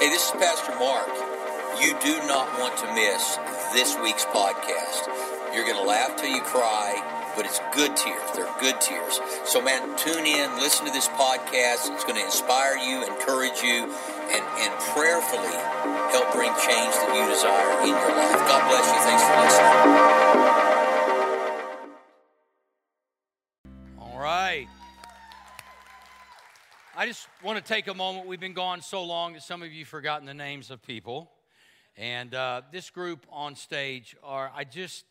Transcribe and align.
Hey, 0.00 0.08
this 0.08 0.24
is 0.24 0.30
Pastor 0.30 0.72
Mark. 0.80 1.12
You 1.78 1.92
do 2.00 2.26
not 2.26 2.58
want 2.58 2.74
to 2.78 2.86
miss 2.94 3.36
this 3.74 3.98
week's 4.00 4.24
podcast. 4.24 5.04
You're 5.52 5.66
going 5.66 5.76
to 5.76 5.86
laugh 5.86 6.16
till 6.16 6.30
you 6.30 6.40
cry, 6.40 6.96
but 7.36 7.44
it's 7.44 7.60
good 7.74 7.94
tears. 7.98 8.22
They're 8.34 8.48
good 8.60 8.80
tears. 8.80 9.20
So, 9.44 9.60
man, 9.60 9.94
tune 9.98 10.24
in, 10.24 10.56
listen 10.56 10.86
to 10.86 10.92
this 10.92 11.08
podcast. 11.08 11.92
It's 11.92 12.04
going 12.04 12.16
to 12.16 12.24
inspire 12.24 12.78
you, 12.78 13.04
encourage 13.04 13.60
you, 13.62 13.92
and, 14.32 14.42
and 14.64 14.72
prayerfully 14.96 15.52
help 16.16 16.32
bring 16.32 16.48
change 16.64 16.96
that 16.96 17.12
you 17.12 17.28
desire 17.28 17.82
in 17.82 17.92
your 17.92 18.16
life. 18.16 18.40
God 18.48 18.70
bless 18.72 18.88
you. 18.88 19.00
Thanks 19.04 19.24
for 19.28 19.36
listening. 19.36 20.69
Just 27.10 27.26
want 27.42 27.58
to 27.58 27.64
take 27.64 27.88
a 27.88 27.94
moment. 27.94 28.28
We've 28.28 28.38
been 28.38 28.52
gone 28.52 28.82
so 28.82 29.02
long 29.02 29.32
that 29.32 29.42
some 29.42 29.64
of 29.64 29.72
you 29.72 29.80
have 29.80 29.88
forgotten 29.88 30.26
the 30.26 30.32
names 30.32 30.70
of 30.70 30.80
people. 30.80 31.28
And 31.96 32.32
uh, 32.32 32.62
this 32.70 32.88
group 32.88 33.26
on 33.32 33.56
stage 33.56 34.14
are, 34.22 34.52
I 34.54 34.62
just 34.62 35.04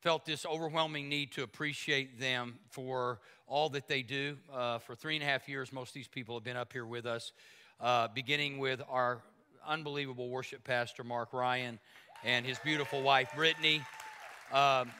felt 0.00 0.26
this 0.26 0.44
overwhelming 0.44 1.08
need 1.08 1.30
to 1.34 1.44
appreciate 1.44 2.18
them 2.18 2.58
for 2.70 3.20
all 3.46 3.68
that 3.68 3.86
they 3.86 4.02
do. 4.02 4.36
Uh, 4.52 4.78
for 4.78 4.96
three 4.96 5.14
and 5.14 5.22
a 5.22 5.26
half 5.28 5.48
years, 5.48 5.72
most 5.72 5.90
of 5.90 5.94
these 5.94 6.08
people 6.08 6.34
have 6.34 6.42
been 6.42 6.56
up 6.56 6.72
here 6.72 6.84
with 6.84 7.06
us, 7.06 7.32
uh, 7.80 8.08
beginning 8.08 8.58
with 8.58 8.82
our 8.90 9.22
unbelievable 9.64 10.30
worship 10.30 10.64
pastor, 10.64 11.04
Mark 11.04 11.32
Ryan, 11.32 11.78
and 12.24 12.44
his 12.44 12.58
beautiful 12.58 13.00
wife, 13.00 13.30
Brittany. 13.36 13.76
Um, 14.50 14.90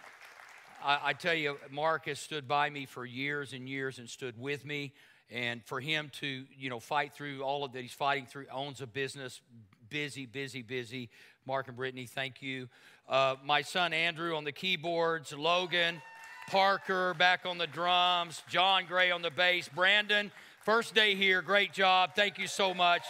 I, 0.85 1.01
I 1.03 1.13
tell 1.15 1.35
you, 1.35 1.59
Mark 1.73 2.07
has 2.07 2.21
stood 2.21 2.47
by 2.47 2.71
me 2.71 2.87
for 2.87 3.05
years 3.05 3.53
and 3.55 3.69
years 3.69 3.99
and 3.99 4.09
stood 4.09 4.41
with 4.41 4.65
me 4.65 4.93
and 5.31 5.65
for 5.65 5.81
him 5.81 6.11
to 6.21 6.45
you 6.57 6.71
know 6.71 6.81
fight 6.81 7.15
through 7.15 7.43
all 7.43 7.65
of 7.65 7.73
that 7.73 7.83
he's 7.83 7.93
fighting 7.93 8.27
through 8.27 8.47
owns 8.53 8.81
a 8.81 8.87
business 8.87 9.41
busy 9.89 10.27
busy 10.27 10.63
busy. 10.63 11.09
Mark 11.47 11.69
and 11.69 11.77
brittany 11.77 12.07
thank 12.07 12.43
you. 12.43 12.69
Uh, 13.09 13.37
my 13.45 13.63
son 13.63 13.93
andrew 13.93 14.37
on 14.37 14.45
the 14.45 14.53
keyboards 14.53 15.33
logan 15.33 16.01
parker 16.49 17.15
back 17.15 17.45
on 17.45 17.59
the 17.59 17.67
drums 17.67 18.43
john 18.49 18.85
gray 18.87 19.11
on 19.11 19.21
the 19.21 19.31
bass 19.31 19.69
brandon 19.75 20.31
first 20.65 20.95
day 20.95 21.15
here 21.15 21.43
great 21.43 21.73
job 21.73 22.11
thank 22.15 22.39
you 22.39 22.47
so 22.47 22.73
much. 22.75 23.03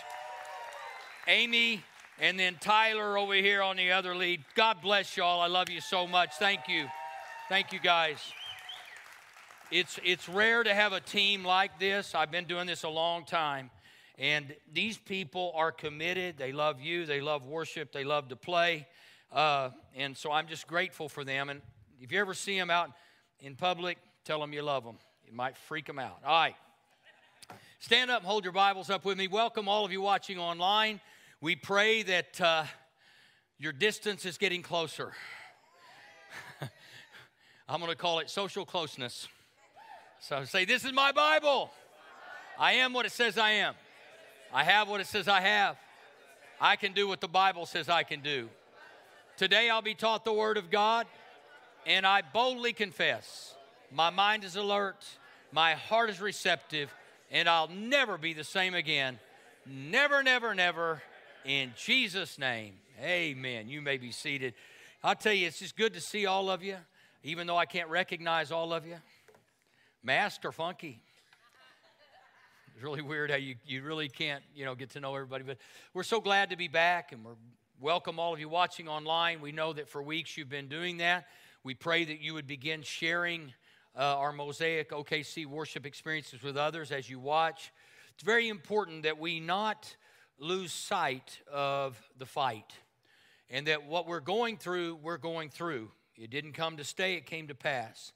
Amy 1.26 1.82
and 2.20 2.38
then 2.38 2.56
tyler 2.60 3.18
over 3.18 3.34
here 3.34 3.62
on 3.62 3.76
the 3.76 3.92
other 3.92 4.14
lead 4.14 4.42
god 4.54 4.78
bless 4.82 5.16
y'all 5.16 5.40
i 5.40 5.46
love 5.46 5.68
you 5.68 5.80
so 5.80 6.06
much 6.06 6.30
thank 6.38 6.68
you 6.68 6.86
thank 7.48 7.72
you 7.72 7.78
guys 7.78 8.18
it's, 9.70 9.98
it's 10.02 10.28
rare 10.28 10.62
to 10.62 10.74
have 10.74 10.92
a 10.92 11.00
team 11.00 11.44
like 11.44 11.78
this. 11.78 12.14
I've 12.14 12.30
been 12.30 12.46
doing 12.46 12.66
this 12.66 12.84
a 12.84 12.88
long 12.88 13.24
time. 13.24 13.70
And 14.18 14.54
these 14.72 14.98
people 14.98 15.52
are 15.54 15.70
committed. 15.70 16.38
They 16.38 16.52
love 16.52 16.80
you. 16.80 17.06
They 17.06 17.20
love 17.20 17.46
worship. 17.46 17.92
They 17.92 18.04
love 18.04 18.28
to 18.28 18.36
play. 18.36 18.86
Uh, 19.30 19.70
and 19.94 20.16
so 20.16 20.32
I'm 20.32 20.48
just 20.48 20.66
grateful 20.66 21.08
for 21.08 21.22
them. 21.22 21.50
And 21.50 21.60
if 22.00 22.10
you 22.10 22.18
ever 22.18 22.34
see 22.34 22.58
them 22.58 22.70
out 22.70 22.90
in 23.40 23.54
public, 23.54 23.98
tell 24.24 24.40
them 24.40 24.52
you 24.52 24.62
love 24.62 24.84
them. 24.84 24.96
It 25.26 25.34
might 25.34 25.56
freak 25.56 25.86
them 25.86 25.98
out. 25.98 26.18
All 26.24 26.40
right. 26.40 26.56
Stand 27.78 28.10
up 28.10 28.20
and 28.20 28.26
hold 28.26 28.44
your 28.44 28.52
Bibles 28.52 28.90
up 28.90 29.04
with 29.04 29.18
me. 29.18 29.28
Welcome 29.28 29.68
all 29.68 29.84
of 29.84 29.92
you 29.92 30.00
watching 30.00 30.38
online. 30.38 31.00
We 31.40 31.54
pray 31.54 32.02
that 32.04 32.40
uh, 32.40 32.64
your 33.58 33.72
distance 33.72 34.24
is 34.24 34.38
getting 34.38 34.62
closer. 34.62 35.12
I'm 37.68 37.80
going 37.80 37.92
to 37.92 37.96
call 37.96 38.18
it 38.18 38.30
social 38.30 38.64
closeness. 38.64 39.28
So 40.20 40.44
say, 40.44 40.64
This 40.64 40.84
is 40.84 40.92
my 40.92 41.12
Bible. 41.12 41.70
I 42.58 42.72
am 42.74 42.92
what 42.92 43.06
it 43.06 43.12
says 43.12 43.38
I 43.38 43.52
am. 43.52 43.74
I 44.52 44.64
have 44.64 44.88
what 44.88 45.00
it 45.00 45.06
says 45.06 45.28
I 45.28 45.40
have. 45.40 45.76
I 46.60 46.76
can 46.76 46.92
do 46.92 47.06
what 47.06 47.20
the 47.20 47.28
Bible 47.28 47.66
says 47.66 47.88
I 47.88 48.02
can 48.02 48.20
do. 48.20 48.48
Today 49.36 49.70
I'll 49.70 49.82
be 49.82 49.94
taught 49.94 50.24
the 50.24 50.32
Word 50.32 50.56
of 50.56 50.70
God, 50.70 51.06
and 51.86 52.04
I 52.04 52.22
boldly 52.22 52.72
confess 52.72 53.54
my 53.92 54.10
mind 54.10 54.44
is 54.44 54.56
alert, 54.56 55.04
my 55.52 55.74
heart 55.74 56.10
is 56.10 56.20
receptive, 56.20 56.92
and 57.30 57.48
I'll 57.48 57.68
never 57.68 58.18
be 58.18 58.34
the 58.34 58.44
same 58.44 58.74
again. 58.74 59.18
Never, 59.66 60.22
never, 60.22 60.54
never. 60.54 61.02
In 61.44 61.72
Jesus' 61.76 62.38
name, 62.38 62.74
amen. 63.02 63.68
You 63.68 63.80
may 63.80 63.96
be 63.96 64.12
seated. 64.12 64.54
I'll 65.02 65.14
tell 65.14 65.32
you, 65.32 65.46
it's 65.46 65.60
just 65.60 65.76
good 65.76 65.94
to 65.94 66.00
see 66.00 66.26
all 66.26 66.50
of 66.50 66.62
you, 66.62 66.76
even 67.22 67.46
though 67.46 67.56
I 67.56 67.66
can't 67.66 67.88
recognize 67.88 68.50
all 68.50 68.72
of 68.74 68.86
you. 68.86 68.96
Masked 70.02 70.44
or 70.44 70.52
funky? 70.52 71.00
It's 72.74 72.84
really 72.84 73.02
weird 73.02 73.30
how 73.30 73.36
you, 73.36 73.56
you 73.66 73.82
really 73.82 74.08
can't, 74.08 74.44
you 74.54 74.64
know, 74.64 74.76
get 74.76 74.90
to 74.90 75.00
know 75.00 75.12
everybody. 75.14 75.42
But 75.42 75.58
we're 75.92 76.04
so 76.04 76.20
glad 76.20 76.50
to 76.50 76.56
be 76.56 76.68
back 76.68 77.10
and 77.10 77.24
we're 77.24 77.34
welcome 77.80 78.20
all 78.20 78.32
of 78.32 78.38
you 78.38 78.48
watching 78.48 78.86
online. 78.86 79.40
We 79.40 79.50
know 79.50 79.72
that 79.72 79.88
for 79.88 80.00
weeks 80.00 80.36
you've 80.36 80.48
been 80.48 80.68
doing 80.68 80.98
that. 80.98 81.26
We 81.64 81.74
pray 81.74 82.04
that 82.04 82.20
you 82.20 82.34
would 82.34 82.46
begin 82.46 82.82
sharing 82.82 83.52
uh, 83.96 84.18
our 84.18 84.32
Mosaic 84.32 84.90
OKC 84.90 85.46
worship 85.46 85.84
experiences 85.84 86.44
with 86.44 86.56
others 86.56 86.92
as 86.92 87.10
you 87.10 87.18
watch. 87.18 87.72
It's 88.14 88.22
very 88.22 88.48
important 88.48 89.02
that 89.02 89.18
we 89.18 89.40
not 89.40 89.96
lose 90.38 90.72
sight 90.72 91.40
of 91.52 92.00
the 92.16 92.26
fight 92.26 92.72
and 93.50 93.66
that 93.66 93.86
what 93.86 94.06
we're 94.06 94.20
going 94.20 94.58
through, 94.58 95.00
we're 95.02 95.18
going 95.18 95.50
through. 95.50 95.90
It 96.16 96.30
didn't 96.30 96.52
come 96.52 96.76
to 96.76 96.84
stay, 96.84 97.14
it 97.14 97.26
came 97.26 97.48
to 97.48 97.56
pass 97.56 98.12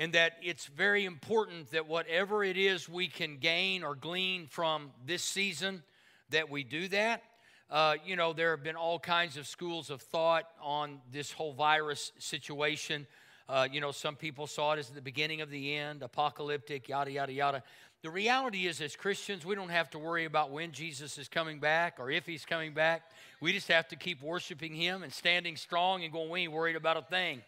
and 0.00 0.14
that 0.14 0.32
it's 0.42 0.64
very 0.64 1.04
important 1.04 1.72
that 1.72 1.86
whatever 1.86 2.42
it 2.42 2.56
is 2.56 2.88
we 2.88 3.06
can 3.06 3.36
gain 3.36 3.84
or 3.84 3.94
glean 3.94 4.46
from 4.46 4.90
this 5.04 5.22
season, 5.22 5.82
that 6.30 6.48
we 6.48 6.64
do 6.64 6.88
that. 6.88 7.22
Uh, 7.70 7.96
you 8.06 8.16
know, 8.16 8.32
there 8.32 8.52
have 8.52 8.64
been 8.64 8.76
all 8.76 8.98
kinds 8.98 9.36
of 9.36 9.46
schools 9.46 9.90
of 9.90 10.00
thought 10.00 10.48
on 10.62 11.02
this 11.12 11.30
whole 11.30 11.52
virus 11.52 12.12
situation. 12.18 13.06
Uh, 13.46 13.68
you 13.70 13.82
know, 13.82 13.92
some 13.92 14.16
people 14.16 14.46
saw 14.46 14.72
it 14.72 14.78
as 14.78 14.88
the 14.88 15.02
beginning 15.02 15.42
of 15.42 15.50
the 15.50 15.76
end, 15.76 16.02
apocalyptic, 16.02 16.88
yada, 16.88 17.12
yada, 17.12 17.32
yada. 17.32 17.62
The 18.02 18.10
reality 18.10 18.66
is, 18.66 18.80
as 18.80 18.96
Christians, 18.96 19.44
we 19.44 19.54
don't 19.54 19.68
have 19.68 19.90
to 19.90 19.98
worry 19.98 20.24
about 20.24 20.50
when 20.50 20.72
Jesus 20.72 21.18
is 21.18 21.28
coming 21.28 21.60
back 21.60 21.96
or 21.98 22.10
if 22.10 22.24
he's 22.24 22.46
coming 22.46 22.72
back. 22.72 23.02
We 23.42 23.52
just 23.52 23.68
have 23.68 23.86
to 23.88 23.96
keep 23.96 24.22
worshiping 24.22 24.72
him 24.72 25.02
and 25.02 25.12
standing 25.12 25.56
strong 25.56 26.04
and 26.04 26.10
going, 26.10 26.30
we 26.30 26.40
ain't 26.40 26.52
worried 26.52 26.76
about 26.76 26.96
a 26.96 27.02
thing. 27.02 27.42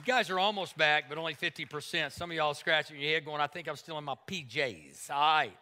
You 0.00 0.06
guys 0.06 0.30
are 0.30 0.38
almost 0.38 0.78
back, 0.78 1.10
but 1.10 1.18
only 1.18 1.34
50%. 1.34 2.10
Some 2.12 2.30
of 2.30 2.34
y'all 2.34 2.54
scratching 2.54 2.98
your 2.98 3.12
head 3.12 3.26
going, 3.26 3.42
I 3.42 3.46
think 3.46 3.68
I'm 3.68 3.76
still 3.76 3.98
in 3.98 4.04
my 4.04 4.14
PJs. 4.26 5.10
All 5.10 5.20
right. 5.20 5.52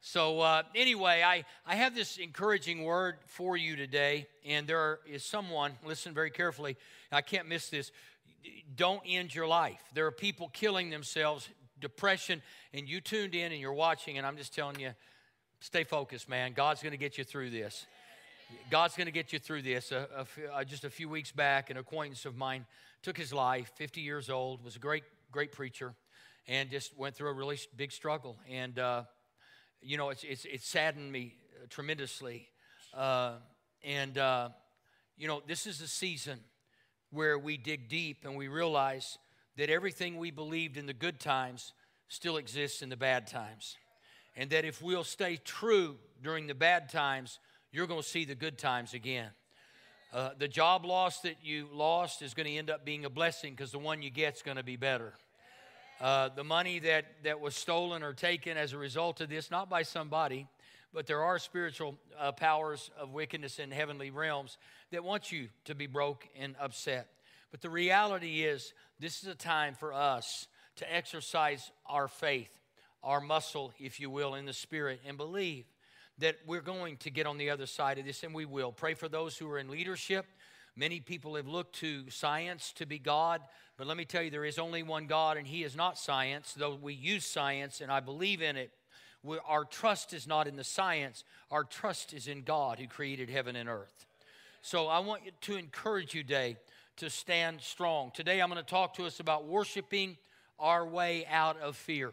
So, 0.00 0.40
uh, 0.40 0.64
anyway, 0.74 1.22
I, 1.24 1.44
I 1.64 1.76
have 1.76 1.94
this 1.94 2.16
encouraging 2.16 2.82
word 2.82 3.18
for 3.26 3.56
you 3.56 3.76
today, 3.76 4.26
and 4.44 4.66
there 4.66 4.98
is 5.06 5.24
someone, 5.24 5.74
listen 5.86 6.12
very 6.12 6.32
carefully, 6.32 6.76
I 7.12 7.20
can't 7.20 7.46
miss 7.46 7.68
this. 7.68 7.92
Don't 8.74 9.00
end 9.06 9.32
your 9.32 9.46
life. 9.46 9.80
There 9.94 10.06
are 10.06 10.12
people 10.12 10.50
killing 10.52 10.90
themselves, 10.90 11.48
depression, 11.80 12.42
and 12.74 12.88
you 12.88 13.00
tuned 13.00 13.36
in 13.36 13.52
and 13.52 13.60
you're 13.60 13.72
watching, 13.72 14.18
and 14.18 14.26
I'm 14.26 14.36
just 14.36 14.52
telling 14.52 14.80
you, 14.80 14.90
stay 15.60 15.84
focused, 15.84 16.28
man. 16.28 16.52
God's 16.52 16.82
going 16.82 16.94
to 16.94 16.98
get 16.98 17.16
you 17.16 17.22
through 17.22 17.50
this. 17.50 17.86
God's 18.70 18.96
going 18.96 19.06
to 19.06 19.12
get 19.12 19.32
you 19.32 19.38
through 19.38 19.62
this. 19.62 19.92
Uh, 19.92 20.64
just 20.64 20.82
a 20.82 20.90
few 20.90 21.08
weeks 21.08 21.30
back, 21.30 21.70
an 21.70 21.76
acquaintance 21.76 22.24
of 22.24 22.36
mine 22.36 22.66
took 23.02 23.16
his 23.16 23.32
life, 23.32 23.70
50 23.76 24.00
years 24.00 24.30
old, 24.30 24.64
was 24.64 24.76
a 24.76 24.78
great, 24.78 25.04
great 25.30 25.52
preacher, 25.52 25.94
and 26.46 26.70
just 26.70 26.96
went 26.96 27.14
through 27.14 27.28
a 27.28 27.32
really 27.32 27.58
big 27.76 27.92
struggle. 27.92 28.36
And, 28.50 28.78
uh, 28.78 29.04
you 29.80 29.96
know, 29.96 30.10
it's, 30.10 30.24
it's, 30.24 30.44
it 30.44 30.62
saddened 30.62 31.10
me 31.10 31.34
uh, 31.54 31.66
tremendously. 31.68 32.48
Uh, 32.94 33.34
and, 33.84 34.18
uh, 34.18 34.48
you 35.16 35.28
know, 35.28 35.42
this 35.46 35.66
is 35.66 35.80
a 35.80 35.88
season 35.88 36.40
where 37.10 37.38
we 37.38 37.56
dig 37.56 37.88
deep 37.88 38.24
and 38.24 38.36
we 38.36 38.48
realize 38.48 39.18
that 39.56 39.70
everything 39.70 40.16
we 40.16 40.30
believed 40.30 40.76
in 40.76 40.86
the 40.86 40.92
good 40.92 41.20
times 41.20 41.72
still 42.08 42.36
exists 42.36 42.82
in 42.82 42.88
the 42.88 42.96
bad 42.96 43.26
times. 43.26 43.76
And 44.36 44.50
that 44.50 44.64
if 44.64 44.80
we'll 44.82 45.04
stay 45.04 45.36
true 45.36 45.96
during 46.22 46.46
the 46.46 46.54
bad 46.54 46.88
times, 46.88 47.38
you're 47.72 47.86
going 47.86 48.02
to 48.02 48.08
see 48.08 48.24
the 48.24 48.34
good 48.34 48.58
times 48.58 48.94
again. 48.94 49.30
Uh, 50.10 50.30
the 50.38 50.48
job 50.48 50.86
loss 50.86 51.20
that 51.20 51.36
you 51.42 51.68
lost 51.70 52.22
is 52.22 52.32
going 52.32 52.46
to 52.46 52.56
end 52.56 52.70
up 52.70 52.82
being 52.82 53.04
a 53.04 53.10
blessing 53.10 53.52
because 53.52 53.72
the 53.72 53.78
one 53.78 54.00
you 54.00 54.08
get 54.08 54.36
is 54.36 54.42
going 54.42 54.56
to 54.56 54.62
be 54.62 54.76
better. 54.76 55.12
Uh, 56.00 56.30
the 56.34 56.44
money 56.44 56.78
that, 56.78 57.04
that 57.24 57.40
was 57.40 57.54
stolen 57.54 58.02
or 58.02 58.14
taken 58.14 58.56
as 58.56 58.72
a 58.72 58.78
result 58.78 59.20
of 59.20 59.28
this, 59.28 59.50
not 59.50 59.68
by 59.68 59.82
somebody, 59.82 60.46
but 60.94 61.06
there 61.06 61.22
are 61.22 61.38
spiritual 61.38 61.98
uh, 62.18 62.32
powers 62.32 62.90
of 62.98 63.12
wickedness 63.12 63.58
in 63.58 63.70
heavenly 63.70 64.10
realms 64.10 64.56
that 64.92 65.04
want 65.04 65.30
you 65.30 65.48
to 65.64 65.74
be 65.74 65.86
broke 65.86 66.26
and 66.38 66.56
upset. 66.58 67.08
But 67.50 67.60
the 67.60 67.68
reality 67.68 68.44
is, 68.44 68.72
this 68.98 69.22
is 69.22 69.28
a 69.28 69.34
time 69.34 69.74
for 69.74 69.92
us 69.92 70.46
to 70.76 70.94
exercise 70.94 71.70
our 71.84 72.08
faith, 72.08 72.50
our 73.02 73.20
muscle, 73.20 73.74
if 73.78 74.00
you 74.00 74.08
will, 74.08 74.34
in 74.36 74.46
the 74.46 74.54
spirit, 74.54 75.00
and 75.06 75.18
believe 75.18 75.66
that 76.18 76.36
we're 76.46 76.60
going 76.60 76.96
to 76.98 77.10
get 77.10 77.26
on 77.26 77.38
the 77.38 77.50
other 77.50 77.66
side 77.66 77.98
of 77.98 78.04
this, 78.04 78.22
and 78.22 78.34
we 78.34 78.44
will. 78.44 78.72
Pray 78.72 78.94
for 78.94 79.08
those 79.08 79.36
who 79.36 79.48
are 79.50 79.58
in 79.58 79.68
leadership. 79.68 80.26
Many 80.76 81.00
people 81.00 81.34
have 81.36 81.48
looked 81.48 81.76
to 81.76 82.08
science 82.10 82.72
to 82.76 82.86
be 82.86 82.98
God, 82.98 83.40
but 83.76 83.86
let 83.86 83.96
me 83.96 84.04
tell 84.04 84.22
you, 84.22 84.30
there 84.30 84.44
is 84.44 84.58
only 84.58 84.82
one 84.82 85.06
God, 85.06 85.36
and 85.36 85.46
He 85.46 85.64
is 85.64 85.74
not 85.74 85.98
science, 85.98 86.54
though 86.56 86.74
we 86.74 86.94
use 86.94 87.24
science, 87.24 87.80
and 87.80 87.90
I 87.90 88.00
believe 88.00 88.42
in 88.42 88.56
it. 88.56 88.70
we, 89.22 89.38
our 89.46 89.64
trust 89.64 90.12
is 90.12 90.26
not 90.26 90.46
in 90.46 90.56
the 90.56 90.64
science, 90.64 91.24
our 91.50 91.64
trust 91.64 92.12
is 92.12 92.28
in 92.28 92.42
God 92.42 92.78
who 92.78 92.86
created 92.86 93.30
heaven 93.30 93.56
and 93.56 93.68
earth. 93.68 94.06
So 94.62 94.86
I 94.86 94.98
want 94.98 95.22
to 95.42 95.56
encourage 95.56 96.14
you 96.14 96.22
today 96.22 96.56
to 96.96 97.10
stand 97.10 97.60
strong. 97.60 98.10
Today 98.12 98.40
I'm 98.40 98.50
going 98.50 98.62
to 98.62 98.68
talk 98.68 98.94
to 98.94 99.06
us 99.06 99.20
about 99.20 99.46
worshiping 99.46 100.16
our 100.58 100.86
way 100.86 101.26
out 101.30 101.60
of 101.60 101.76
fear. 101.76 102.12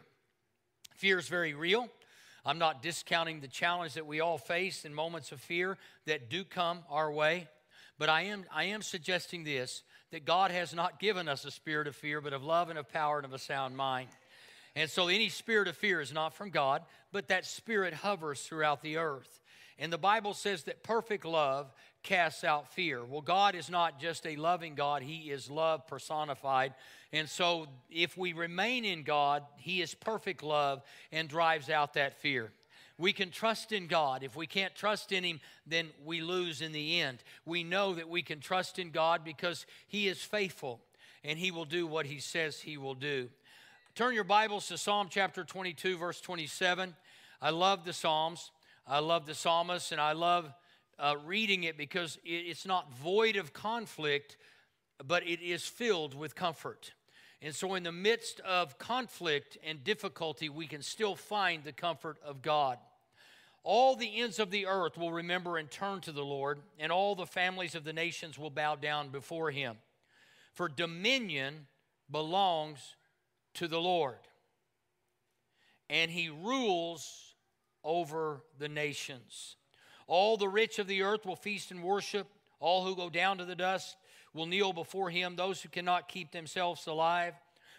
Fear 0.94 1.18
is 1.18 1.28
very 1.28 1.54
real. 1.54 1.88
I'm 2.46 2.58
not 2.58 2.80
discounting 2.80 3.40
the 3.40 3.48
challenge 3.48 3.94
that 3.94 4.06
we 4.06 4.20
all 4.20 4.38
face 4.38 4.84
in 4.84 4.94
moments 4.94 5.32
of 5.32 5.40
fear 5.40 5.76
that 6.06 6.30
do 6.30 6.44
come 6.44 6.84
our 6.88 7.10
way, 7.10 7.48
but 7.98 8.08
I 8.08 8.22
am, 8.22 8.44
I 8.54 8.64
am 8.64 8.82
suggesting 8.82 9.42
this 9.42 9.82
that 10.12 10.24
God 10.24 10.52
has 10.52 10.72
not 10.72 11.00
given 11.00 11.26
us 11.26 11.44
a 11.44 11.50
spirit 11.50 11.88
of 11.88 11.96
fear, 11.96 12.20
but 12.20 12.32
of 12.32 12.44
love 12.44 12.70
and 12.70 12.78
of 12.78 12.88
power 12.88 13.16
and 13.16 13.24
of 13.24 13.32
a 13.32 13.38
sound 13.40 13.76
mind. 13.76 14.08
And 14.76 14.88
so 14.88 15.08
any 15.08 15.28
spirit 15.28 15.66
of 15.66 15.76
fear 15.76 16.00
is 16.00 16.12
not 16.12 16.34
from 16.34 16.50
God, 16.50 16.82
but 17.10 17.28
that 17.28 17.44
spirit 17.44 17.92
hovers 17.92 18.40
throughout 18.42 18.80
the 18.80 18.98
earth. 18.98 19.40
And 19.78 19.92
the 19.92 19.98
Bible 19.98 20.32
says 20.32 20.64
that 20.64 20.82
perfect 20.82 21.24
love 21.24 21.70
casts 22.02 22.44
out 22.44 22.72
fear. 22.72 23.04
Well, 23.04 23.20
God 23.20 23.54
is 23.54 23.68
not 23.68 24.00
just 24.00 24.26
a 24.26 24.36
loving 24.36 24.74
God, 24.74 25.02
He 25.02 25.30
is 25.30 25.50
love 25.50 25.86
personified. 25.86 26.74
And 27.12 27.28
so 27.28 27.66
if 27.90 28.16
we 28.16 28.32
remain 28.32 28.84
in 28.84 29.02
God, 29.02 29.44
He 29.56 29.82
is 29.82 29.94
perfect 29.94 30.42
love 30.42 30.82
and 31.12 31.28
drives 31.28 31.68
out 31.68 31.94
that 31.94 32.20
fear. 32.20 32.52
We 32.98 33.12
can 33.12 33.30
trust 33.30 33.72
in 33.72 33.88
God. 33.88 34.22
If 34.22 34.36
we 34.36 34.46
can't 34.46 34.74
trust 34.74 35.12
in 35.12 35.22
Him, 35.22 35.40
then 35.66 35.90
we 36.04 36.22
lose 36.22 36.62
in 36.62 36.72
the 36.72 37.00
end. 37.00 37.18
We 37.44 37.62
know 37.62 37.94
that 37.94 38.08
we 38.08 38.22
can 38.22 38.40
trust 38.40 38.78
in 38.78 38.90
God 38.90 39.22
because 39.24 39.66
He 39.86 40.08
is 40.08 40.22
faithful 40.22 40.80
and 41.22 41.38
He 41.38 41.50
will 41.50 41.66
do 41.66 41.86
what 41.86 42.06
He 42.06 42.18
says 42.18 42.60
He 42.60 42.78
will 42.78 42.94
do. 42.94 43.28
Turn 43.94 44.14
your 44.14 44.24
Bibles 44.24 44.68
to 44.68 44.78
Psalm 44.78 45.08
chapter 45.10 45.44
22, 45.44 45.98
verse 45.98 46.20
27. 46.20 46.94
I 47.42 47.50
love 47.50 47.84
the 47.84 47.92
Psalms. 47.92 48.50
I 48.86 49.00
love 49.00 49.26
the 49.26 49.34
psalmist, 49.34 49.90
and 49.90 50.00
I 50.00 50.12
love 50.12 50.52
uh, 50.98 51.16
reading 51.24 51.64
it 51.64 51.76
because 51.76 52.18
it, 52.24 52.28
it's 52.28 52.64
not 52.64 52.92
void 52.92 53.36
of 53.36 53.52
conflict, 53.52 54.36
but 55.04 55.26
it 55.26 55.40
is 55.42 55.66
filled 55.66 56.14
with 56.14 56.36
comfort. 56.36 56.92
And 57.42 57.54
so, 57.54 57.74
in 57.74 57.82
the 57.82 57.92
midst 57.92 58.40
of 58.40 58.78
conflict 58.78 59.58
and 59.64 59.82
difficulty, 59.82 60.48
we 60.48 60.66
can 60.66 60.82
still 60.82 61.16
find 61.16 61.64
the 61.64 61.72
comfort 61.72 62.16
of 62.24 62.42
God. 62.42 62.78
All 63.64 63.96
the 63.96 64.20
ends 64.20 64.38
of 64.38 64.52
the 64.52 64.66
earth 64.66 64.96
will 64.96 65.12
remember 65.12 65.58
and 65.58 65.68
turn 65.68 66.00
to 66.02 66.12
the 66.12 66.24
Lord, 66.24 66.60
and 66.78 66.92
all 66.92 67.16
the 67.16 67.26
families 67.26 67.74
of 67.74 67.82
the 67.82 67.92
nations 67.92 68.38
will 68.38 68.50
bow 68.50 68.76
down 68.76 69.08
before 69.08 69.50
him. 69.50 69.76
For 70.54 70.68
dominion 70.68 71.66
belongs 72.08 72.94
to 73.54 73.66
the 73.66 73.80
Lord, 73.80 74.18
and 75.90 76.10
he 76.10 76.28
rules 76.28 77.25
over 77.86 78.42
the 78.58 78.68
nations. 78.68 79.56
All 80.08 80.36
the 80.36 80.48
rich 80.48 80.78
of 80.78 80.88
the 80.88 81.02
earth 81.02 81.24
will 81.24 81.36
feast 81.36 81.70
and 81.70 81.82
worship. 81.82 82.26
All 82.60 82.84
who 82.84 82.96
go 82.96 83.08
down 83.08 83.38
to 83.38 83.44
the 83.44 83.54
dust 83.54 83.96
will 84.34 84.46
kneel 84.46 84.72
before 84.72 85.08
him, 85.08 85.36
those 85.36 85.62
who 85.62 85.68
cannot 85.68 86.08
keep 86.08 86.32
themselves 86.32 86.86
alive. 86.86 87.34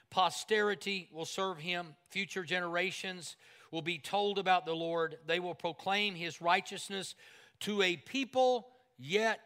Posterity 0.10 1.10
will 1.12 1.26
serve 1.26 1.60
him. 1.60 1.88
Future 2.10 2.44
generations 2.44 3.36
will 3.70 3.82
be 3.82 4.00
told 4.00 4.40
about 4.40 4.66
the 4.66 4.74
Lord. 4.74 5.18
They 5.28 5.40
will 5.40 5.54
proclaim 5.54 6.16
his 6.16 6.42
righteousness 6.42 7.14
to 7.62 7.82
a 7.82 7.98
people 7.98 8.70
yet 8.98 9.42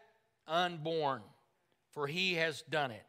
unborn, 0.46 1.22
for 1.92 2.06
he 2.06 2.34
has 2.34 2.62
done 2.70 2.92
it. 2.92 3.04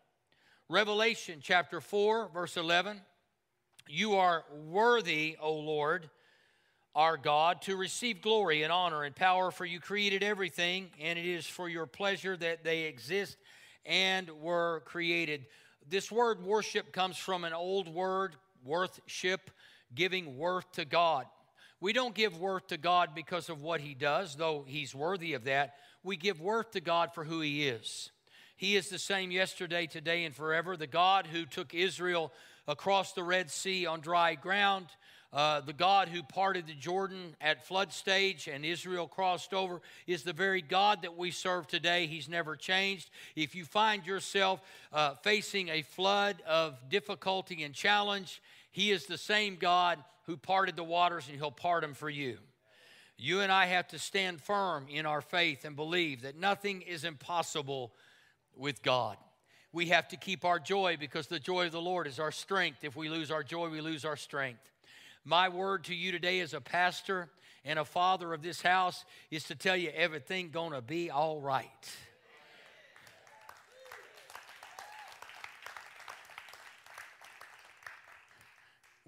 Revelation 0.70 1.40
chapter 1.42 1.80
4, 1.80 2.30
verse 2.34 2.58
11 2.58 3.00
You 3.88 4.16
are 4.16 4.44
worthy, 4.52 5.38
O 5.40 5.54
Lord 5.54 6.10
our 6.96 7.18
God, 7.18 7.62
to 7.64 7.76
receive 7.76 8.22
glory 8.22 8.64
and 8.64 8.72
honor 8.72 9.04
and 9.04 9.16
power, 9.16 9.50
for 9.52 9.66
you 9.66 9.80
created 9.80 10.22
everything, 10.22 10.92
and 11.00 11.18
it 11.18 11.26
is 11.26 11.46
for 11.46 11.68
your 11.68 11.86
pleasure 11.86 12.38
that 12.38 12.64
they 12.64 12.82
exist 12.82 13.38
and 13.86 14.30
were 14.42 14.84
created. 14.86 15.46
This 15.90 16.12
word 16.12 16.44
worship 16.44 16.92
comes 16.92 17.18
from 17.18 17.44
an 17.44 17.54
old 17.54 17.88
word, 17.88 18.36
worthship, 18.64 19.50
giving 19.96 20.38
worth 20.38 20.72
to 20.74 20.86
God. 20.86 21.26
We 21.82 21.94
don't 21.94 22.16
give 22.16 22.38
worth 22.40 22.68
to 22.68 22.78
God 22.78 23.10
because 23.14 23.50
of 23.50 23.62
what 23.62 23.82
he 23.82 23.94
does, 23.94 24.36
though 24.36 24.64
he's 24.66 24.96
worthy 24.96 25.34
of 25.34 25.44
that. 25.46 25.76
We 26.04 26.16
give 26.16 26.40
worth 26.40 26.72
to 26.72 26.80
God 26.80 27.14
for 27.14 27.24
who 27.24 27.42
he 27.42 27.68
is. 27.68 28.12
He 28.56 28.76
is 28.78 28.90
the 28.90 29.00
same 29.00 29.32
yesterday, 29.32 29.88
today, 29.88 30.24
and 30.24 30.34
forever. 30.34 30.78
The 30.78 30.88
God 30.88 31.28
who 31.28 31.46
took 31.46 31.74
Israel 31.74 32.32
across 32.68 33.12
the 33.12 33.24
Red 33.24 33.52
Sea 33.52 33.86
on 33.86 34.00
dry 34.00 34.36
ground, 34.36 34.86
uh, 35.34 35.62
the 35.62 35.74
God 35.74 36.10
who 36.10 36.22
parted 36.22 36.68
the 36.68 36.74
Jordan 36.74 37.36
at 37.42 37.66
flood 37.66 37.92
stage 37.92 38.48
and 38.48 38.64
Israel 38.64 39.08
crossed 39.08 39.52
over 39.52 39.82
is 40.06 40.22
the 40.22 40.32
very 40.32 40.62
God 40.62 41.02
that 41.02 41.18
we 41.18 41.32
serve 41.32 41.66
today. 41.68 42.06
He's 42.06 42.30
never 42.30 42.56
changed. 42.56 43.10
If 43.36 43.56
you 43.56 43.66
find 43.66 44.06
yourself 44.06 44.62
uh, 44.92 45.16
facing 45.24 45.70
a 45.70 45.82
flood 45.82 46.42
of 46.46 46.78
difficulty 46.88 47.64
and 47.64 47.74
challenge, 47.74 48.44
He 48.72 48.92
is 48.92 49.08
the 49.08 49.18
same 49.18 49.56
God 49.56 49.98
who 50.28 50.38
parted 50.38 50.76
the 50.76 50.84
waters 50.84 51.28
and 51.28 51.38
He'll 51.38 51.50
part 51.50 51.82
them 51.82 51.96
for 51.96 52.12
you. 52.12 52.38
You 53.18 53.42
and 53.42 53.52
I 53.52 53.66
have 53.66 53.88
to 53.90 54.00
stand 54.00 54.40
firm 54.40 54.86
in 54.88 55.08
our 55.08 55.22
faith 55.22 55.66
and 55.66 55.76
believe 55.76 56.22
that 56.22 56.38
nothing 56.38 56.82
is 56.84 57.04
impossible 57.04 57.92
with 58.56 58.84
God. 58.84 59.18
We 59.72 59.88
have 59.88 60.08
to 60.10 60.18
keep 60.18 60.46
our 60.46 60.60
joy 60.60 60.98
because 61.00 61.26
the 61.26 61.40
joy 61.40 61.66
of 61.66 61.72
the 61.72 61.82
Lord 61.82 62.06
is 62.06 62.20
our 62.20 62.32
strength. 62.32 62.84
If 62.84 62.96
we 62.96 63.10
lose 63.10 63.32
our 63.32 63.44
joy, 63.44 63.70
we 63.70 63.82
lose 63.82 64.06
our 64.06 64.16
strength. 64.16 64.70
My 65.26 65.48
word 65.48 65.86
to 65.86 65.96
you 65.96 66.12
today 66.12 66.42
as 66.42 66.54
a 66.54 66.60
pastor 66.60 67.30
and 67.64 67.80
a 67.80 67.86
father 67.86 68.34
of 68.34 68.42
this 68.42 68.62
house 68.62 69.06
is 69.32 69.46
to 69.46 69.56
tell 69.56 69.78
you 69.78 69.90
everything 69.96 70.50
going 70.50 70.74
to 70.74 70.82
be 70.82 71.10
all 71.10 71.40
right. 71.40 71.66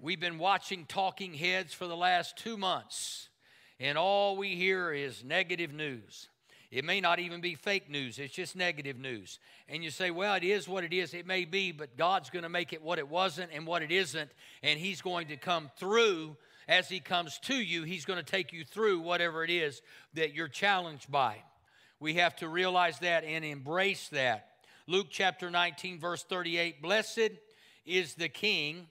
We've 0.00 0.18
been 0.20 0.38
watching 0.38 0.86
Talking 0.86 1.34
Heads 1.34 1.74
for 1.74 1.86
the 1.86 1.96
last 1.96 2.38
two 2.38 2.56
months, 2.56 3.28
and 3.78 3.98
all 3.98 4.38
we 4.38 4.54
hear 4.56 4.92
is 4.92 5.22
negative 5.22 5.74
news. 5.74 6.28
It 6.70 6.84
may 6.84 7.00
not 7.00 7.18
even 7.18 7.40
be 7.40 7.54
fake 7.54 7.88
news, 7.88 8.18
it's 8.18 8.34
just 8.34 8.56
negative 8.56 8.98
news. 8.98 9.38
And 9.68 9.84
you 9.84 9.90
say, 9.90 10.10
well, 10.10 10.34
it 10.34 10.44
is 10.44 10.68
what 10.68 10.84
it 10.84 10.92
is. 10.92 11.14
It 11.14 11.26
may 11.26 11.44
be, 11.44 11.72
but 11.72 11.96
God's 11.96 12.30
going 12.30 12.42
to 12.42 12.48
make 12.48 12.72
it 12.72 12.82
what 12.82 12.98
it 12.98 13.08
wasn't 13.08 13.50
and 13.52 13.66
what 13.66 13.82
it 13.82 13.92
isn't. 13.92 14.30
And 14.62 14.78
He's 14.78 15.02
going 15.02 15.28
to 15.28 15.36
come 15.36 15.70
through 15.78 16.36
as 16.68 16.88
He 16.88 17.00
comes 17.00 17.38
to 17.44 17.54
you. 17.54 17.84
He's 17.84 18.04
going 18.04 18.18
to 18.18 18.30
take 18.30 18.52
you 18.52 18.64
through 18.64 19.00
whatever 19.00 19.44
it 19.44 19.50
is 19.50 19.80
that 20.14 20.34
you're 20.34 20.48
challenged 20.48 21.10
by. 21.10 21.42
We 22.00 22.14
have 22.14 22.36
to 22.36 22.48
realize 22.48 22.98
that 22.98 23.24
and 23.24 23.44
embrace 23.44 24.08
that. 24.10 24.48
Luke 24.86 25.08
chapter 25.10 25.50
19, 25.50 25.98
verse 25.98 26.22
38 26.22 26.82
Blessed 26.82 27.30
is 27.84 28.14
the 28.14 28.28
King, 28.28 28.88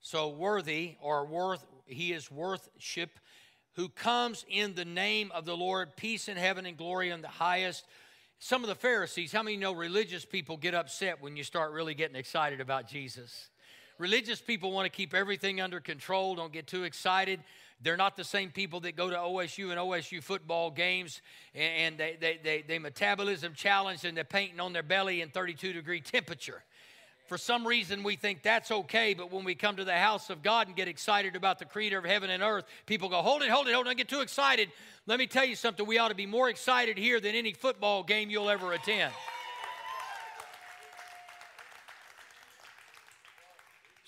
so 0.00 0.28
worthy 0.28 0.96
or 1.00 1.24
worth, 1.24 1.64
he 1.86 2.12
is 2.12 2.30
worthship 2.30 3.18
who 3.74 3.88
comes 3.88 4.44
in 4.48 4.74
the 4.74 4.84
name 4.84 5.30
of 5.34 5.44
the 5.44 5.56
Lord, 5.56 5.96
peace 5.96 6.28
in 6.28 6.36
heaven 6.36 6.66
and 6.66 6.76
glory 6.76 7.10
in 7.10 7.22
the 7.22 7.28
highest. 7.28 7.84
Some 8.38 8.62
of 8.62 8.68
the 8.68 8.74
Pharisees, 8.74 9.32
how 9.32 9.42
many 9.42 9.56
know 9.56 9.72
religious 9.72 10.24
people 10.24 10.56
get 10.56 10.74
upset 10.74 11.20
when 11.20 11.36
you 11.36 11.44
start 11.44 11.72
really 11.72 11.94
getting 11.94 12.16
excited 12.16 12.60
about 12.60 12.88
Jesus? 12.88 13.48
Religious 13.98 14.40
people 14.40 14.72
want 14.72 14.86
to 14.86 14.90
keep 14.90 15.14
everything 15.14 15.60
under 15.60 15.80
control, 15.80 16.34
don't 16.34 16.52
get 16.52 16.66
too 16.66 16.84
excited. 16.84 17.40
They're 17.80 17.96
not 17.96 18.16
the 18.16 18.24
same 18.24 18.50
people 18.50 18.80
that 18.80 18.96
go 18.96 19.10
to 19.10 19.16
OSU 19.16 19.70
and 19.70 19.78
OSU 19.78 20.22
football 20.22 20.70
games 20.70 21.20
and 21.54 21.98
they, 21.98 22.16
they, 22.20 22.40
they, 22.42 22.62
they 22.62 22.78
metabolism 22.78 23.52
challenge 23.54 24.04
and 24.04 24.16
they're 24.16 24.24
painting 24.24 24.60
on 24.60 24.72
their 24.72 24.82
belly 24.82 25.20
in 25.20 25.28
32 25.28 25.72
degree 25.72 26.00
temperature. 26.00 26.62
For 27.26 27.38
some 27.38 27.66
reason, 27.66 28.02
we 28.02 28.16
think 28.16 28.42
that's 28.42 28.70
okay, 28.70 29.14
but 29.14 29.32
when 29.32 29.44
we 29.44 29.54
come 29.54 29.76
to 29.76 29.84
the 29.84 29.96
house 29.96 30.28
of 30.28 30.42
God 30.42 30.66
and 30.66 30.76
get 30.76 30.88
excited 30.88 31.36
about 31.36 31.58
the 31.58 31.64
creator 31.64 31.98
of 31.98 32.04
heaven 32.04 32.28
and 32.28 32.42
earth, 32.42 32.64
people 32.84 33.08
go, 33.08 33.22
Hold 33.22 33.42
it, 33.42 33.48
hold 33.48 33.66
it, 33.66 33.72
hold 33.72 33.86
it, 33.86 33.88
don't 33.88 33.96
get 33.96 34.08
too 34.08 34.20
excited. 34.20 34.70
Let 35.06 35.18
me 35.18 35.26
tell 35.26 35.44
you 35.44 35.56
something. 35.56 35.86
We 35.86 35.96
ought 35.96 36.08
to 36.08 36.14
be 36.14 36.26
more 36.26 36.50
excited 36.50 36.98
here 36.98 37.20
than 37.20 37.34
any 37.34 37.52
football 37.52 38.02
game 38.02 38.28
you'll 38.28 38.50
ever 38.50 38.72
attend. 38.72 39.12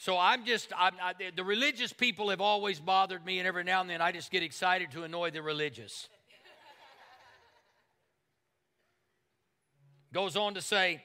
So 0.06 0.18
I'm 0.18 0.44
just, 0.44 0.73
I'm, 0.78 0.94
I, 1.02 1.14
the 1.35 1.42
religious 1.42 1.92
people 1.92 2.30
have 2.30 2.40
always 2.40 2.78
bothered 2.78 3.25
me, 3.26 3.40
and 3.40 3.49
every 3.49 3.64
now 3.64 3.80
and 3.80 3.90
then 3.90 4.00
I 4.00 4.12
just 4.12 4.30
get 4.30 4.42
excited 4.42 4.92
to 4.92 5.04
annoy 5.04 5.30
the 5.32 5.42
religious. 5.42 6.08
Goes 10.12 10.37
on 10.37 10.54
to 10.54 10.62
say, 10.62 11.02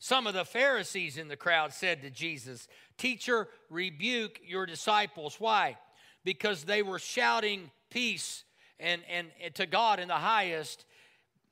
some 0.00 0.26
of 0.26 0.32
the 0.32 0.46
Pharisees 0.46 1.18
in 1.18 1.28
the 1.28 1.36
crowd 1.36 1.74
said 1.74 2.00
to 2.02 2.10
Jesus, 2.10 2.66
Teacher, 2.96 3.48
rebuke 3.68 4.40
your 4.42 4.64
disciples. 4.64 5.36
Why? 5.38 5.76
Because 6.24 6.64
they 6.64 6.82
were 6.82 6.98
shouting 6.98 7.70
peace 7.90 8.44
and, 8.80 9.02
and, 9.10 9.28
and 9.44 9.54
to 9.56 9.66
God 9.66 10.00
in 10.00 10.08
the 10.08 10.14
highest. 10.14 10.86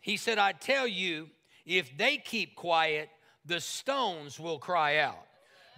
He 0.00 0.16
said, 0.16 0.38
I 0.38 0.52
tell 0.52 0.86
you, 0.86 1.28
if 1.66 1.96
they 1.98 2.16
keep 2.16 2.56
quiet, 2.56 3.10
the 3.44 3.60
stones 3.60 4.40
will 4.40 4.58
cry 4.58 4.96
out. 4.96 5.26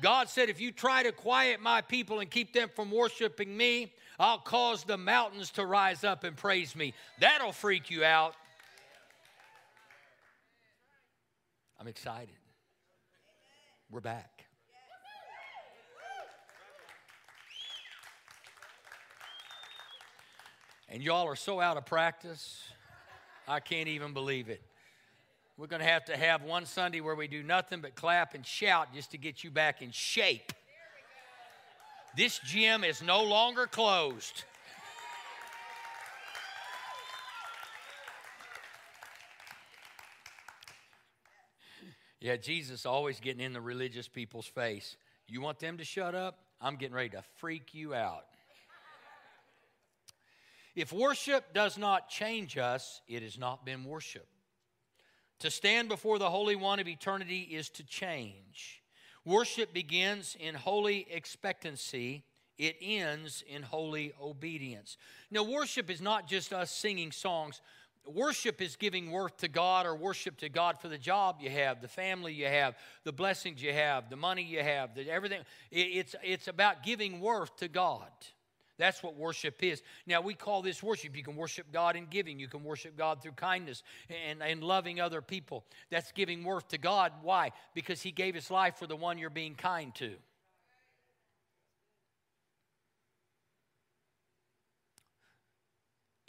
God 0.00 0.28
said, 0.28 0.48
if 0.48 0.60
you 0.60 0.70
try 0.70 1.02
to 1.02 1.10
quiet 1.10 1.60
my 1.60 1.80
people 1.82 2.20
and 2.20 2.30
keep 2.30 2.52
them 2.52 2.70
from 2.74 2.92
worshiping 2.92 3.54
me, 3.54 3.92
I'll 4.18 4.38
cause 4.38 4.84
the 4.84 4.96
mountains 4.96 5.50
to 5.52 5.66
rise 5.66 6.04
up 6.04 6.22
and 6.22 6.36
praise 6.36 6.76
me. 6.76 6.94
That'll 7.20 7.52
freak 7.52 7.90
you 7.90 8.04
out. 8.04 8.36
I'm 11.80 11.88
excited. 11.88 12.39
We're 13.92 14.00
back. 14.00 14.44
And 20.88 21.02
y'all 21.02 21.26
are 21.26 21.34
so 21.34 21.60
out 21.60 21.76
of 21.76 21.86
practice, 21.86 22.62
I 23.48 23.58
can't 23.58 23.88
even 23.88 24.12
believe 24.12 24.48
it. 24.48 24.62
We're 25.56 25.66
going 25.66 25.80
to 25.80 25.88
have 25.88 26.04
to 26.04 26.16
have 26.16 26.44
one 26.44 26.66
Sunday 26.66 27.00
where 27.00 27.16
we 27.16 27.26
do 27.26 27.42
nothing 27.42 27.80
but 27.80 27.96
clap 27.96 28.34
and 28.34 28.46
shout 28.46 28.94
just 28.94 29.10
to 29.10 29.18
get 29.18 29.42
you 29.42 29.50
back 29.50 29.82
in 29.82 29.90
shape. 29.90 30.52
This 32.16 32.38
gym 32.44 32.84
is 32.84 33.02
no 33.02 33.24
longer 33.24 33.66
closed. 33.66 34.44
Yeah, 42.20 42.36
Jesus 42.36 42.84
always 42.84 43.18
getting 43.18 43.42
in 43.42 43.54
the 43.54 43.60
religious 43.60 44.06
people's 44.06 44.46
face. 44.46 44.96
You 45.26 45.40
want 45.40 45.58
them 45.58 45.78
to 45.78 45.84
shut 45.84 46.14
up? 46.14 46.38
I'm 46.60 46.76
getting 46.76 46.94
ready 46.94 47.10
to 47.10 47.22
freak 47.38 47.72
you 47.72 47.94
out. 47.94 48.26
If 50.76 50.92
worship 50.92 51.54
does 51.54 51.78
not 51.78 52.08
change 52.08 52.58
us, 52.58 53.00
it 53.08 53.22
has 53.22 53.38
not 53.38 53.64
been 53.64 53.84
worship. 53.84 54.26
To 55.40 55.50
stand 55.50 55.88
before 55.88 56.18
the 56.18 56.28
Holy 56.28 56.56
One 56.56 56.78
of 56.78 56.86
eternity 56.86 57.40
is 57.40 57.70
to 57.70 57.84
change. 57.84 58.82
Worship 59.24 59.72
begins 59.72 60.36
in 60.38 60.54
holy 60.54 61.06
expectancy, 61.10 62.24
it 62.58 62.76
ends 62.80 63.42
in 63.48 63.62
holy 63.62 64.12
obedience. 64.20 64.98
Now, 65.30 65.42
worship 65.42 65.90
is 65.90 66.02
not 66.02 66.28
just 66.28 66.52
us 66.52 66.70
singing 66.70 67.10
songs. 67.10 67.62
Worship 68.06 68.60
is 68.62 68.76
giving 68.76 69.10
worth 69.10 69.36
to 69.38 69.48
God 69.48 69.86
or 69.86 69.94
worship 69.94 70.38
to 70.38 70.48
God 70.48 70.80
for 70.80 70.88
the 70.88 70.98
job 70.98 71.36
you 71.40 71.50
have, 71.50 71.80
the 71.80 71.88
family 71.88 72.32
you 72.32 72.46
have, 72.46 72.74
the 73.04 73.12
blessings 73.12 73.62
you 73.62 73.72
have, 73.72 74.08
the 74.10 74.16
money 74.16 74.42
you 74.42 74.62
have, 74.62 74.94
the, 74.94 75.08
everything. 75.08 75.40
It's, 75.70 76.14
it's 76.22 76.48
about 76.48 76.82
giving 76.82 77.20
worth 77.20 77.54
to 77.56 77.68
God. 77.68 78.10
That's 78.78 79.02
what 79.02 79.14
worship 79.14 79.62
is. 79.62 79.82
Now, 80.06 80.22
we 80.22 80.32
call 80.32 80.62
this 80.62 80.82
worship. 80.82 81.14
You 81.14 81.22
can 81.22 81.36
worship 81.36 81.66
God 81.70 81.96
in 81.96 82.06
giving, 82.06 82.40
you 82.40 82.48
can 82.48 82.64
worship 82.64 82.96
God 82.96 83.22
through 83.22 83.32
kindness 83.32 83.82
and, 84.26 84.42
and 84.42 84.64
loving 84.64 85.00
other 85.00 85.20
people. 85.20 85.64
That's 85.90 86.10
giving 86.12 86.42
worth 86.42 86.68
to 86.68 86.78
God. 86.78 87.12
Why? 87.22 87.52
Because 87.74 88.00
He 88.00 88.10
gave 88.10 88.34
His 88.34 88.50
life 88.50 88.76
for 88.76 88.86
the 88.86 88.96
one 88.96 89.18
you're 89.18 89.28
being 89.28 89.54
kind 89.54 89.94
to. 89.96 90.14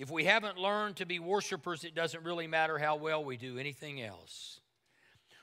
If 0.02 0.10
we 0.10 0.24
haven't 0.24 0.58
learned 0.58 0.96
to 0.96 1.06
be 1.06 1.20
worshipers, 1.20 1.84
it 1.84 1.94
doesn't 1.94 2.24
really 2.24 2.48
matter 2.48 2.80
how 2.80 2.96
well 2.96 3.24
we 3.24 3.38
do 3.38 3.60
anything 3.60 4.02
else. 4.02 4.60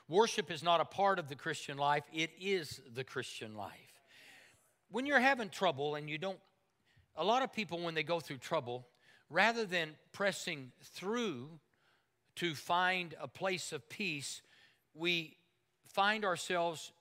Worship 0.09 0.51
is 0.51 0.61
not 0.61 0.81
a 0.81 0.85
part 0.85 1.17
of 1.17 1.29
the 1.29 1.35
Christian 1.35 1.77
life, 1.77 2.03
it 2.13 2.31
is 2.37 2.81
the 2.93 3.05
Christian 3.05 3.55
life. 3.55 3.71
When 4.91 5.05
you're 5.05 5.21
having 5.21 5.47
trouble 5.47 5.95
and 5.95 6.09
you 6.09 6.17
don't 6.17 6.39
a 7.15 7.23
lot 7.23 7.41
of 7.41 7.53
people, 7.53 7.79
when 7.79 7.93
they 7.93 8.03
go 8.03 8.19
through 8.19 8.39
trouble, 8.39 8.85
rather 9.29 9.63
than 9.65 9.91
pressing 10.11 10.73
through 10.83 11.47
to 12.35 12.53
find 12.53 13.15
a 13.21 13.29
place 13.29 13.71
of 13.71 13.87
peace, 13.87 14.41
we 14.93 15.37
find 15.87 16.25
ourselves 16.25 16.91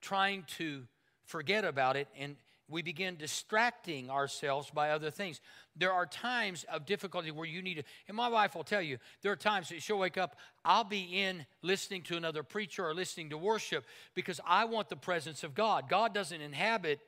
trying 0.00 0.44
to 0.58 0.84
forget 1.24 1.64
about 1.64 1.96
it 1.96 2.06
and 2.16 2.36
we 2.72 2.82
begin 2.82 3.16
distracting 3.16 4.08
ourselves 4.08 4.70
by 4.70 4.90
other 4.90 5.10
things. 5.10 5.40
There 5.74 5.92
are 5.92 6.04
times 6.04 6.64
of 6.70 6.84
difficulty 6.84 7.30
where 7.30 7.46
you 7.46 7.62
need 7.62 7.74
to, 7.76 7.82
and 8.06 8.16
my 8.16 8.28
wife 8.28 8.54
will 8.54 8.64
tell 8.64 8.82
you, 8.82 8.98
there 9.22 9.32
are 9.32 9.36
times 9.36 9.70
that 9.70 9.82
she'll 9.82 9.98
wake 9.98 10.18
up, 10.18 10.36
I'll 10.64 10.84
be 10.84 11.02
in 11.02 11.46
listening 11.62 12.02
to 12.04 12.16
another 12.16 12.42
preacher 12.42 12.86
or 12.86 12.94
listening 12.94 13.30
to 13.30 13.38
worship 13.38 13.84
because 14.14 14.38
I 14.46 14.66
want 14.66 14.90
the 14.90 14.96
presence 14.96 15.44
of 15.44 15.54
God. 15.54 15.88
God 15.88 16.12
doesn't 16.12 16.40
inhabit 16.40 17.00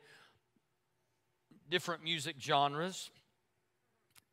different 1.70 2.02
music 2.02 2.36
genres, 2.40 3.10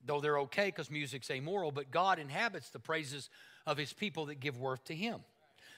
though 0.06 0.22
they're 0.22 0.40
okay 0.40 0.68
because 0.68 0.90
music's 0.90 1.30
amoral, 1.30 1.72
but 1.72 1.92
God 1.92 2.18
inhabits 2.18 2.70
the 2.70 2.80
praises 2.80 3.30
of 3.68 3.78
his 3.78 3.92
people 3.92 4.28
that 4.28 4.40
give 4.40 4.58
worth 4.58 4.86
to 4.86 4.96
him. 4.96 5.20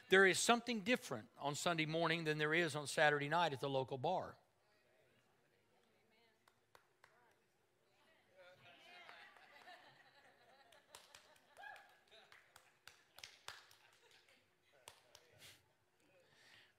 There 0.09 0.25
is 0.25 0.37
something 0.37 0.81
different 0.81 1.25
on 1.41 1.55
Sunday 1.55 1.85
morning 1.85 2.23
than 2.23 2.37
there 2.37 2.53
is 2.53 2.75
on 2.75 2.85
Saturday 2.85 3.29
night 3.29 3.53
at 3.53 3.61
the 3.61 3.69
local 3.69 3.97
bar. 3.97 4.35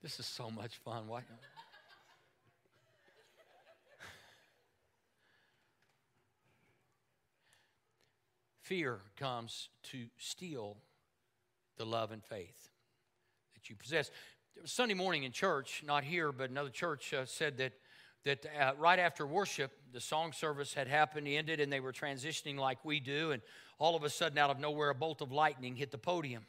This 0.05 0.21
is 0.21 0.27
so 0.27 0.51
much 0.51 0.77
fun. 0.85 1.09
Why? 1.09 1.23
Fear 8.61 9.01
comes 9.19 9.71
to 9.85 10.05
steal 10.19 10.77
the 11.79 11.87
love 11.87 12.13
and 12.13 12.23
faith 12.23 12.69
that 13.55 13.71
you 13.71 13.77
possess. 13.77 14.11
Sunday 14.67 14.93
morning 14.93 15.25
in 15.25 15.33
church, 15.33 15.83
not 15.87 16.05
here, 16.05 16.33
but 16.33 16.51
another 16.51 16.69
church 16.69 17.15
uh, 17.15 17.25
said 17.25 17.57
that 17.57 17.73
that 18.27 18.45
uh, 18.61 18.73
right 18.79 18.99
after 18.99 19.27
worship, 19.27 19.73
the 19.95 20.01
song 20.01 20.33
service 20.33 20.75
had 20.75 20.87
happened, 20.87 21.27
ended, 21.29 21.61
and 21.61 21.73
they 21.73 21.81
were 21.81 21.93
transitioning 21.93 22.59
like 22.59 22.85
we 22.85 23.01
do, 23.01 23.33
and 23.33 23.41
all 23.79 23.97
of 23.97 24.05
a 24.05 24.11
sudden, 24.11 24.37
out 24.37 24.51
of 24.51 24.61
nowhere, 24.61 24.91
a 24.91 24.95
bolt 24.95 25.23
of 25.23 25.33
lightning 25.33 25.77
hit 25.77 25.91
the 25.91 25.99
podium. 25.99 26.45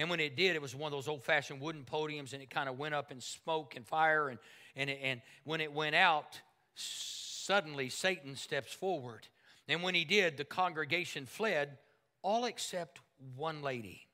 And 0.00 0.10
when 0.10 0.18
it 0.18 0.34
did, 0.34 0.56
it 0.56 0.62
was 0.62 0.74
one 0.74 0.92
of 0.92 0.96
those 0.96 1.08
old-fashioned 1.08 1.60
wooden 1.60 1.84
podiums, 1.84 2.32
and 2.32 2.42
it 2.42 2.50
kind 2.50 2.68
of 2.68 2.78
went 2.78 2.94
up 2.94 3.12
in 3.12 3.20
smoke 3.20 3.76
and 3.76 3.86
fire. 3.86 4.28
And 4.28 4.38
and 4.76 4.90
it, 4.90 4.98
and 5.02 5.20
when 5.44 5.60
it 5.60 5.72
went 5.72 5.94
out, 5.94 6.40
suddenly 6.74 7.88
Satan 7.88 8.34
steps 8.34 8.72
forward 8.72 9.26
and 9.70 9.84
when 9.84 9.94
he 9.94 10.04
did, 10.04 10.36
the 10.36 10.44
congregation 10.44 11.26
fled, 11.26 11.78
all 12.22 12.44
except 12.44 12.98
one 13.36 13.62
lady. 13.62 14.08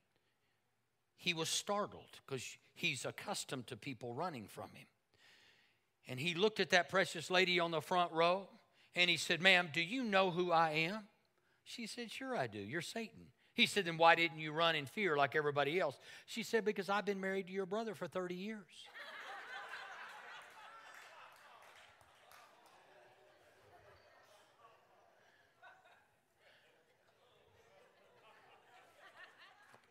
He 1.16 1.32
was 1.32 1.48
startled 1.48 2.20
because 2.24 2.44
he's 2.74 3.06
accustomed 3.06 3.66
to 3.68 3.76
people 3.76 4.12
running 4.12 4.48
from 4.48 4.68
him. 4.74 4.86
And 6.08 6.20
he 6.20 6.34
looked 6.34 6.60
at 6.60 6.70
that 6.70 6.90
precious 6.90 7.30
lady 7.30 7.58
on 7.58 7.70
the 7.70 7.80
front 7.80 8.12
row 8.12 8.48
and 8.94 9.08
he 9.08 9.16
said, 9.16 9.40
Ma'am, 9.40 9.70
do 9.72 9.80
you 9.80 10.04
know 10.04 10.30
who 10.30 10.52
I 10.52 10.72
am? 10.72 11.04
She 11.64 11.86
said, 11.86 12.10
Sure, 12.10 12.36
I 12.36 12.48
do. 12.48 12.58
You're 12.58 12.82
Satan. 12.82 13.26
He 13.56 13.64
said, 13.64 13.86
Then 13.86 13.96
why 13.96 14.14
didn't 14.14 14.38
you 14.38 14.52
run 14.52 14.74
in 14.76 14.84
fear 14.84 15.16
like 15.16 15.34
everybody 15.34 15.80
else? 15.80 15.98
She 16.26 16.42
said, 16.42 16.62
Because 16.62 16.90
I've 16.90 17.06
been 17.06 17.22
married 17.22 17.46
to 17.46 17.54
your 17.54 17.64
brother 17.64 17.94
for 17.94 18.06
30 18.06 18.34
years. 18.34 18.60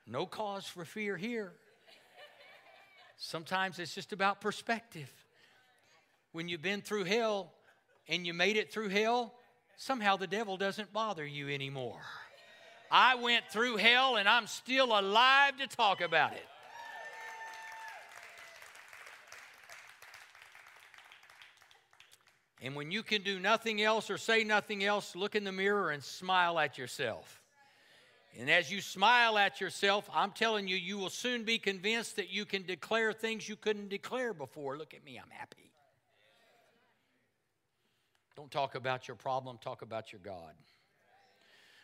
No 0.07 0.27
cause 0.27 0.67
for 0.67 0.85
fear 0.85 1.17
here. 1.17 1.51
Sometimes 3.17 3.79
it's 3.79 3.95
just 3.95 4.13
about 4.13 4.41
perspective. 4.41 5.11
When 6.33 6.47
you've 6.47 6.61
been 6.61 6.81
through 6.81 7.05
hell 7.05 7.51
and 8.07 8.27
you 8.27 8.35
made 8.35 8.57
it 8.57 8.71
through 8.71 8.89
hell, 8.89 9.33
somehow 9.75 10.17
the 10.17 10.27
devil 10.27 10.55
doesn't 10.55 10.93
bother 10.93 11.25
you 11.25 11.49
anymore. 11.49 12.01
I 12.91 13.15
went 13.15 13.45
through 13.49 13.77
hell 13.77 14.17
and 14.17 14.27
I'm 14.27 14.47
still 14.47 14.97
alive 14.97 15.57
to 15.57 15.67
talk 15.67 16.01
about 16.01 16.33
it. 16.33 16.45
And 22.61 22.75
when 22.75 22.89
you 22.89 23.03
can 23.03 23.21
do 23.21 23.39
nothing 23.39 23.81
else 23.81 24.09
or 24.09 24.17
say 24.17 24.43
nothing 24.43 24.83
else, 24.83 25.15
look 25.15 25.35
in 25.35 25.43
the 25.43 25.51
mirror 25.51 25.91
and 25.91 26.03
smile 26.03 26.57
at 26.57 26.77
yourself. 26.77 27.41
And 28.39 28.49
as 28.49 28.71
you 28.71 28.81
smile 28.81 29.37
at 29.37 29.61
yourself, 29.61 30.09
I'm 30.13 30.31
telling 30.31 30.67
you, 30.67 30.75
you 30.75 30.97
will 30.97 31.09
soon 31.09 31.43
be 31.43 31.57
convinced 31.57 32.15
that 32.17 32.29
you 32.29 32.43
can 32.43 32.65
declare 32.65 33.13
things 33.13 33.47
you 33.47 33.55
couldn't 33.55 33.89
declare 33.89 34.33
before. 34.33 34.77
Look 34.77 34.93
at 34.93 35.05
me, 35.05 35.17
I'm 35.17 35.29
happy. 35.29 35.71
Don't 38.35 38.51
talk 38.51 38.75
about 38.75 39.07
your 39.07 39.15
problem, 39.15 39.57
talk 39.61 39.81
about 39.81 40.11
your 40.11 40.19
God. 40.21 40.53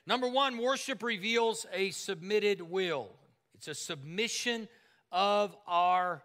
Number 0.07 0.27
one, 0.27 0.57
worship 0.57 1.03
reveals 1.03 1.65
a 1.73 1.91
submitted 1.91 2.61
will. 2.61 3.09
It's 3.55 3.67
a 3.67 3.75
submission 3.75 4.67
of 5.11 5.55
our 5.67 6.23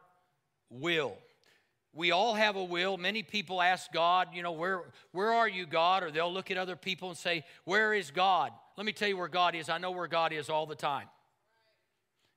will. 0.71 1.17
We 1.93 2.11
all 2.11 2.35
have 2.35 2.57
a 2.57 2.65
will. 2.65 2.99
Many 2.99 3.23
people 3.23 3.63
ask 3.63 3.91
God, 3.93 4.29
you 4.35 4.43
know, 4.43 4.53
where, 4.53 4.83
where 5.13 5.33
are 5.33 5.49
you, 5.49 5.67
God? 5.67 6.03
Or 6.03 6.11
they'll 6.11 6.33
look 6.33 6.51
at 6.51 6.59
other 6.59 6.77
people 6.77 7.09
and 7.09 7.17
say, 7.17 7.45
Where 7.65 7.95
is 7.95 8.11
God? 8.11 8.53
Let 8.77 8.85
me 8.85 8.93
tell 8.93 9.09
you 9.09 9.17
where 9.17 9.29
God 9.29 9.55
is. 9.55 9.71
I 9.71 9.79
know 9.79 9.91
where 9.91 10.07
God 10.07 10.33
is 10.33 10.51
all 10.51 10.67
the 10.67 10.75
time. 10.75 11.09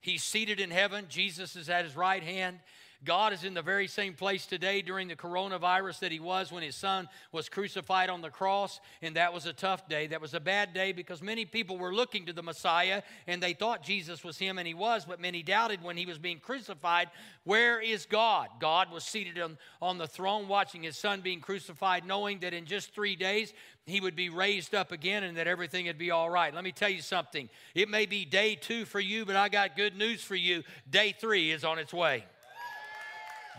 He's 0.01 0.23
seated 0.23 0.61
in 0.61 0.71
heaven. 0.71 1.05
Jesus 1.09 1.57
is 1.57 1.69
at 1.69 1.83
his 1.83 1.95
right 1.95 2.23
hand. 2.23 2.59
God 3.05 3.31
is 3.31 3.45
in 3.45 3.53
the 3.53 3.61
very 3.61 3.87
same 3.87 4.13
place 4.13 4.45
today 4.45 4.81
during 4.81 5.07
the 5.07 5.15
coronavirus 5.15 5.99
that 5.99 6.11
He 6.11 6.19
was 6.19 6.51
when 6.51 6.63
His 6.63 6.75
Son 6.75 7.07
was 7.31 7.47
crucified 7.47 8.09
on 8.09 8.21
the 8.21 8.29
cross. 8.29 8.81
And 9.01 9.15
that 9.15 9.33
was 9.33 9.45
a 9.45 9.53
tough 9.53 9.87
day. 9.87 10.07
That 10.07 10.19
was 10.19 10.33
a 10.33 10.39
bad 10.39 10.73
day 10.73 10.91
because 10.91 11.21
many 11.21 11.45
people 11.45 11.77
were 11.77 11.93
looking 11.93 12.25
to 12.25 12.33
the 12.33 12.43
Messiah 12.43 13.01
and 13.25 13.41
they 13.41 13.53
thought 13.53 13.83
Jesus 13.83 14.23
was 14.23 14.37
Him, 14.37 14.57
and 14.57 14.67
He 14.67 14.73
was, 14.73 15.05
but 15.05 15.21
many 15.21 15.43
doubted 15.43 15.81
when 15.81 15.95
He 15.95 16.05
was 16.05 16.17
being 16.17 16.39
crucified. 16.39 17.09
Where 17.45 17.79
is 17.79 18.05
God? 18.05 18.49
God 18.59 18.91
was 18.91 19.05
seated 19.05 19.39
on, 19.39 19.57
on 19.81 19.97
the 19.97 20.07
throne 20.07 20.49
watching 20.49 20.83
His 20.83 20.97
Son 20.97 21.21
being 21.21 21.39
crucified, 21.39 22.05
knowing 22.05 22.39
that 22.39 22.53
in 22.53 22.65
just 22.65 22.93
three 22.93 23.15
days 23.15 23.53
He 23.85 24.01
would 24.01 24.15
be 24.15 24.29
raised 24.29 24.75
up 24.75 24.91
again 24.91 25.23
and 25.23 25.37
that 25.37 25.47
everything 25.47 25.85
would 25.87 25.97
be 25.97 26.11
all 26.11 26.29
right. 26.29 26.53
Let 26.53 26.65
me 26.65 26.73
tell 26.73 26.89
you 26.89 27.01
something. 27.01 27.49
It 27.73 27.87
may 27.87 28.05
be 28.05 28.25
day 28.25 28.55
two 28.55 28.83
for 28.83 28.99
you, 28.99 29.25
but 29.25 29.37
I 29.37 29.47
got 29.47 29.77
good 29.77 29.95
news 29.95 30.21
for 30.21 30.35
you. 30.35 30.63
Day 30.89 31.15
three 31.17 31.51
is 31.51 31.63
on 31.63 31.79
its 31.79 31.93
way. 31.93 32.25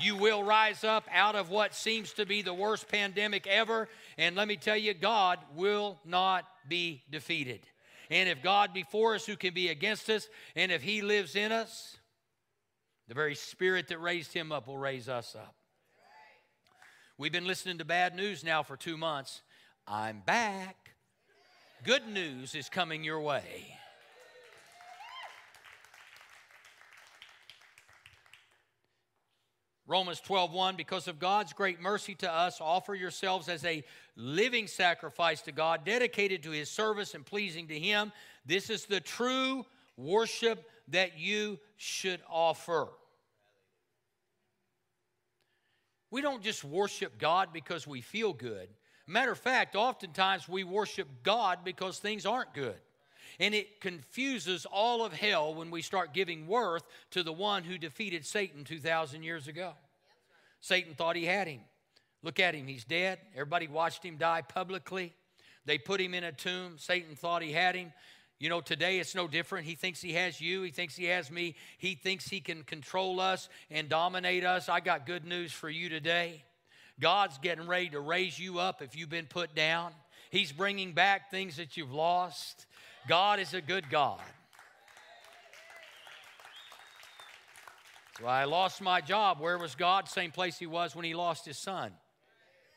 You 0.00 0.16
will 0.16 0.42
rise 0.42 0.85
up 0.85 1.04
out 1.12 1.35
of 1.35 1.50
what 1.50 1.75
seems 1.75 2.12
to 2.14 2.26
be 2.26 2.42
the 2.42 2.54
worst 2.54 2.88
pandemic 2.88 3.47
ever. 3.47 3.88
And 4.16 4.35
let 4.37 4.49
me 4.49 4.57
tell 4.57 4.76
you, 4.76 4.95
God 4.95 5.38
will 5.54 5.99
not 6.04 6.47
be 6.69 7.02
defeated. 7.11 7.61
And 8.11 8.28
if 8.28 8.42
God 8.42 8.73
be 8.73 8.83
for 8.83 9.14
us, 9.14 9.26
who 9.26 9.37
can 9.37 9.54
be 9.54 9.69
against 9.69 10.09
us? 10.11 10.28
And 10.57 10.73
if 10.73 10.83
He 10.83 11.02
lives 11.02 11.37
in 11.37 11.52
us, 11.52 11.97
the 13.09 13.14
very 13.14 13.35
Spirit 13.35 13.88
that 13.88 14.00
raised 14.00 14.33
Him 14.33 14.52
up 14.52 14.66
will 14.66 14.78
raise 14.78 15.09
us 15.09 15.35
up. 15.35 15.54
We've 17.19 17.33
been 17.33 17.47
listening 17.47 17.78
to 17.78 17.85
bad 17.85 18.16
news 18.16 18.42
now 18.42 18.62
for 18.62 18.76
two 18.76 18.97
months. 18.97 19.42
I'm 19.87 20.23
back. 20.25 20.76
Good 21.85 22.09
news 22.09 22.54
is 22.54 22.69
coming 22.69 23.04
your 23.04 23.21
way. 23.21 23.79
Romans 29.90 30.20
12:1 30.20 30.76
because 30.76 31.09
of 31.09 31.18
God's 31.18 31.52
great 31.52 31.80
mercy 31.80 32.14
to 32.14 32.32
us 32.32 32.61
offer 32.61 32.94
yourselves 32.94 33.49
as 33.49 33.64
a 33.64 33.82
living 34.14 34.68
sacrifice 34.68 35.42
to 35.42 35.52
God 35.52 35.85
dedicated 35.85 36.44
to 36.44 36.52
his 36.52 36.70
service 36.70 37.16
and 37.16 37.26
pleasing 37.26 37.66
to 37.66 37.76
him. 37.76 38.12
This 38.47 38.70
is 38.70 38.87
the 38.87 39.00
true 39.00 39.66
worship 39.97 40.70
that 40.88 41.18
you 41.18 41.59
should 41.76 42.20
offer. 42.30 42.88
We 46.12 46.20
don't 46.20 46.44
just 46.44 46.62
worship 46.62 47.18
God 47.18 47.52
because 47.52 47.85
we 47.85 48.00
feel 48.00 48.32
good. 48.32 48.68
Matter 49.09 49.32
of 49.32 49.38
fact 49.40 49.75
oftentimes 49.75 50.49
we 50.49 50.62
worship 50.62 51.09
God 51.25 51.64
because 51.64 51.99
things 51.99 52.26
aren't 52.26 52.54
good 52.54 52.80
and 53.40 53.54
it 53.54 53.80
confuses 53.80 54.66
all 54.70 55.04
of 55.04 55.14
hell 55.14 55.54
when 55.54 55.70
we 55.70 55.80
start 55.80 56.12
giving 56.12 56.47
worth 56.47 56.85
to 57.11 57.23
the 57.23 57.32
one 57.32 57.64
who 57.64 57.78
defeated 57.78 58.25
Satan 58.26 58.64
2,000 58.64 59.23
years 59.23 59.49
ago. 59.49 59.73
Satan 60.61 60.94
thought 60.94 61.16
he 61.16 61.25
had 61.25 61.49
him. 61.49 61.61
Look 62.23 62.38
at 62.38 62.54
him, 62.54 62.66
he's 62.66 62.85
dead. 62.85 63.18
Everybody 63.32 63.66
watched 63.66 64.04
him 64.04 64.18
die 64.18 64.42
publicly. 64.42 65.14
They 65.64 65.78
put 65.78 66.02
him 66.02 66.12
in 66.12 66.23
a 66.23 66.32
tomb. 66.32 66.75
Satan 66.76 67.16
thought 67.16 67.42
he 67.42 67.50
had 67.50 67.75
him. 67.75 67.92
You 68.38 68.50
know, 68.50 68.61
today 68.61 68.99
it's 68.99 69.14
no 69.14 69.26
different. 69.26 69.66
He 69.66 69.75
thinks 69.75 70.02
he 70.02 70.12
has 70.12 70.38
you. 70.38 70.62
He 70.62 70.70
thinks 70.70 70.94
he 70.94 71.06
has 71.06 71.30
me. 71.30 71.56
He 71.78 71.94
thinks 71.94 72.28
he 72.28 72.40
can 72.40 72.62
control 72.62 73.20
us 73.20 73.49
and 73.70 73.88
dominate 73.88 74.44
us. 74.44 74.68
I 74.68 74.80
got 74.80 75.06
good 75.06 75.25
news 75.25 75.50
for 75.50 75.70
you 75.70 75.88
today. 75.88 76.44
God's 77.00 77.38
getting 77.38 77.66
ready 77.66 77.88
to 77.90 78.00
raise 78.00 78.38
you 78.38 78.59
up 78.59 78.82
if 78.82 78.97
you've 78.97 79.11
been 79.11 79.26
put 79.26 79.54
down. 79.54 79.92
He's 80.30 80.52
bringing 80.52 80.92
back 80.92 81.30
things 81.30 81.56
that 81.56 81.76
you've 81.76 81.92
lost. 81.92 82.66
God 83.09 83.40
is 83.40 83.54
a 83.54 83.61
good 83.61 83.88
God. 83.90 84.21
So 88.21 88.26
I 88.26 88.45
lost 88.45 88.83
my 88.83 89.00
job. 89.00 89.40
Where 89.40 89.57
was 89.57 89.75
God? 89.75 90.09
Same 90.09 90.30
place 90.30 90.59
he 90.59 90.66
was 90.66 90.95
when 90.95 91.07
he 91.07 91.14
lost 91.14 91.47
his 91.47 91.57
son. 91.57 91.92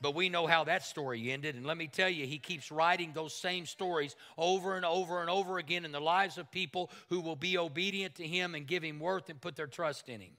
But 0.02 0.16
we 0.16 0.30
know 0.30 0.48
how 0.48 0.64
that 0.66 0.84
story 0.84 1.32
ended. 1.32 1.56
And 1.56 1.66
let 1.66 1.78
me 1.78 1.88
tell 1.88 2.10
you, 2.10 2.26
he 2.26 2.38
keeps 2.38 2.72
writing 2.72 3.12
those 3.14 3.34
same 3.34 3.66
stories 3.66 4.16
over 4.38 4.76
and 4.76 4.86
over 4.86 5.22
and 5.22 5.30
over 5.30 5.58
again 5.58 5.86
in 5.86 5.92
the 5.92 6.00
lives 6.00 6.38
of 6.38 6.50
people 6.52 6.90
who 7.10 7.20
will 7.20 7.36
be 7.36 7.58
obedient 7.58 8.16
to 8.16 8.28
him 8.28 8.56
and 8.56 8.66
give 8.66 8.84
him 8.84 9.00
worth 9.00 9.30
and 9.30 9.40
put 9.40 9.56
their 9.56 9.68
trust 9.68 10.08
in 10.08 10.22
him. 10.22 10.34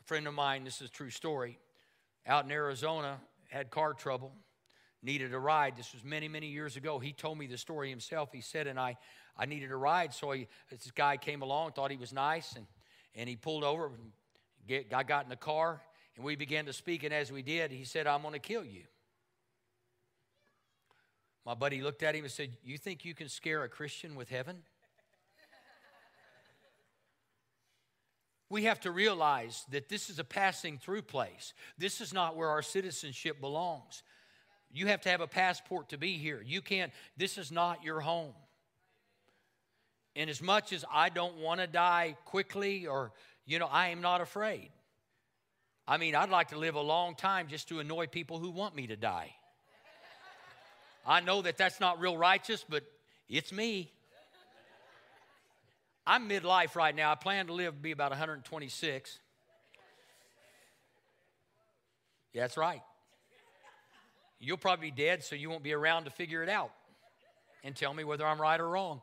A 0.00 0.04
friend 0.04 0.26
of 0.26 0.34
mine, 0.34 0.64
this 0.64 0.82
is 0.82 0.88
a 0.88 0.92
true 0.92 1.10
story 1.10 1.58
out 2.30 2.44
in 2.44 2.52
Arizona, 2.52 3.18
had 3.48 3.70
car 3.70 3.92
trouble, 3.92 4.32
needed 5.02 5.34
a 5.34 5.38
ride. 5.38 5.76
This 5.76 5.92
was 5.92 6.04
many, 6.04 6.28
many 6.28 6.46
years 6.46 6.76
ago. 6.76 7.00
He 7.00 7.12
told 7.12 7.36
me 7.36 7.48
the 7.48 7.58
story 7.58 7.90
himself. 7.90 8.30
He 8.32 8.40
said, 8.40 8.68
and 8.68 8.78
I, 8.78 8.96
I 9.36 9.46
needed 9.46 9.72
a 9.72 9.76
ride. 9.76 10.14
So 10.14 10.30
he, 10.30 10.46
this 10.70 10.92
guy 10.92 11.16
came 11.16 11.42
along, 11.42 11.72
thought 11.72 11.90
he 11.90 11.96
was 11.96 12.12
nice, 12.12 12.54
and, 12.54 12.66
and 13.16 13.28
he 13.28 13.34
pulled 13.34 13.64
over. 13.64 13.90
Get, 14.68 14.94
I 14.94 15.02
got 15.02 15.24
in 15.24 15.28
the 15.28 15.36
car, 15.36 15.82
and 16.14 16.24
we 16.24 16.36
began 16.36 16.66
to 16.66 16.72
speak. 16.72 17.02
And 17.02 17.12
as 17.12 17.32
we 17.32 17.42
did, 17.42 17.72
he 17.72 17.84
said, 17.84 18.06
I'm 18.06 18.22
going 18.22 18.34
to 18.34 18.38
kill 18.38 18.64
you. 18.64 18.84
My 21.44 21.54
buddy 21.54 21.82
looked 21.82 22.04
at 22.04 22.14
him 22.14 22.22
and 22.22 22.32
said, 22.32 22.50
You 22.62 22.78
think 22.78 23.04
you 23.04 23.14
can 23.14 23.28
scare 23.28 23.64
a 23.64 23.68
Christian 23.68 24.14
with 24.14 24.28
heaven? 24.28 24.62
We 28.50 28.64
have 28.64 28.80
to 28.80 28.90
realize 28.90 29.64
that 29.70 29.88
this 29.88 30.10
is 30.10 30.18
a 30.18 30.24
passing 30.24 30.76
through 30.76 31.02
place. 31.02 31.54
This 31.78 32.00
is 32.00 32.12
not 32.12 32.36
where 32.36 32.48
our 32.48 32.62
citizenship 32.62 33.40
belongs. 33.40 34.02
You 34.72 34.88
have 34.88 35.00
to 35.02 35.08
have 35.08 35.20
a 35.20 35.26
passport 35.28 35.90
to 35.90 35.98
be 35.98 36.18
here. 36.18 36.42
You 36.44 36.60
can't, 36.60 36.92
this 37.16 37.38
is 37.38 37.52
not 37.52 37.84
your 37.84 38.00
home. 38.00 38.34
And 40.16 40.28
as 40.28 40.42
much 40.42 40.72
as 40.72 40.84
I 40.92 41.08
don't 41.08 41.38
want 41.38 41.60
to 41.60 41.68
die 41.68 42.16
quickly 42.24 42.88
or, 42.88 43.12
you 43.46 43.60
know, 43.60 43.68
I 43.70 43.88
am 43.88 44.00
not 44.00 44.20
afraid. 44.20 44.70
I 45.86 45.96
mean, 45.96 46.16
I'd 46.16 46.30
like 46.30 46.48
to 46.48 46.58
live 46.58 46.74
a 46.74 46.80
long 46.80 47.14
time 47.14 47.46
just 47.48 47.68
to 47.68 47.78
annoy 47.78 48.08
people 48.08 48.38
who 48.38 48.50
want 48.50 48.74
me 48.74 48.88
to 48.88 48.96
die. 48.96 49.32
I 51.06 51.20
know 51.20 51.42
that 51.42 51.56
that's 51.56 51.80
not 51.80 52.00
real 52.00 52.16
righteous, 52.16 52.64
but 52.68 52.82
it's 53.28 53.52
me. 53.52 53.92
I'm 56.06 56.28
midlife 56.28 56.74
right 56.74 56.94
now. 56.94 57.12
I 57.12 57.14
plan 57.14 57.46
to 57.46 57.52
live 57.52 57.74
to 57.74 57.80
be 57.80 57.92
about 57.92 58.10
126. 58.10 59.18
Yeah, 62.32 62.42
that's 62.42 62.56
right. 62.56 62.82
You'll 64.38 64.56
probably 64.56 64.90
be 64.90 64.96
dead, 64.96 65.22
so 65.22 65.36
you 65.36 65.50
won't 65.50 65.62
be 65.62 65.72
around 65.72 66.04
to 66.04 66.10
figure 66.10 66.42
it 66.42 66.48
out 66.48 66.70
and 67.62 67.76
tell 67.76 67.92
me 67.92 68.04
whether 68.04 68.26
I'm 68.26 68.40
right 68.40 68.58
or 68.58 68.68
wrong. 68.68 69.02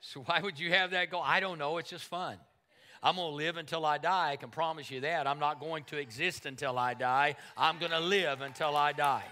So 0.00 0.20
why 0.26 0.40
would 0.40 0.58
you 0.58 0.70
have 0.72 0.90
that 0.90 1.10
go? 1.10 1.20
I 1.20 1.40
don't 1.40 1.58
know. 1.58 1.78
It's 1.78 1.90
just 1.90 2.04
fun. 2.04 2.36
I'm 3.02 3.16
going 3.16 3.30
to 3.30 3.36
live 3.36 3.56
until 3.56 3.86
I 3.86 3.98
die. 3.98 4.32
I 4.32 4.36
can 4.36 4.50
promise 4.50 4.90
you 4.90 5.00
that. 5.02 5.26
I'm 5.26 5.38
not 5.38 5.60
going 5.60 5.84
to 5.84 5.98
exist 5.98 6.46
until 6.46 6.76
I 6.78 6.94
die. 6.94 7.36
I'm 7.56 7.78
going 7.78 7.92
to 7.92 8.00
live 8.00 8.40
until 8.40 8.76
I 8.76 8.92
die. 8.92 9.24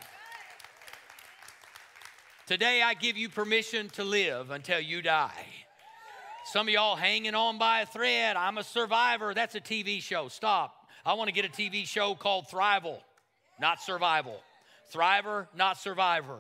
Today, 2.47 2.81
I 2.81 2.95
give 2.95 3.17
you 3.17 3.29
permission 3.29 3.89
to 3.91 4.05
live 4.05 4.53
until 4.53 4.79
you 4.79 5.03
die. 5.03 5.66
Some 6.53 6.69
of 6.69 6.73
y'all 6.73 6.95
hanging 6.95 7.35
on 7.35 7.59
by 7.59 7.81
a 7.81 7.87
thread. 7.87 8.37
I'm 8.37 8.57
a 8.57 8.63
survivor. 8.63 9.35
That's 9.35 9.57
a 9.57 9.61
TV 9.61 10.01
show. 10.01 10.29
Stop. 10.29 10.87
I 11.05 11.15
want 11.15 11.27
to 11.27 11.35
get 11.35 11.45
a 11.45 11.49
TV 11.49 11.85
show 11.85 12.15
called 12.15 12.47
Thrival, 12.47 12.99
not 13.61 13.83
Survival. 13.83 14.39
Thriver, 14.95 15.49
not 15.57 15.77
Survivor. 15.77 16.39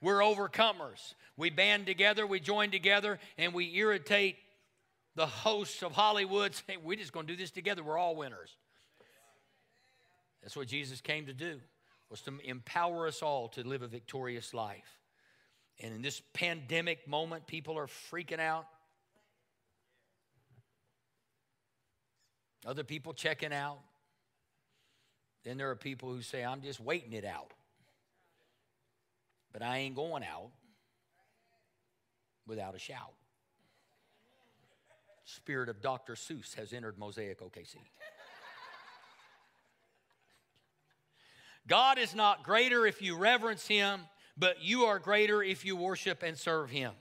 We're 0.00 0.18
overcomers. 0.18 1.14
We 1.36 1.50
band 1.50 1.86
together, 1.86 2.26
we 2.26 2.40
join 2.40 2.72
together, 2.72 3.20
and 3.38 3.54
we 3.54 3.72
irritate 3.76 4.36
the 5.14 5.26
hosts 5.26 5.84
of 5.84 5.92
Hollywood 5.92 6.54
saying, 6.66 6.80
We're 6.82 6.98
just 6.98 7.12
going 7.12 7.28
to 7.28 7.32
do 7.32 7.36
this 7.36 7.52
together. 7.52 7.84
We're 7.84 7.96
all 7.96 8.16
winners. 8.16 8.56
That's 10.42 10.56
what 10.56 10.66
Jesus 10.66 11.00
came 11.00 11.26
to 11.26 11.32
do, 11.32 11.60
was 12.10 12.22
to 12.22 12.32
empower 12.44 13.06
us 13.06 13.22
all 13.22 13.48
to 13.50 13.62
live 13.62 13.82
a 13.82 13.88
victorious 13.88 14.52
life. 14.52 14.98
And 15.80 15.94
in 15.94 16.02
this 16.02 16.20
pandemic 16.32 17.06
moment, 17.06 17.46
people 17.46 17.78
are 17.78 17.86
freaking 17.86 18.40
out. 18.40 18.66
Other 22.64 22.84
people 22.84 23.12
checking 23.12 23.52
out. 23.52 23.78
Then 25.44 25.58
there 25.58 25.70
are 25.70 25.76
people 25.76 26.10
who 26.10 26.22
say, 26.22 26.42
I'm 26.42 26.62
just 26.62 26.80
waiting 26.80 27.12
it 27.12 27.24
out. 27.24 27.52
But 29.52 29.62
I 29.62 29.78
ain't 29.78 29.94
going 29.94 30.24
out 30.24 30.50
without 32.46 32.74
a 32.74 32.78
shout. 32.78 33.12
Spirit 35.24 35.68
of 35.68 35.80
Dr. 35.80 36.14
Seuss 36.14 36.54
has 36.54 36.72
entered 36.72 36.98
Mosaic 36.98 37.40
OKC. 37.40 37.76
God 41.66 41.98
is 41.98 42.14
not 42.14 42.42
greater 42.42 42.86
if 42.86 43.00
you 43.00 43.16
reverence 43.16 43.66
Him, 43.66 44.00
but 44.36 44.62
you 44.62 44.84
are 44.84 44.98
greater 44.98 45.42
if 45.42 45.64
you 45.64 45.76
worship 45.76 46.22
and 46.22 46.36
serve 46.36 46.70
Him. 46.70 46.92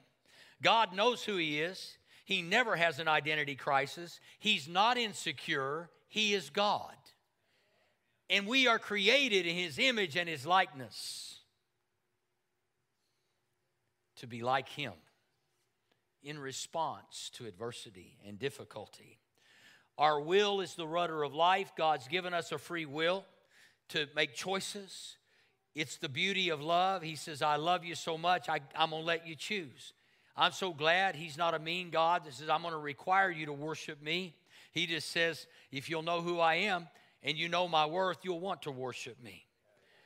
God 0.61 0.95
knows 0.95 1.23
who 1.23 1.35
He 1.35 1.59
is. 1.59 1.97
He 2.23 2.41
never 2.41 2.75
has 2.75 2.99
an 2.99 3.07
identity 3.07 3.55
crisis. 3.55 4.19
He's 4.39 4.67
not 4.67 4.97
insecure. 4.97 5.89
He 6.07 6.33
is 6.33 6.49
God. 6.49 6.95
And 8.29 8.47
we 8.47 8.67
are 8.67 8.79
created 8.79 9.45
in 9.45 9.55
His 9.55 9.77
image 9.77 10.15
and 10.15 10.29
His 10.29 10.45
likeness 10.45 11.39
to 14.17 14.27
be 14.27 14.41
like 14.41 14.69
Him. 14.69 14.93
in 16.23 16.39
response 16.39 17.29
to 17.33 17.45
adversity 17.45 18.17
and 18.25 18.39
difficulty. 18.39 19.19
Our 19.97 20.21
will 20.21 20.61
is 20.61 20.75
the 20.75 20.87
rudder 20.87 21.23
of 21.23 21.33
life. 21.33 21.73
God's 21.77 22.07
given 22.07 22.33
us 22.33 22.51
a 22.51 22.57
free 22.57 22.85
will 22.85 23.25
to 23.89 24.07
make 24.15 24.33
choices. 24.33 25.17
It's 25.75 25.97
the 25.97 26.09
beauty 26.09 26.49
of 26.49 26.61
love. 26.61 27.01
He 27.01 27.15
says, 27.15 27.41
I 27.41 27.57
love 27.57 27.83
you 27.83 27.95
so 27.95 28.17
much, 28.17 28.47
I, 28.49 28.61
am 28.75 28.91
going 28.91 29.01
to 29.01 29.05
let 29.05 29.27
you 29.27 29.35
choose. 29.35 29.93
I'm 30.35 30.51
so 30.51 30.73
glad 30.73 31.15
He's 31.15 31.37
not 31.37 31.53
a 31.53 31.59
mean 31.59 31.89
God 31.89 32.25
that 32.25 32.33
says, 32.33 32.49
I'm 32.49 32.61
going 32.61 32.73
to 32.73 32.79
require 32.79 33.29
you 33.29 33.45
to 33.45 33.53
worship 33.53 34.01
me. 34.01 34.35
He 34.71 34.87
just 34.87 35.11
says, 35.11 35.45
if 35.71 35.89
you'll 35.89 36.01
know 36.01 36.21
who 36.21 36.39
I 36.39 36.55
am 36.55 36.87
and 37.21 37.37
you 37.37 37.47
know 37.47 37.67
my 37.67 37.85
worth, 37.85 38.19
you'll 38.23 38.39
want 38.39 38.63
to 38.63 38.71
worship 38.71 39.21
me. 39.23 39.45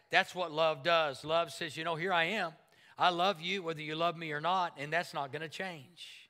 That's 0.10 0.36
what 0.36 0.52
love 0.52 0.84
does. 0.84 1.24
Love 1.24 1.52
says, 1.52 1.78
you 1.78 1.84
know, 1.84 1.96
here 1.96 2.14
I 2.14 2.26
am. 2.26 2.52
I 2.98 3.10
love 3.10 3.40
you 3.40 3.64
whether 3.64 3.82
you 3.82 3.96
love 3.96 4.18
me 4.18 4.32
or 4.32 4.42
not, 4.42 4.74
and 4.78 4.92
that's 4.92 5.14
not 5.14 5.32
going 5.32 5.42
to 5.42 5.50
change. 5.50 6.28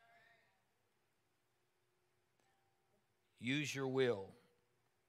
Use 3.40 3.74
your 3.74 3.88
will 3.88 4.26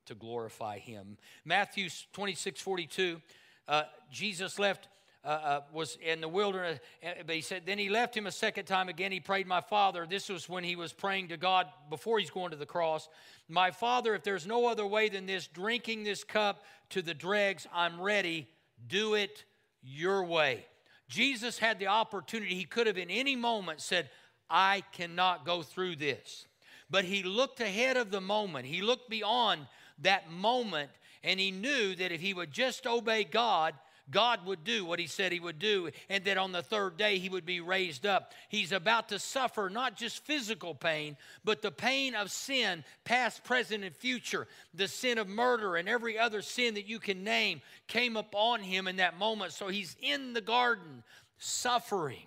to 0.06 0.14
glorify 0.14 0.78
him. 0.78 1.16
Matthew 1.44 1.88
26 2.12 2.60
42, 2.60 3.20
uh, 3.66 3.82
Jesus 4.12 4.58
left. 4.58 4.88
Uh, 5.28 5.30
uh, 5.30 5.60
was 5.74 5.98
in 6.02 6.22
the 6.22 6.28
wilderness, 6.28 6.80
but 7.26 7.34
he 7.34 7.42
said, 7.42 7.64
then 7.66 7.76
he 7.76 7.90
left 7.90 8.16
him 8.16 8.26
a 8.26 8.32
second 8.32 8.64
time 8.64 8.88
again. 8.88 9.12
He 9.12 9.20
prayed, 9.20 9.46
My 9.46 9.60
Father. 9.60 10.06
This 10.08 10.30
was 10.30 10.48
when 10.48 10.64
he 10.64 10.74
was 10.74 10.94
praying 10.94 11.28
to 11.28 11.36
God 11.36 11.66
before 11.90 12.18
he's 12.18 12.30
going 12.30 12.52
to 12.52 12.56
the 12.56 12.64
cross. 12.64 13.10
My 13.46 13.70
Father, 13.70 14.14
if 14.14 14.22
there's 14.22 14.46
no 14.46 14.68
other 14.68 14.86
way 14.86 15.10
than 15.10 15.26
this, 15.26 15.46
drinking 15.46 16.04
this 16.04 16.24
cup 16.24 16.64
to 16.88 17.02
the 17.02 17.12
dregs, 17.12 17.66
I'm 17.74 18.00
ready. 18.00 18.48
Do 18.86 19.16
it 19.16 19.44
your 19.82 20.24
way. 20.24 20.64
Jesus 21.10 21.58
had 21.58 21.78
the 21.78 21.88
opportunity, 21.88 22.54
he 22.54 22.64
could 22.64 22.86
have 22.86 22.96
in 22.96 23.10
any 23.10 23.36
moment 23.36 23.82
said, 23.82 24.08
I 24.48 24.82
cannot 24.92 25.44
go 25.44 25.60
through 25.60 25.96
this. 25.96 26.46
But 26.88 27.04
he 27.04 27.22
looked 27.22 27.60
ahead 27.60 27.98
of 27.98 28.10
the 28.10 28.22
moment, 28.22 28.64
he 28.64 28.80
looked 28.80 29.10
beyond 29.10 29.66
that 29.98 30.30
moment, 30.30 30.88
and 31.22 31.38
he 31.38 31.50
knew 31.50 31.94
that 31.96 32.12
if 32.12 32.22
he 32.22 32.32
would 32.32 32.50
just 32.50 32.86
obey 32.86 33.24
God, 33.24 33.74
God 34.10 34.46
would 34.46 34.64
do 34.64 34.84
what 34.84 34.98
he 34.98 35.06
said 35.06 35.32
he 35.32 35.40
would 35.40 35.58
do, 35.58 35.90
and 36.08 36.24
that 36.24 36.38
on 36.38 36.52
the 36.52 36.62
third 36.62 36.96
day 36.96 37.18
he 37.18 37.28
would 37.28 37.44
be 37.44 37.60
raised 37.60 38.06
up. 38.06 38.32
He's 38.48 38.72
about 38.72 39.10
to 39.10 39.18
suffer 39.18 39.68
not 39.68 39.96
just 39.96 40.24
physical 40.24 40.74
pain, 40.74 41.16
but 41.44 41.60
the 41.60 41.70
pain 41.70 42.14
of 42.14 42.30
sin, 42.30 42.84
past, 43.04 43.44
present, 43.44 43.84
and 43.84 43.94
future. 43.94 44.46
The 44.74 44.88
sin 44.88 45.18
of 45.18 45.28
murder 45.28 45.76
and 45.76 45.88
every 45.88 46.18
other 46.18 46.42
sin 46.42 46.74
that 46.74 46.86
you 46.86 46.98
can 46.98 47.22
name 47.22 47.60
came 47.86 48.16
upon 48.16 48.60
him 48.60 48.88
in 48.88 48.96
that 48.96 49.18
moment. 49.18 49.52
So 49.52 49.68
he's 49.68 49.96
in 50.00 50.32
the 50.32 50.40
garden 50.40 51.02
suffering. 51.36 52.26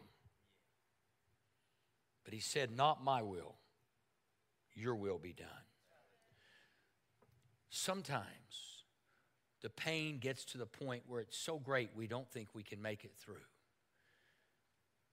But 2.23 2.33
he 2.33 2.39
said, 2.39 2.75
Not 2.75 3.03
my 3.03 3.23
will, 3.23 3.55
your 4.75 4.95
will 4.95 5.17
be 5.17 5.33
done. 5.33 5.47
Sometimes 7.69 8.40
the 9.61 9.69
pain 9.69 10.17
gets 10.17 10.43
to 10.45 10.57
the 10.57 10.65
point 10.65 11.03
where 11.07 11.21
it's 11.21 11.37
so 11.37 11.59
great 11.59 11.91
we 11.95 12.07
don't 12.07 12.29
think 12.31 12.49
we 12.53 12.63
can 12.63 12.81
make 12.81 13.03
it 13.03 13.13
through. 13.19 13.35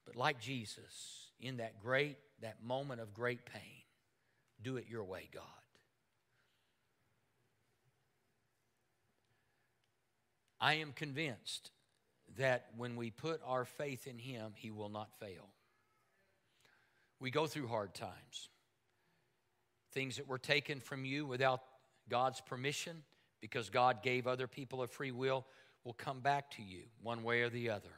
But 0.05 0.15
like 0.15 0.39
Jesus, 0.39 1.29
in 1.39 1.57
that 1.57 1.79
great, 1.79 2.17
that 2.41 2.63
moment 2.63 2.99
of 2.99 3.13
great 3.13 3.45
pain, 3.45 3.83
do 4.61 4.77
it 4.77 4.85
your 4.89 5.03
way, 5.03 5.29
God. 5.33 5.43
I 10.59 10.75
am 10.75 10.91
convinced 10.91 11.71
that 12.37 12.67
when 12.75 12.95
we 12.95 13.11
put 13.11 13.41
our 13.45 13.65
faith 13.65 14.07
in 14.07 14.17
Him, 14.17 14.53
He 14.55 14.71
will 14.71 14.89
not 14.89 15.13
fail. 15.19 15.47
We 17.19 17.31
go 17.31 17.47
through 17.47 17.67
hard 17.67 17.93
times. 17.93 18.49
Things 19.91 20.17
that 20.17 20.27
were 20.27 20.37
taken 20.37 20.79
from 20.79 21.05
you 21.05 21.25
without 21.25 21.61
God's 22.09 22.41
permission, 22.41 23.03
because 23.41 23.69
God 23.69 24.03
gave 24.03 24.27
other 24.27 24.47
people 24.47 24.81
a 24.81 24.87
free 24.87 25.11
will, 25.11 25.45
will 25.83 25.93
come 25.93 26.19
back 26.19 26.51
to 26.51 26.61
you 26.61 26.83
one 27.01 27.23
way 27.23 27.41
or 27.41 27.49
the 27.49 27.69
other. 27.69 27.89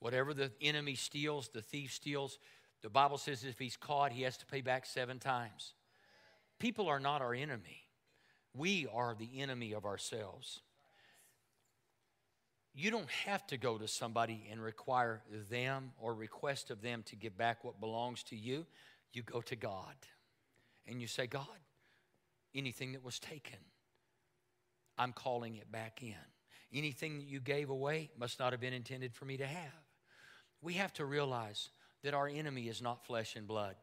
Whatever 0.00 0.34
the 0.34 0.50
enemy 0.60 0.94
steals, 0.94 1.48
the 1.48 1.62
thief 1.62 1.92
steals, 1.92 2.38
the 2.82 2.90
Bible 2.90 3.18
says 3.18 3.44
if 3.44 3.58
he's 3.58 3.76
caught, 3.76 4.12
he 4.12 4.22
has 4.22 4.36
to 4.38 4.46
pay 4.46 4.60
back 4.60 4.84
seven 4.84 5.18
times. 5.18 5.74
People 6.58 6.88
are 6.88 7.00
not 7.00 7.22
our 7.22 7.34
enemy, 7.34 7.88
we 8.54 8.86
are 8.92 9.14
the 9.18 9.40
enemy 9.40 9.72
of 9.72 9.84
ourselves. 9.84 10.60
You 12.76 12.90
don't 12.90 13.10
have 13.10 13.46
to 13.48 13.56
go 13.56 13.78
to 13.78 13.86
somebody 13.86 14.48
and 14.50 14.60
require 14.60 15.22
them 15.48 15.92
or 16.00 16.12
request 16.12 16.72
of 16.72 16.82
them 16.82 17.04
to 17.06 17.14
give 17.14 17.36
back 17.38 17.62
what 17.62 17.78
belongs 17.78 18.24
to 18.24 18.36
you. 18.36 18.66
You 19.12 19.22
go 19.22 19.40
to 19.42 19.54
God 19.54 19.94
and 20.84 21.00
you 21.00 21.06
say, 21.06 21.28
God, 21.28 21.46
anything 22.52 22.92
that 22.92 23.04
was 23.04 23.20
taken, 23.20 23.58
I'm 24.98 25.12
calling 25.12 25.56
it 25.56 25.70
back 25.70 26.02
in. 26.02 26.14
Anything 26.72 27.18
that 27.18 27.26
you 27.26 27.40
gave 27.40 27.70
away 27.70 28.10
must 28.18 28.38
not 28.38 28.52
have 28.52 28.60
been 28.60 28.72
intended 28.72 29.14
for 29.14 29.24
me 29.24 29.36
to 29.36 29.46
have. 29.46 29.72
We 30.60 30.74
have 30.74 30.92
to 30.94 31.04
realize 31.04 31.68
that 32.02 32.14
our 32.14 32.28
enemy 32.28 32.68
is 32.68 32.82
not 32.82 33.04
flesh 33.06 33.36
and 33.36 33.46
blood. 33.46 33.76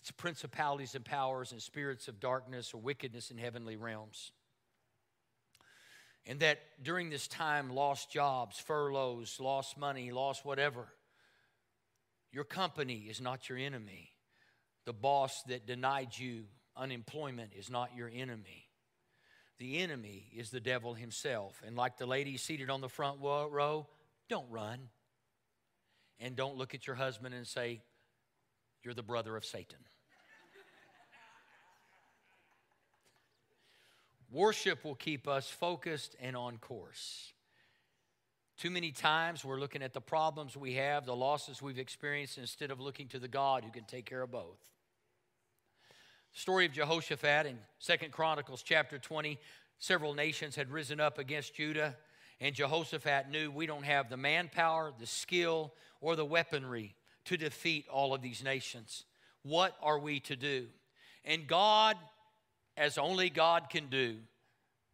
It's 0.00 0.10
principalities 0.10 0.94
and 0.94 1.04
powers 1.04 1.52
and 1.52 1.60
spirits 1.60 2.08
of 2.08 2.20
darkness 2.20 2.72
or 2.72 2.80
wickedness 2.80 3.30
in 3.30 3.38
heavenly 3.38 3.76
realms. 3.76 4.32
And 6.26 6.40
that 6.40 6.60
during 6.82 7.10
this 7.10 7.26
time, 7.26 7.70
lost 7.70 8.12
jobs, 8.12 8.58
furloughs, 8.58 9.38
lost 9.40 9.78
money, 9.78 10.12
lost 10.12 10.44
whatever. 10.44 10.86
Your 12.32 12.44
company 12.44 13.06
is 13.08 13.20
not 13.20 13.48
your 13.48 13.58
enemy. 13.58 14.10
The 14.84 14.92
boss 14.92 15.42
that 15.48 15.66
denied 15.66 16.16
you 16.16 16.44
unemployment 16.76 17.52
is 17.58 17.70
not 17.70 17.96
your 17.96 18.10
enemy. 18.12 18.67
The 19.58 19.78
enemy 19.78 20.26
is 20.34 20.50
the 20.50 20.60
devil 20.60 20.94
himself. 20.94 21.60
And 21.66 21.76
like 21.76 21.98
the 21.98 22.06
lady 22.06 22.36
seated 22.36 22.70
on 22.70 22.80
the 22.80 22.88
front 22.88 23.20
row, 23.20 23.86
don't 24.28 24.48
run. 24.50 24.78
And 26.20 26.36
don't 26.36 26.56
look 26.56 26.74
at 26.74 26.86
your 26.86 26.96
husband 26.96 27.34
and 27.34 27.46
say, 27.46 27.80
You're 28.82 28.94
the 28.94 29.02
brother 29.02 29.36
of 29.36 29.44
Satan. 29.44 29.78
Worship 34.30 34.84
will 34.84 34.94
keep 34.94 35.26
us 35.26 35.48
focused 35.48 36.14
and 36.20 36.36
on 36.36 36.58
course. 36.58 37.32
Too 38.58 38.70
many 38.70 38.90
times 38.90 39.44
we're 39.44 39.60
looking 39.60 39.82
at 39.82 39.94
the 39.94 40.00
problems 40.00 40.56
we 40.56 40.74
have, 40.74 41.06
the 41.06 41.16
losses 41.16 41.62
we've 41.62 41.78
experienced, 41.78 42.36
instead 42.36 42.70
of 42.70 42.80
looking 42.80 43.08
to 43.08 43.18
the 43.18 43.28
God 43.28 43.64
who 43.64 43.70
can 43.70 43.84
take 43.84 44.04
care 44.04 44.22
of 44.22 44.30
both 44.30 44.58
story 46.32 46.66
of 46.66 46.72
Jehoshaphat 46.72 47.46
in 47.46 47.58
Second 47.78 48.12
Chronicles 48.12 48.62
chapter 48.62 48.98
20, 48.98 49.38
several 49.78 50.14
nations 50.14 50.56
had 50.56 50.70
risen 50.70 51.00
up 51.00 51.18
against 51.18 51.54
Judah, 51.54 51.96
and 52.40 52.54
Jehoshaphat 52.54 53.30
knew 53.30 53.50
we 53.50 53.66
don't 53.66 53.84
have 53.84 54.08
the 54.08 54.16
manpower, 54.16 54.92
the 54.98 55.06
skill, 55.06 55.72
or 56.00 56.16
the 56.16 56.24
weaponry 56.24 56.94
to 57.24 57.36
defeat 57.36 57.86
all 57.88 58.14
of 58.14 58.22
these 58.22 58.42
nations. 58.42 59.04
What 59.42 59.76
are 59.82 59.98
we 59.98 60.20
to 60.20 60.36
do? 60.36 60.66
And 61.24 61.46
God, 61.46 61.96
as 62.76 62.98
only 62.98 63.30
God 63.30 63.70
can 63.70 63.88
do, 63.88 64.16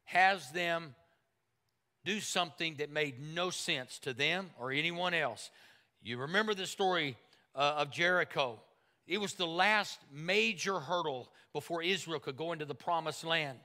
has 0.05 0.51
them 0.51 0.95
do 2.05 2.21
something 2.21 2.77
that 2.77 2.91
made 2.91 3.21
no 3.21 3.51
sense 3.51 3.99
to 4.01 4.13
them 4.13 4.51
or 4.59 4.71
anyone 4.71 5.15
else. 5.15 5.51
You 6.03 6.19
remember 6.19 6.55
the 6.55 6.67
story 6.67 7.17
uh, 7.55 7.75
of 7.79 7.91
Jericho 7.91 8.61
it 9.07 9.21
was 9.21 9.35
the 9.35 9.47
last 9.47 9.99
major 10.13 10.81
hurdle 10.81 11.31
before 11.53 11.83
Israel 11.83 12.21
could 12.21 12.37
go 12.37 12.53
into 12.53 12.65
the 12.65 12.75
promised 12.75 13.25
land. 13.25 13.59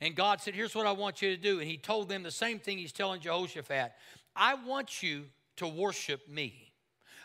And 0.00 0.16
God 0.16 0.40
said, 0.40 0.54
Here's 0.54 0.74
what 0.74 0.86
I 0.86 0.92
want 0.92 1.22
you 1.22 1.34
to 1.34 1.40
do. 1.40 1.60
And 1.60 1.68
He 1.68 1.76
told 1.76 2.08
them 2.08 2.22
the 2.22 2.30
same 2.30 2.58
thing 2.58 2.78
He's 2.78 2.92
telling 2.92 3.20
Jehoshaphat 3.20 3.92
I 4.34 4.54
want 4.54 5.02
you 5.02 5.24
to 5.56 5.68
worship 5.68 6.28
me. 6.28 6.72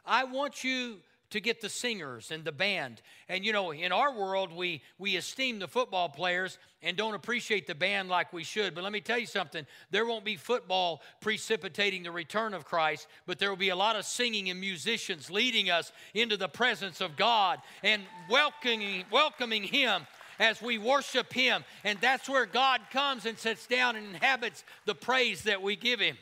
I 0.06 0.26
want 0.26 0.64
you 0.64 0.98
to 1.32 1.40
get 1.40 1.62
the 1.62 1.70
singers 1.70 2.32
and 2.32 2.44
the 2.44 2.52
band. 2.52 3.02
And 3.30 3.46
you 3.46 3.52
know, 3.52 3.72
in 3.72 3.92
our 3.92 4.14
world, 4.14 4.52
we, 4.54 4.82
we 4.98 5.16
esteem 5.16 5.60
the 5.60 5.68
football 5.68 6.10
players 6.10 6.58
and 6.82 6.96
don't 6.96 7.16
appreciate 7.16 7.68
the 7.68 7.76
band 7.76 8.10
like 8.10 8.32
we 8.32 8.44
should. 8.44 8.76
But 8.76 8.84
let 8.84 8.94
me 8.94 9.02
tell 9.02 9.18
you 9.18 9.26
something 9.26 9.66
there 9.92 10.06
won't 10.06 10.26
be 10.26 10.36
football 10.36 11.02
precipitating 11.22 12.04
the 12.04 12.12
return 12.12 12.54
of 12.54 12.66
Christ, 12.66 13.08
but 13.26 13.40
there 13.40 13.50
will 13.50 13.58
be 13.58 13.70
a 13.70 13.76
lot 13.76 13.96
of 13.96 14.06
singing 14.06 14.50
and 14.50 14.60
musicians 14.60 15.32
leading 15.32 15.70
us 15.70 15.92
into 16.14 16.38
the 16.38 16.50
presence 16.50 17.02
of 17.02 17.16
God 17.16 17.60
and 17.84 18.04
welcoming, 18.30 19.04
welcoming 19.12 19.64
Him 19.64 20.06
as 20.40 20.62
we 20.62 20.78
worship 20.78 21.34
Him. 21.34 21.64
And 21.84 22.00
that's 22.02 22.30
where 22.30 22.46
God 22.46 22.82
comes 22.92 23.26
and 23.26 23.38
sits 23.38 23.68
down 23.68 23.96
and 23.96 24.06
inhabits 24.08 24.64
the 24.86 24.96
praise 24.96 25.44
that 25.44 25.62
we 25.62 25.76
give 25.76 26.00
Him. 26.00 26.18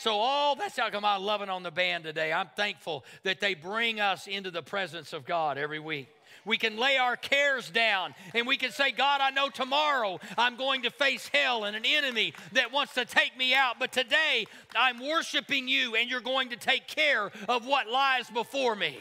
So, 0.00 0.14
all 0.14 0.56
that's 0.56 0.78
how 0.78 0.88
come 0.88 1.04
I'm 1.04 1.20
loving 1.20 1.50
on 1.50 1.62
the 1.62 1.70
band 1.70 2.04
today. 2.04 2.32
I'm 2.32 2.48
thankful 2.56 3.04
that 3.22 3.38
they 3.38 3.52
bring 3.52 4.00
us 4.00 4.26
into 4.26 4.50
the 4.50 4.62
presence 4.62 5.12
of 5.12 5.26
God 5.26 5.58
every 5.58 5.78
week. 5.78 6.08
We 6.46 6.56
can 6.56 6.78
lay 6.78 6.96
our 6.96 7.16
cares 7.16 7.68
down 7.68 8.14
and 8.32 8.46
we 8.46 8.56
can 8.56 8.72
say, 8.72 8.92
God, 8.92 9.20
I 9.20 9.28
know 9.28 9.50
tomorrow 9.50 10.18
I'm 10.38 10.56
going 10.56 10.84
to 10.84 10.90
face 10.90 11.28
hell 11.28 11.64
and 11.64 11.76
an 11.76 11.84
enemy 11.84 12.32
that 12.52 12.72
wants 12.72 12.94
to 12.94 13.04
take 13.04 13.36
me 13.36 13.54
out, 13.54 13.74
but 13.78 13.92
today 13.92 14.46
I'm 14.74 15.06
worshiping 15.06 15.68
you 15.68 15.96
and 15.96 16.08
you're 16.08 16.22
going 16.22 16.48
to 16.48 16.56
take 16.56 16.86
care 16.86 17.30
of 17.46 17.66
what 17.66 17.86
lies 17.86 18.30
before 18.30 18.74
me. 18.74 18.96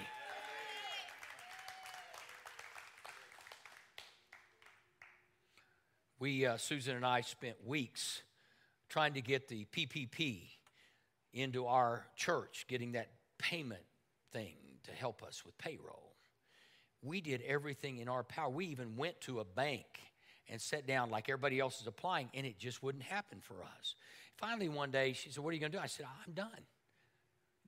We, 6.20 6.46
uh, 6.46 6.58
Susan 6.58 6.98
and 6.98 7.06
I, 7.06 7.22
spent 7.22 7.66
weeks 7.66 8.22
trying 8.90 9.14
to 9.14 9.22
get 9.22 9.48
the 9.48 9.66
PPP 9.72 10.59
into 11.34 11.65
our 11.65 12.06
church, 12.15 12.65
getting 12.68 12.94
that 12.94 13.10
payment 13.38 13.84
thing 14.32 14.56
to 14.84 14.92
help 14.92 15.24
us 15.24 15.46
with 15.46 15.58
payroll. 15.58 16.13
We 17.02 17.22
did 17.22 17.42
everything 17.48 18.00
in 18.00 18.10
our 18.10 18.24
power. 18.24 18.50
We 18.50 18.65
even 18.68 18.98
went 18.98 19.22
to 19.22 19.39
a 19.39 19.46
bank 19.46 19.86
and 20.50 20.60
sat 20.60 20.88
down 20.88 21.10
like 21.10 21.30
everybody 21.30 21.60
else 21.60 21.80
is 21.80 21.88
applying, 21.88 22.30
and 22.34 22.46
it 22.46 22.58
just 22.58 22.82
wouldn't 22.84 23.04
happen 23.04 23.39
for 23.42 23.56
us. 23.63 23.96
Finally, 24.36 24.70
one 24.70 24.92
day, 24.92 25.13
she 25.13 25.30
said, 25.30 25.44
What 25.44 25.52
are 25.52 25.54
you 25.54 25.60
going 25.60 25.72
to 25.72 25.78
do? 25.78 25.84
I 25.84 25.88
said, 25.88 26.06
I'm 26.26 26.34
done. 26.34 26.65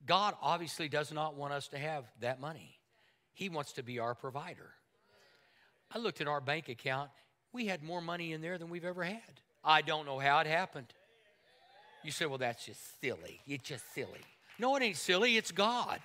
God 0.04 0.34
obviously 0.42 0.88
does 0.88 1.12
not 1.12 1.36
want 1.36 1.52
us 1.52 1.68
to 1.68 1.78
have 1.78 2.04
that 2.20 2.40
money, 2.40 2.78
He 3.32 3.48
wants 3.48 3.72
to 3.74 3.82
be 3.82 3.98
our 3.98 4.14
provider. 4.14 4.70
I 5.94 5.98
looked 5.98 6.20
at 6.20 6.28
our 6.28 6.40
bank 6.40 6.68
account. 6.68 7.10
We 7.52 7.66
had 7.66 7.82
more 7.82 8.00
money 8.00 8.32
in 8.32 8.40
there 8.40 8.56
than 8.56 8.70
we've 8.70 8.84
ever 8.84 9.04
had. 9.04 9.40
I 9.62 9.82
don't 9.82 10.06
know 10.06 10.18
how 10.18 10.38
it 10.38 10.46
happened. 10.46 10.86
You 12.04 12.10
say, 12.10 12.26
well, 12.26 12.38
that's 12.38 12.66
just 12.66 13.00
silly. 13.00 13.40
It's 13.46 13.68
just 13.68 13.84
silly. 13.94 14.20
No, 14.58 14.76
it 14.76 14.82
ain't 14.82 14.96
silly. 14.96 15.36
It's 15.36 15.52
God. 15.52 16.00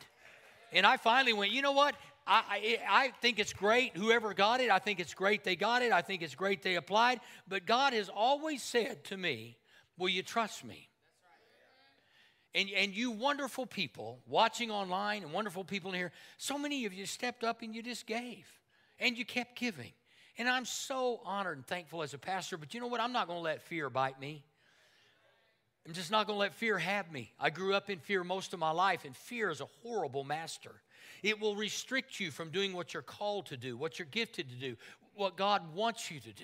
And 0.72 0.86
I 0.86 0.98
finally 0.98 1.34
went, 1.34 1.52
you 1.52 1.62
know 1.62 1.72
what? 1.72 1.96
I, 2.26 2.44
I, 2.50 2.80
I, 2.90 3.14
think 3.22 3.40
it's 3.40 3.54
great, 3.54 3.96
whoever 3.96 4.34
got 4.34 4.60
it, 4.60 4.70
I 4.70 4.80
think 4.80 5.00
it's 5.00 5.14
great 5.14 5.46
they 5.46 5.56
got 5.56 5.82
it. 5.82 5.94
I 5.94 6.02
think 6.02 6.22
it's 6.22 6.36
great 6.36 6.62
they 6.62 6.76
applied. 6.76 7.22
But 7.48 7.66
God 7.66 7.94
has 7.94 8.10
always 8.10 8.62
said 8.62 9.06
to 9.06 9.18
me, 9.18 9.58
Will 9.98 10.10
you 10.10 10.24
trust 10.24 10.64
me? 10.64 10.90
And, 12.54 12.70
and 12.76 12.96
you 12.96 13.12
wonderful 13.12 13.66
people 13.66 14.20
watching 14.28 14.72
online 14.72 15.24
and 15.24 15.32
wonderful 15.32 15.64
people 15.64 15.92
in 15.92 15.98
here, 15.98 16.12
so 16.38 16.58
many 16.58 16.86
of 16.86 16.94
you 16.94 17.06
stepped 17.06 17.44
up 17.44 17.62
and 17.62 17.76
you 17.76 17.84
just 17.84 18.06
gave 18.06 18.46
and 19.00 19.18
you 19.18 19.26
kept 19.26 19.58
giving. 19.58 19.92
And 20.38 20.48
I'm 20.48 20.66
so 20.66 21.20
honored 21.26 21.58
and 21.58 21.66
thankful 21.66 22.04
as 22.04 22.14
a 22.14 22.18
pastor, 22.18 22.58
but 22.58 22.74
you 22.74 22.80
know 22.80 22.88
what? 22.88 23.02
I'm 23.02 23.12
not 23.12 23.28
going 23.28 23.40
to 23.40 23.44
let 23.44 23.62
fear 23.64 23.90
bite 23.90 24.20
me. 24.20 24.44
I'm 25.88 25.93
just 25.93 26.12
not 26.12 26.28
going 26.28 26.36
to 26.36 26.41
let 26.41 26.54
fear 26.54 26.78
have 26.78 27.10
me. 27.13 27.32
I 27.39 27.50
grew 27.50 27.73
up 27.73 27.89
in 27.89 28.00
fear 28.00 28.21
most 28.26 28.52
of 28.52 28.60
my 28.60 28.71
life, 28.71 29.06
and 29.06 29.15
fear 29.15 29.50
is 29.50 29.62
a 29.62 29.67
horrible 29.82 30.26
master. 30.26 30.82
It 31.23 31.39
will 31.39 31.56
restrict 31.56 32.19
you 32.19 32.30
from 32.30 32.50
doing 32.50 32.73
what 32.73 32.93
you're 32.93 33.02
called 33.02 33.45
to 33.47 33.58
do, 33.58 33.78
what 33.78 33.97
you're 33.97 34.08
gifted 34.12 34.50
to 34.50 34.56
do, 34.56 34.76
what 35.15 35.38
God 35.38 35.73
wants 35.73 36.12
you 36.12 36.19
to 36.19 36.34
do. 36.34 36.43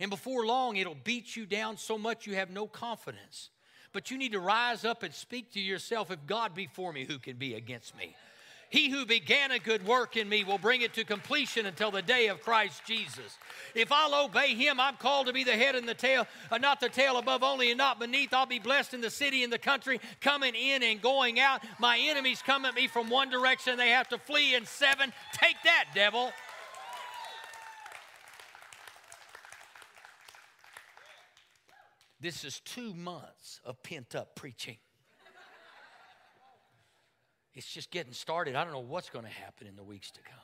And 0.00 0.10
before 0.10 0.46
long, 0.46 0.76
it'll 0.76 0.96
beat 1.04 1.36
you 1.36 1.44
down 1.44 1.76
so 1.76 1.98
much 1.98 2.26
you 2.26 2.34
have 2.36 2.50
no 2.50 2.66
confidence. 2.66 3.50
But 3.92 4.10
you 4.10 4.16
need 4.16 4.32
to 4.32 4.40
rise 4.40 4.86
up 4.86 5.02
and 5.02 5.12
speak 5.12 5.52
to 5.52 5.60
yourself 5.60 6.10
if 6.10 6.26
God 6.26 6.54
be 6.54 6.66
for 6.66 6.90
me, 6.90 7.04
who 7.04 7.18
can 7.18 7.36
be 7.36 7.52
against 7.52 7.94
me? 7.96 8.16
He 8.74 8.90
who 8.90 9.06
began 9.06 9.52
a 9.52 9.60
good 9.60 9.86
work 9.86 10.16
in 10.16 10.28
me 10.28 10.42
will 10.42 10.58
bring 10.58 10.80
it 10.80 10.94
to 10.94 11.04
completion 11.04 11.64
until 11.64 11.92
the 11.92 12.02
day 12.02 12.26
of 12.26 12.42
Christ 12.42 12.82
Jesus. 12.84 13.38
If 13.72 13.92
I'll 13.92 14.24
obey 14.24 14.56
him, 14.56 14.80
I'm 14.80 14.96
called 14.96 15.28
to 15.28 15.32
be 15.32 15.44
the 15.44 15.52
head 15.52 15.76
and 15.76 15.88
the 15.88 15.94
tail, 15.94 16.26
uh, 16.50 16.58
not 16.58 16.80
the 16.80 16.88
tail 16.88 17.16
above 17.18 17.44
only 17.44 17.70
and 17.70 17.78
not 17.78 18.00
beneath. 18.00 18.34
I'll 18.34 18.46
be 18.46 18.58
blessed 18.58 18.92
in 18.92 19.00
the 19.00 19.10
city 19.10 19.44
and 19.44 19.52
the 19.52 19.60
country, 19.60 20.00
coming 20.20 20.56
in 20.56 20.82
and 20.82 21.00
going 21.00 21.38
out. 21.38 21.62
My 21.78 22.00
enemies 22.00 22.42
come 22.44 22.64
at 22.64 22.74
me 22.74 22.88
from 22.88 23.10
one 23.10 23.30
direction, 23.30 23.78
they 23.78 23.90
have 23.90 24.08
to 24.08 24.18
flee 24.18 24.56
in 24.56 24.66
seven. 24.66 25.12
Take 25.34 25.54
that, 25.62 25.84
devil. 25.94 26.32
This 32.20 32.42
is 32.42 32.58
two 32.58 32.92
months 32.92 33.60
of 33.64 33.80
pent 33.84 34.16
up 34.16 34.34
preaching. 34.34 34.78
It's 37.54 37.66
just 37.66 37.90
getting 37.90 38.12
started. 38.12 38.56
I 38.56 38.64
don't 38.64 38.72
know 38.72 38.80
what's 38.80 39.10
going 39.10 39.24
to 39.24 39.30
happen 39.30 39.66
in 39.66 39.76
the 39.76 39.84
weeks 39.84 40.10
to 40.12 40.20
come. 40.20 40.38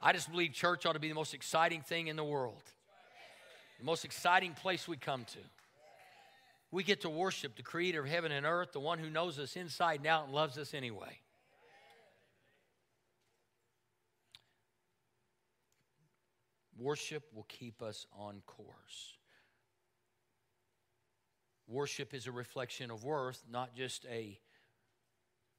I 0.00 0.12
just 0.12 0.30
believe 0.30 0.52
church 0.52 0.86
ought 0.86 0.92
to 0.92 1.00
be 1.00 1.08
the 1.08 1.14
most 1.14 1.34
exciting 1.34 1.80
thing 1.80 2.06
in 2.06 2.14
the 2.14 2.24
world, 2.24 2.62
the 3.80 3.84
most 3.84 4.04
exciting 4.04 4.54
place 4.54 4.86
we 4.86 4.96
come 4.96 5.24
to. 5.24 5.38
We 6.70 6.84
get 6.84 7.00
to 7.00 7.10
worship 7.10 7.56
the 7.56 7.62
creator 7.62 8.00
of 8.00 8.06
heaven 8.06 8.30
and 8.30 8.46
earth, 8.46 8.72
the 8.72 8.80
one 8.80 8.98
who 9.00 9.10
knows 9.10 9.38
us 9.38 9.56
inside 9.56 10.00
and 10.00 10.06
out 10.06 10.26
and 10.26 10.34
loves 10.34 10.56
us 10.56 10.74
anyway. 10.74 11.18
Worship 16.78 17.24
will 17.34 17.46
keep 17.48 17.82
us 17.82 18.06
on 18.16 18.40
course. 18.46 19.16
Worship 21.66 22.14
is 22.14 22.28
a 22.28 22.32
reflection 22.32 22.92
of 22.92 23.02
worth, 23.02 23.42
not 23.50 23.74
just 23.74 24.06
a 24.08 24.38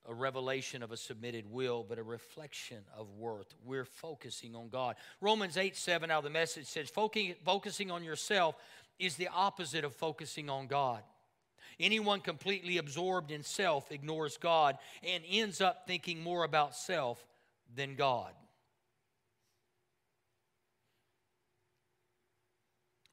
a 0.07 0.13
revelation 0.13 0.81
of 0.81 0.91
a 0.91 0.97
submitted 0.97 1.49
will, 1.51 1.85
but 1.87 1.99
a 1.99 2.03
reflection 2.03 2.79
of 2.97 3.09
worth. 3.11 3.53
We're 3.63 3.85
focusing 3.85 4.55
on 4.55 4.69
God. 4.69 4.95
Romans 5.21 5.57
8 5.57 5.75
7 5.75 6.09
out 6.09 6.19
of 6.19 6.23
the 6.23 6.29
message 6.29 6.67
says, 6.67 6.89
focusing 6.89 7.91
on 7.91 8.03
yourself 8.03 8.55
is 8.97 9.15
the 9.15 9.29
opposite 9.33 9.83
of 9.83 9.95
focusing 9.95 10.49
on 10.49 10.67
God. 10.67 11.03
Anyone 11.79 12.19
completely 12.19 12.77
absorbed 12.77 13.31
in 13.31 13.43
self 13.43 13.91
ignores 13.91 14.37
God 14.37 14.77
and 15.03 15.23
ends 15.29 15.61
up 15.61 15.87
thinking 15.87 16.21
more 16.21 16.43
about 16.43 16.75
self 16.75 17.25
than 17.73 17.95
God. 17.95 18.33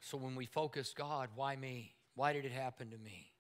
So 0.01 0.17
when 0.17 0.37
we 0.37 0.47
focus 0.47 0.95
God, 0.97 1.29
why 1.35 1.57
me? 1.57 1.95
Why 2.15 2.33
did 2.33 2.45
it 2.45 2.53
happen 2.53 2.91
to 2.91 2.99
me? 2.99 3.33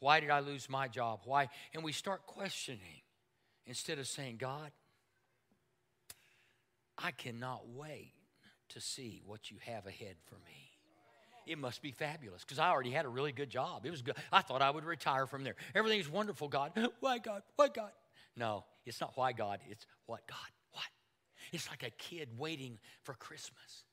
Why 0.00 0.20
did 0.20 0.30
I 0.30 0.40
lose 0.40 0.68
my 0.68 0.88
job? 0.88 1.20
Why? 1.24 1.48
And 1.72 1.84
we 1.84 1.92
start 1.92 2.26
questioning 2.26 3.02
instead 3.66 3.98
of 3.98 4.08
saying, 4.08 4.38
God, 4.38 4.70
I 6.98 7.12
cannot 7.12 7.68
wait 7.68 8.12
to 8.70 8.80
see 8.80 9.22
what 9.24 9.50
you 9.50 9.58
have 9.66 9.86
ahead 9.86 10.16
for 10.26 10.34
me. 10.36 10.70
It 11.46 11.58
must 11.58 11.82
be 11.82 11.90
fabulous 11.90 12.42
because 12.44 12.58
I 12.58 12.68
already 12.68 12.90
had 12.90 13.04
a 13.04 13.08
really 13.08 13.32
good 13.32 13.50
job. 13.50 13.84
It 13.84 13.90
was 13.90 14.02
good. 14.02 14.14
I 14.30 14.42
thought 14.42 14.62
I 14.62 14.70
would 14.70 14.84
retire 14.84 15.26
from 15.26 15.44
there. 15.44 15.56
Everything's 15.74 16.08
wonderful, 16.08 16.48
God. 16.48 16.72
Why, 17.00 17.18
God? 17.18 17.42
Why, 17.56 17.68
God? 17.68 17.90
No, 18.36 18.64
it's 18.86 19.00
not 19.00 19.12
why, 19.16 19.32
God. 19.32 19.58
It's 19.68 19.84
what, 20.06 20.26
God? 20.28 20.38
What? 20.72 20.84
It's 21.52 21.68
like 21.68 21.82
a 21.82 21.90
kid 21.90 22.28
waiting 22.38 22.78
for 23.02 23.14
Christmas. 23.14 23.84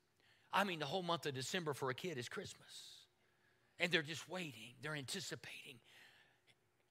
I 0.53 0.63
mean, 0.63 0.79
the 0.79 0.85
whole 0.85 1.03
month 1.03 1.25
of 1.25 1.33
December 1.33 1.73
for 1.73 1.89
a 1.89 1.93
kid 1.93 2.17
is 2.17 2.29
Christmas. 2.29 2.69
And 3.79 3.91
they're 3.91 4.01
just 4.03 4.29
waiting, 4.29 4.73
they're 4.81 4.95
anticipating. 4.95 5.79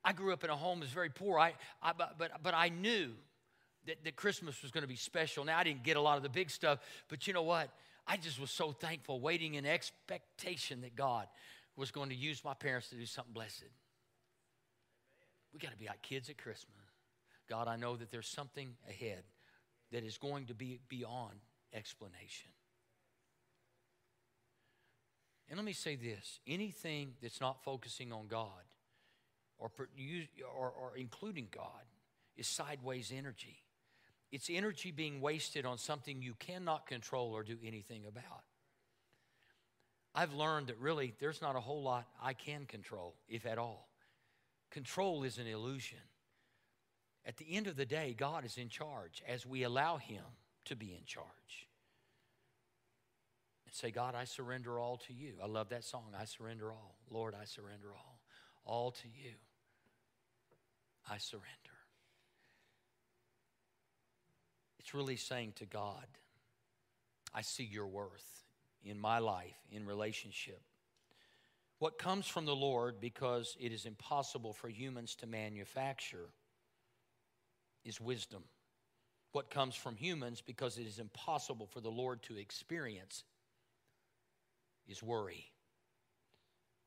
I 0.06 0.12
grew 0.12 0.32
up 0.32 0.44
in 0.44 0.50
a 0.50 0.56
home 0.56 0.78
that's 0.78 0.92
very 0.92 1.10
poor. 1.10 1.36
I, 1.36 1.54
I 1.82 1.92
but, 1.92 2.16
but 2.40 2.54
I 2.54 2.68
knew 2.68 3.10
that, 3.86 4.04
that 4.04 4.14
Christmas 4.14 4.62
was 4.62 4.70
going 4.70 4.82
to 4.82 4.88
be 4.88 4.94
special. 4.94 5.44
Now, 5.44 5.58
I 5.58 5.64
didn't 5.64 5.82
get 5.82 5.96
a 5.96 6.00
lot 6.00 6.16
of 6.16 6.22
the 6.22 6.28
big 6.28 6.48
stuff, 6.48 6.78
but 7.08 7.26
you 7.26 7.32
know 7.32 7.42
what? 7.42 7.70
I 8.06 8.16
just 8.16 8.40
was 8.40 8.52
so 8.52 8.70
thankful, 8.70 9.18
waiting 9.18 9.54
in 9.54 9.66
expectation 9.66 10.82
that 10.82 10.94
God 10.94 11.26
was 11.74 11.90
going 11.90 12.10
to 12.10 12.14
use 12.14 12.44
my 12.44 12.54
parents 12.54 12.88
to 12.90 12.94
do 12.94 13.04
something 13.04 13.34
blessed. 13.34 13.64
We 15.52 15.58
got 15.58 15.72
to 15.72 15.76
be 15.76 15.86
like 15.86 16.02
kids 16.02 16.30
at 16.30 16.38
Christmas. 16.38 16.76
God, 17.50 17.66
I 17.66 17.74
know 17.74 17.96
that 17.96 18.12
there's 18.12 18.28
something 18.28 18.76
ahead 18.88 19.24
that 19.90 20.04
is 20.04 20.18
going 20.18 20.46
to 20.46 20.54
be 20.54 20.78
beyond 20.88 21.34
explanation. 21.74 22.50
And 25.48 25.58
let 25.58 25.64
me 25.64 25.72
say 25.72 25.96
this 25.96 26.38
anything 26.46 27.14
that's 27.20 27.40
not 27.40 27.64
focusing 27.64 28.12
on 28.12 28.28
God 28.28 28.62
or, 29.58 29.70
or, 30.56 30.70
or 30.70 30.96
including 30.96 31.48
God 31.50 31.84
is 32.36 32.46
sideways 32.46 33.12
energy. 33.14 33.58
It's 34.32 34.50
energy 34.50 34.90
being 34.90 35.20
wasted 35.20 35.64
on 35.64 35.78
something 35.78 36.20
you 36.20 36.34
cannot 36.38 36.86
control 36.86 37.32
or 37.32 37.42
do 37.42 37.56
anything 37.64 38.04
about. 38.06 38.42
I've 40.14 40.32
learned 40.32 40.68
that 40.68 40.78
really 40.78 41.14
there's 41.20 41.42
not 41.42 41.56
a 41.56 41.60
whole 41.60 41.82
lot 41.82 42.06
I 42.22 42.32
can 42.32 42.64
control, 42.66 43.14
if 43.28 43.46
at 43.46 43.58
all. 43.58 43.88
Control 44.70 45.22
is 45.24 45.38
an 45.38 45.46
illusion. 45.46 45.98
At 47.24 47.36
the 47.36 47.46
end 47.50 47.66
of 47.66 47.76
the 47.76 47.86
day, 47.86 48.14
God 48.16 48.44
is 48.44 48.56
in 48.56 48.68
charge 48.68 49.22
as 49.28 49.44
we 49.44 49.62
allow 49.62 49.98
Him 49.98 50.22
to 50.66 50.76
be 50.76 50.94
in 50.94 51.04
charge. 51.04 51.26
And 53.66 53.74
say, 53.74 53.90
God, 53.90 54.14
I 54.14 54.24
surrender 54.24 54.78
all 54.78 54.96
to 55.08 55.12
you. 55.12 55.34
I 55.42 55.46
love 55.46 55.68
that 55.70 55.84
song. 55.84 56.14
I 56.18 56.24
surrender 56.24 56.72
all. 56.72 56.96
Lord, 57.10 57.34
I 57.34 57.44
surrender 57.44 57.88
all. 57.94 58.20
All 58.64 58.90
to 58.92 59.08
you. 59.08 59.32
I 61.08 61.18
surrender. 61.18 61.46
It's 64.78 64.94
really 64.94 65.16
saying 65.16 65.54
to 65.56 65.66
God, 65.66 66.06
I 67.34 67.42
see 67.42 67.64
your 67.64 67.86
worth 67.86 68.44
in 68.84 69.00
my 69.00 69.18
life, 69.18 69.56
in 69.70 69.84
relationship. 69.84 70.60
What 71.78 71.98
comes 71.98 72.26
from 72.26 72.46
the 72.46 72.56
Lord, 72.56 73.00
because 73.00 73.56
it 73.60 73.72
is 73.72 73.84
impossible 73.84 74.52
for 74.52 74.68
humans 74.68 75.14
to 75.16 75.26
manufacture, 75.26 76.28
is 77.84 78.00
wisdom. 78.00 78.44
What 79.32 79.50
comes 79.50 79.74
from 79.74 79.96
humans, 79.96 80.40
because 80.40 80.78
it 80.78 80.86
is 80.86 80.98
impossible 80.98 81.66
for 81.66 81.80
the 81.80 81.90
Lord 81.90 82.22
to 82.24 82.38
experience, 82.38 83.24
is 84.88 85.02
worry. 85.02 85.50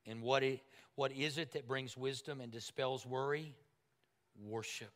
And 0.07 0.21
what, 0.21 0.41
it, 0.41 0.61
what 0.95 1.11
is 1.11 1.37
it 1.37 1.51
that 1.51 1.67
brings 1.67 1.95
wisdom 1.95 2.41
and 2.41 2.51
dispels 2.51 3.05
worry? 3.05 3.53
Worship. 4.43 4.91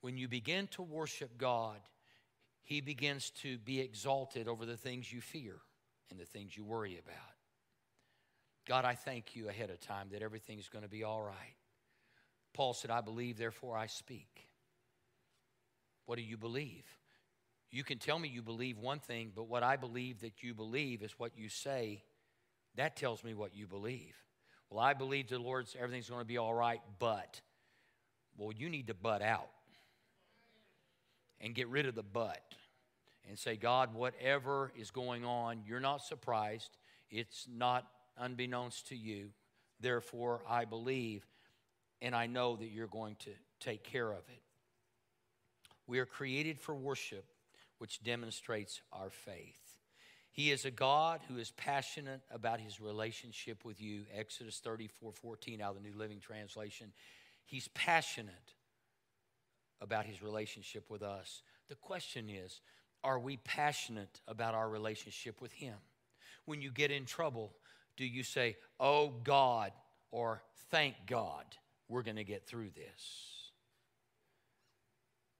When 0.00 0.16
you 0.16 0.28
begin 0.28 0.66
to 0.68 0.82
worship 0.82 1.36
God, 1.36 1.78
He 2.62 2.80
begins 2.80 3.30
to 3.42 3.58
be 3.58 3.80
exalted 3.80 4.48
over 4.48 4.64
the 4.66 4.76
things 4.76 5.12
you 5.12 5.20
fear. 5.20 5.56
and 6.10 6.18
the 6.18 6.24
things 6.24 6.56
you 6.56 6.64
worry 6.64 6.98
about. 6.98 7.34
God, 8.66 8.84
I 8.84 8.94
thank 8.94 9.36
you 9.36 9.48
ahead 9.48 9.70
of 9.70 9.80
time 9.80 10.08
that 10.12 10.22
everything's 10.22 10.68
going 10.68 10.84
to 10.84 10.90
be 10.90 11.04
all 11.04 11.22
right. 11.22 11.56
Paul 12.52 12.74
said, 12.74 12.90
I 12.90 13.00
believe, 13.00 13.38
therefore 13.38 13.76
I 13.76 13.86
speak. 13.86 14.48
What 16.06 16.16
do 16.16 16.22
you 16.22 16.36
believe? 16.36 16.84
You 17.70 17.84
can 17.84 17.98
tell 17.98 18.18
me 18.18 18.28
you 18.28 18.42
believe 18.42 18.78
one 18.78 18.98
thing, 18.98 19.30
but 19.34 19.48
what 19.48 19.62
I 19.62 19.76
believe 19.76 20.20
that 20.22 20.42
you 20.42 20.54
believe 20.54 21.02
is 21.02 21.12
what 21.18 21.36
you 21.36 21.48
say. 21.48 22.02
That 22.74 22.96
tells 22.96 23.22
me 23.22 23.34
what 23.34 23.54
you 23.54 23.66
believe. 23.66 24.16
Well, 24.68 24.80
I 24.80 24.94
believe 24.94 25.28
the 25.28 25.38
Lord's 25.38 25.76
everything's 25.78 26.08
going 26.08 26.20
to 26.20 26.26
be 26.26 26.38
all 26.38 26.54
right, 26.54 26.80
but. 26.98 27.40
Well, 28.40 28.52
you 28.52 28.70
need 28.70 28.86
to 28.86 28.94
butt 28.94 29.20
out 29.20 29.50
and 31.42 31.54
get 31.54 31.68
rid 31.68 31.84
of 31.84 31.94
the 31.94 32.02
butt 32.02 32.42
and 33.28 33.38
say, 33.38 33.54
God, 33.54 33.94
whatever 33.94 34.72
is 34.74 34.90
going 34.90 35.26
on, 35.26 35.60
you're 35.66 35.78
not 35.78 36.02
surprised. 36.02 36.70
It's 37.10 37.46
not 37.54 37.86
unbeknownst 38.16 38.88
to 38.88 38.96
you. 38.96 39.28
Therefore, 39.78 40.40
I 40.48 40.64
believe 40.64 41.26
and 42.00 42.14
I 42.14 42.28
know 42.28 42.56
that 42.56 42.68
you're 42.68 42.86
going 42.86 43.16
to 43.16 43.30
take 43.60 43.84
care 43.84 44.10
of 44.10 44.26
it. 44.30 44.42
We 45.86 45.98
are 45.98 46.06
created 46.06 46.58
for 46.58 46.74
worship, 46.74 47.26
which 47.76 48.02
demonstrates 48.02 48.80
our 48.90 49.10
faith. 49.10 49.58
He 50.32 50.50
is 50.50 50.64
a 50.64 50.70
God 50.70 51.20
who 51.28 51.36
is 51.36 51.50
passionate 51.50 52.22
about 52.30 52.58
his 52.58 52.80
relationship 52.80 53.66
with 53.66 53.82
you. 53.82 54.04
Exodus 54.16 54.60
34 54.60 55.12
14 55.12 55.60
out 55.60 55.76
of 55.76 55.82
the 55.82 55.86
New 55.86 55.98
Living 55.98 56.20
Translation. 56.20 56.92
He's 57.50 57.66
passionate 57.74 58.54
about 59.80 60.06
his 60.06 60.22
relationship 60.22 60.88
with 60.88 61.02
us. 61.02 61.42
The 61.68 61.74
question 61.74 62.30
is 62.30 62.60
are 63.02 63.18
we 63.18 63.38
passionate 63.38 64.20
about 64.28 64.54
our 64.54 64.68
relationship 64.68 65.40
with 65.40 65.50
him? 65.50 65.74
When 66.44 66.62
you 66.62 66.70
get 66.70 66.92
in 66.92 67.06
trouble, 67.06 67.56
do 67.96 68.04
you 68.04 68.22
say, 68.22 68.56
Oh 68.78 69.08
God, 69.24 69.72
or 70.12 70.44
thank 70.70 70.94
God 71.08 71.44
we're 71.88 72.04
going 72.04 72.16
to 72.16 72.24
get 72.24 72.46
through 72.46 72.70
this? 72.70 73.50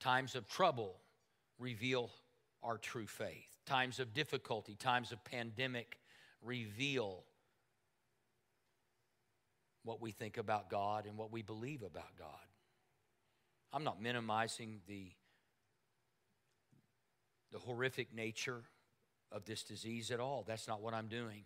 Times 0.01 0.35
of 0.35 0.49
trouble 0.49 0.97
reveal 1.61 2.11
our 2.61 2.77
true 2.77 3.07
faith. 3.07 3.57
Times 3.67 4.01
of 4.01 4.13
difficulty, 4.15 4.75
times 4.75 5.13
of 5.13 5.23
pandemic 5.23 6.01
reveal 6.43 7.23
what 9.91 10.01
we 10.01 10.13
think 10.13 10.39
about 10.39 10.71
God 10.71 11.05
and 11.05 11.19
what 11.19 11.33
we 11.33 11.43
believe 11.43 11.83
about 11.83 12.17
God. 12.17 12.29
I'm 13.73 13.83
not 13.83 14.01
minimizing 14.01 14.83
the, 14.87 15.09
the 17.51 17.59
horrific 17.59 18.15
nature 18.15 18.63
of 19.33 19.45
this 19.47 19.65
disease 19.65 20.13
at 20.13 20.21
all. 20.21 20.45
That's 20.47 20.69
not 20.69 20.81
what 20.81 20.95
I'm 20.95 21.09
doing. 21.09 21.43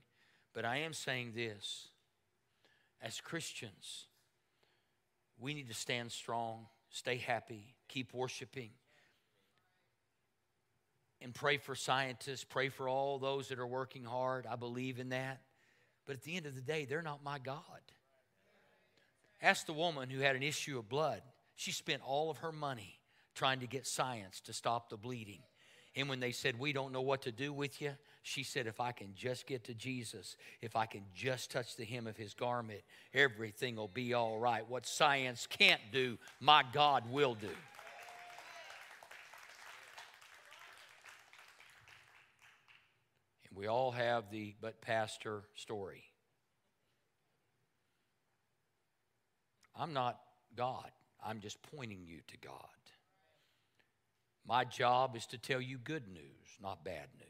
But 0.52 0.66
I 0.66 0.80
am 0.80 0.92
saying 0.92 1.32
this 1.34 1.88
as 3.00 3.18
Christians, 3.18 4.08
we 5.40 5.54
need 5.54 5.68
to 5.68 5.74
stand 5.74 6.12
strong, 6.12 6.66
stay 6.90 7.16
happy, 7.16 7.74
keep 7.88 8.12
worshiping, 8.12 8.72
and 11.22 11.34
pray 11.34 11.56
for 11.56 11.74
scientists, 11.74 12.44
pray 12.44 12.68
for 12.68 12.90
all 12.90 13.18
those 13.18 13.48
that 13.48 13.58
are 13.58 13.66
working 13.66 14.04
hard. 14.04 14.46
I 14.46 14.56
believe 14.56 14.98
in 14.98 15.08
that. 15.08 15.40
But 16.04 16.16
at 16.16 16.24
the 16.24 16.36
end 16.36 16.44
of 16.44 16.54
the 16.54 16.60
day, 16.60 16.84
they're 16.84 17.00
not 17.00 17.24
my 17.24 17.38
God. 17.38 17.62
Ask 19.44 19.66
the 19.66 19.74
woman 19.74 20.08
who 20.08 20.20
had 20.20 20.36
an 20.36 20.42
issue 20.42 20.78
of 20.78 20.88
blood. 20.88 21.20
She 21.54 21.70
spent 21.70 22.00
all 22.02 22.30
of 22.30 22.38
her 22.38 22.50
money 22.50 22.98
trying 23.34 23.60
to 23.60 23.66
get 23.66 23.86
science 23.86 24.40
to 24.40 24.54
stop 24.54 24.88
the 24.88 24.96
bleeding. 24.96 25.42
And 25.94 26.08
when 26.08 26.18
they 26.18 26.32
said, 26.32 26.58
We 26.58 26.72
don't 26.72 26.92
know 26.92 27.02
what 27.02 27.20
to 27.22 27.30
do 27.30 27.52
with 27.52 27.82
you, 27.82 27.92
she 28.22 28.42
said, 28.42 28.66
If 28.66 28.80
I 28.80 28.92
can 28.92 29.14
just 29.14 29.46
get 29.46 29.64
to 29.64 29.74
Jesus, 29.74 30.38
if 30.62 30.76
I 30.76 30.86
can 30.86 31.02
just 31.14 31.50
touch 31.50 31.76
the 31.76 31.84
hem 31.84 32.06
of 32.06 32.16
his 32.16 32.32
garment, 32.32 32.80
everything 33.12 33.76
will 33.76 33.86
be 33.86 34.14
all 34.14 34.38
right. 34.38 34.66
What 34.66 34.86
science 34.86 35.46
can't 35.46 35.82
do, 35.92 36.16
my 36.40 36.64
God 36.72 37.04
will 37.12 37.34
do. 37.34 37.48
And 43.48 43.58
we 43.58 43.66
all 43.66 43.90
have 43.90 44.30
the 44.30 44.54
but 44.62 44.80
pastor 44.80 45.42
story. 45.54 46.04
I'm 49.76 49.92
not 49.92 50.20
God. 50.56 50.90
I'm 51.24 51.40
just 51.40 51.58
pointing 51.62 52.04
you 52.06 52.18
to 52.28 52.36
God. 52.36 52.54
My 54.46 54.64
job 54.64 55.16
is 55.16 55.26
to 55.28 55.38
tell 55.38 55.60
you 55.60 55.78
good 55.78 56.06
news, 56.06 56.58
not 56.62 56.84
bad 56.84 57.08
news. 57.18 57.28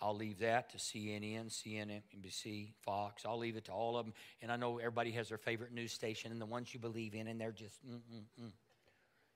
I'll 0.00 0.14
leave 0.14 0.38
that 0.38 0.70
to 0.70 0.78
CNN, 0.78 1.50
CNN, 1.50 2.02
NBC, 2.16 2.72
Fox. 2.82 3.24
I'll 3.26 3.38
leave 3.38 3.56
it 3.56 3.64
to 3.64 3.72
all 3.72 3.96
of 3.96 4.06
them. 4.06 4.14
And 4.40 4.52
I 4.52 4.56
know 4.56 4.78
everybody 4.78 5.10
has 5.12 5.28
their 5.28 5.38
favorite 5.38 5.72
news 5.72 5.92
station 5.92 6.30
and 6.30 6.40
the 6.40 6.46
ones 6.46 6.72
you 6.72 6.78
believe 6.78 7.14
in, 7.14 7.26
and 7.26 7.40
they're 7.40 7.52
just 7.52 7.74
mm, 7.86 7.96
mm, 7.96 8.22
mm. 8.40 8.52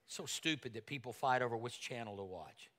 so 0.06 0.24
stupid 0.24 0.74
that 0.74 0.86
people 0.86 1.12
fight 1.12 1.42
over 1.42 1.56
which 1.56 1.80
channel 1.80 2.16
to 2.16 2.22
watch. 2.22 2.70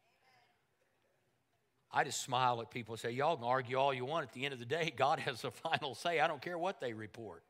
I 1.91 2.03
just 2.03 2.23
smile 2.23 2.61
at 2.61 2.71
people 2.71 2.93
and 2.93 2.99
say, 2.99 3.11
Y'all 3.11 3.35
can 3.35 3.45
argue 3.45 3.77
all 3.77 3.93
you 3.93 4.05
want. 4.05 4.27
At 4.27 4.33
the 4.33 4.45
end 4.45 4.53
of 4.53 4.59
the 4.59 4.65
day, 4.65 4.91
God 4.97 5.19
has 5.19 5.41
the 5.41 5.51
final 5.51 5.93
say. 5.93 6.19
I 6.19 6.27
don't 6.27 6.41
care 6.41 6.57
what 6.57 6.79
they 6.79 6.93
report. 6.93 7.43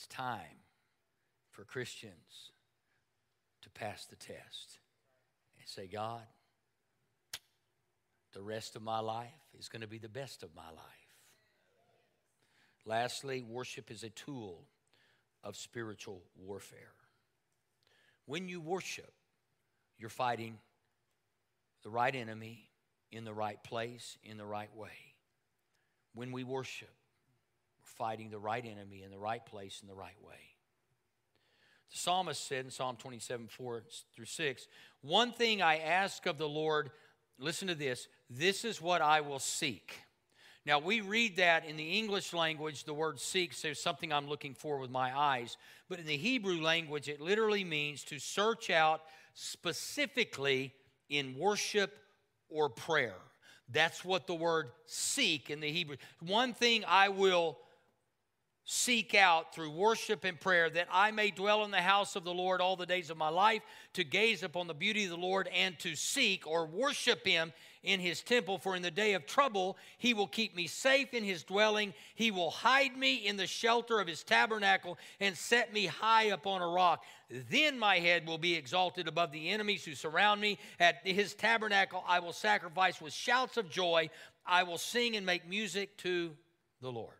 It's 0.00 0.06
time 0.06 0.64
for 1.50 1.62
Christians 1.62 2.52
to 3.60 3.68
pass 3.68 4.06
the 4.06 4.16
test 4.16 4.78
and 5.58 5.68
say, 5.68 5.88
God, 5.88 6.22
the 8.32 8.40
rest 8.40 8.76
of 8.76 8.82
my 8.82 9.00
life 9.00 9.28
is 9.58 9.68
going 9.68 9.82
to 9.82 9.86
be 9.86 9.98
the 9.98 10.08
best 10.08 10.42
of 10.42 10.54
my 10.56 10.70
life. 10.70 11.16
Lastly, 12.86 13.44
worship 13.46 13.90
is 13.90 14.02
a 14.02 14.08
tool 14.08 14.64
of 15.44 15.54
spiritual 15.54 16.22
warfare. 16.34 16.94
When 18.24 18.48
you 18.48 18.62
worship, 18.62 19.12
you're 19.98 20.08
fighting 20.08 20.56
the 21.82 21.90
right 21.90 22.16
enemy 22.16 22.70
in 23.12 23.24
the 23.24 23.34
right 23.34 23.62
place, 23.62 24.16
in 24.24 24.38
the 24.38 24.46
right 24.46 24.74
way. 24.74 25.14
When 26.14 26.32
we 26.32 26.42
worship, 26.42 26.88
fighting 27.96 28.30
the 28.30 28.38
right 28.38 28.64
enemy 28.64 29.02
in 29.02 29.10
the 29.10 29.18
right 29.18 29.44
place 29.44 29.80
in 29.82 29.88
the 29.88 29.94
right 29.94 30.16
way. 30.22 30.50
The 31.90 31.98
psalmist 31.98 32.46
said 32.46 32.64
in 32.64 32.70
Psalm 32.70 32.96
27 32.96 33.48
4 33.48 33.82
through 34.14 34.24
6, 34.24 34.66
One 35.02 35.32
thing 35.32 35.60
I 35.60 35.78
ask 35.78 36.26
of 36.26 36.38
the 36.38 36.48
Lord, 36.48 36.90
listen 37.38 37.68
to 37.68 37.74
this, 37.74 38.06
this 38.28 38.64
is 38.64 38.80
what 38.80 39.02
I 39.02 39.20
will 39.20 39.40
seek. 39.40 39.98
Now, 40.66 40.78
we 40.78 41.00
read 41.00 41.36
that 41.36 41.64
in 41.64 41.76
the 41.76 41.98
English 41.98 42.34
language, 42.34 42.84
the 42.84 42.94
word 42.94 43.18
seek 43.18 43.54
says 43.54 43.80
something 43.80 44.12
I'm 44.12 44.28
looking 44.28 44.54
for 44.54 44.78
with 44.78 44.90
my 44.90 45.18
eyes. 45.18 45.56
But 45.88 45.98
in 45.98 46.06
the 46.06 46.16
Hebrew 46.16 46.60
language, 46.60 47.08
it 47.08 47.20
literally 47.20 47.64
means 47.64 48.04
to 48.04 48.18
search 48.18 48.68
out 48.68 49.00
specifically 49.32 50.74
in 51.08 51.36
worship 51.38 51.96
or 52.50 52.68
prayer. 52.68 53.16
That's 53.72 54.04
what 54.04 54.26
the 54.26 54.34
word 54.34 54.70
seek 54.86 55.48
in 55.48 55.60
the 55.60 55.70
Hebrew. 55.70 55.96
One 56.20 56.52
thing 56.52 56.84
I 56.86 57.08
will 57.08 57.58
seek 58.72 59.16
out 59.16 59.52
through 59.52 59.68
worship 59.68 60.22
and 60.22 60.38
prayer 60.38 60.70
that 60.70 60.86
I 60.92 61.10
may 61.10 61.32
dwell 61.32 61.64
in 61.64 61.72
the 61.72 61.78
house 61.78 62.14
of 62.14 62.22
the 62.22 62.32
Lord 62.32 62.60
all 62.60 62.76
the 62.76 62.86
days 62.86 63.10
of 63.10 63.16
my 63.16 63.28
life, 63.28 63.62
to 63.94 64.04
gaze 64.04 64.44
upon 64.44 64.68
the 64.68 64.74
beauty 64.74 65.04
of 65.04 65.10
the 65.10 65.16
Lord 65.16 65.48
and 65.48 65.76
to 65.80 65.96
seek 65.96 66.46
or 66.46 66.66
worship 66.66 67.26
him 67.26 67.52
in 67.82 67.98
his 67.98 68.22
temple. 68.22 68.58
For 68.58 68.76
in 68.76 68.82
the 68.82 68.90
day 68.92 69.14
of 69.14 69.26
trouble, 69.26 69.76
he 69.98 70.14
will 70.14 70.28
keep 70.28 70.54
me 70.54 70.68
safe 70.68 71.12
in 71.14 71.24
his 71.24 71.42
dwelling. 71.42 71.92
He 72.14 72.30
will 72.30 72.50
hide 72.50 72.96
me 72.96 73.16
in 73.26 73.36
the 73.36 73.48
shelter 73.48 73.98
of 73.98 74.06
his 74.06 74.22
tabernacle 74.22 74.98
and 75.18 75.36
set 75.36 75.72
me 75.72 75.86
high 75.86 76.26
upon 76.26 76.62
a 76.62 76.68
rock. 76.68 77.02
Then 77.28 77.76
my 77.76 77.98
head 77.98 78.24
will 78.24 78.38
be 78.38 78.54
exalted 78.54 79.08
above 79.08 79.32
the 79.32 79.48
enemies 79.48 79.84
who 79.84 79.96
surround 79.96 80.40
me. 80.40 80.60
At 80.78 81.04
his 81.04 81.34
tabernacle, 81.34 82.04
I 82.06 82.20
will 82.20 82.32
sacrifice 82.32 83.00
with 83.00 83.12
shouts 83.12 83.56
of 83.56 83.68
joy. 83.68 84.10
I 84.46 84.62
will 84.62 84.78
sing 84.78 85.16
and 85.16 85.26
make 85.26 85.48
music 85.48 85.96
to 85.98 86.36
the 86.80 86.92
Lord. 86.92 87.19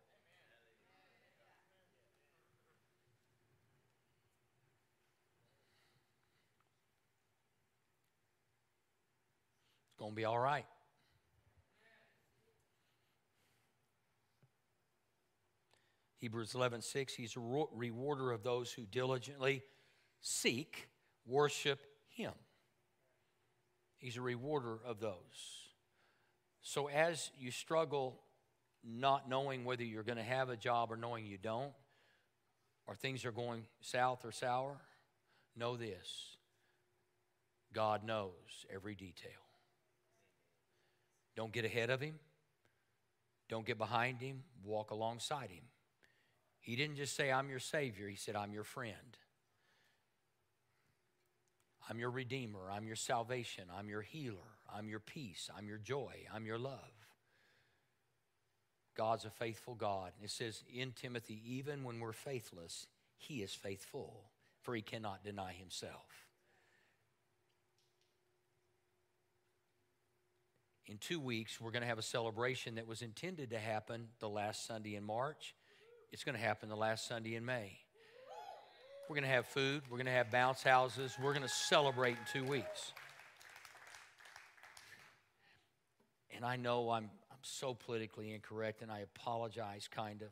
Going 10.01 10.13
to 10.13 10.15
be 10.15 10.25
all 10.25 10.39
right. 10.39 10.65
Hebrews 16.17 16.55
11, 16.55 16.81
6, 16.81 17.13
he's 17.13 17.35
a 17.35 17.65
rewarder 17.73 18.31
of 18.31 18.41
those 18.41 18.71
who 18.71 18.83
diligently 18.83 19.61
seek, 20.21 20.89
worship 21.27 21.79
him. 22.09 22.33
He's 23.97 24.17
a 24.17 24.21
rewarder 24.21 24.79
of 24.85 24.99
those. 24.99 25.13
So 26.63 26.87
as 26.87 27.29
you 27.37 27.51
struggle 27.51 28.21
not 28.83 29.29
knowing 29.29 29.65
whether 29.65 29.83
you're 29.83 30.03
going 30.03 30.17
to 30.17 30.23
have 30.23 30.49
a 30.49 30.57
job 30.57 30.91
or 30.91 30.97
knowing 30.97 31.27
you 31.27 31.37
don't, 31.37 31.73
or 32.87 32.95
things 32.95 33.23
are 33.23 33.31
going 33.31 33.65
south 33.81 34.25
or 34.25 34.31
sour, 34.31 34.81
know 35.55 35.77
this 35.77 36.37
God 37.71 38.03
knows 38.03 38.65
every 38.73 38.95
detail. 38.95 39.50
Don't 41.41 41.51
get 41.51 41.65
ahead 41.65 41.89
of 41.89 41.99
him. 41.99 42.19
Don't 43.49 43.65
get 43.65 43.79
behind 43.79 44.21
him. 44.21 44.43
Walk 44.63 44.91
alongside 44.91 45.49
him. 45.49 45.63
He 46.59 46.75
didn't 46.75 46.97
just 46.97 47.15
say, 47.15 47.31
I'm 47.31 47.49
your 47.49 47.57
Savior. 47.57 48.07
He 48.07 48.15
said, 48.15 48.35
I'm 48.35 48.53
your 48.53 48.63
friend. 48.63 49.17
I'm 51.89 51.97
your 51.97 52.11
Redeemer. 52.11 52.69
I'm 52.71 52.85
your 52.85 52.95
salvation. 52.95 53.63
I'm 53.75 53.89
your 53.89 54.03
healer. 54.03 54.37
I'm 54.71 54.87
your 54.87 54.99
peace. 54.99 55.49
I'm 55.57 55.67
your 55.67 55.79
joy. 55.79 56.13
I'm 56.31 56.45
your 56.45 56.59
love. 56.59 57.07
God's 58.95 59.25
a 59.25 59.31
faithful 59.31 59.73
God. 59.73 60.11
It 60.21 60.29
says 60.29 60.63
in 60.71 60.91
Timothy, 60.91 61.41
even 61.43 61.83
when 61.83 61.99
we're 61.99 62.13
faithless, 62.13 62.85
He 63.17 63.41
is 63.41 63.55
faithful, 63.55 64.25
for 64.61 64.75
He 64.75 64.83
cannot 64.83 65.23
deny 65.23 65.53
Himself. 65.53 66.27
In 70.91 70.97
two 70.97 71.21
weeks, 71.21 71.61
we're 71.61 71.71
going 71.71 71.83
to 71.83 71.87
have 71.87 71.99
a 71.99 72.03
celebration 72.03 72.75
that 72.75 72.85
was 72.85 73.01
intended 73.01 73.51
to 73.51 73.57
happen 73.57 74.09
the 74.19 74.27
last 74.27 74.67
Sunday 74.67 74.95
in 74.95 75.05
March. 75.05 75.55
It's 76.11 76.25
going 76.25 76.35
to 76.35 76.41
happen 76.41 76.67
the 76.67 76.75
last 76.75 77.07
Sunday 77.07 77.35
in 77.35 77.45
May. 77.45 77.77
We're 79.07 79.15
going 79.15 79.23
to 79.23 79.29
have 79.29 79.45
food. 79.45 79.83
We're 79.89 79.95
going 79.95 80.07
to 80.07 80.11
have 80.11 80.29
bounce 80.31 80.63
houses. 80.63 81.15
We're 81.23 81.31
going 81.31 81.47
to 81.47 81.47
celebrate 81.47 82.17
in 82.17 82.41
two 82.41 82.43
weeks. 82.43 82.91
And 86.35 86.43
I 86.43 86.57
know 86.57 86.89
I'm, 86.89 87.09
I'm 87.31 87.37
so 87.41 87.73
politically 87.73 88.33
incorrect, 88.33 88.81
and 88.81 88.91
I 88.91 88.99
apologize, 88.99 89.87
kind 89.89 90.21
of. 90.21 90.27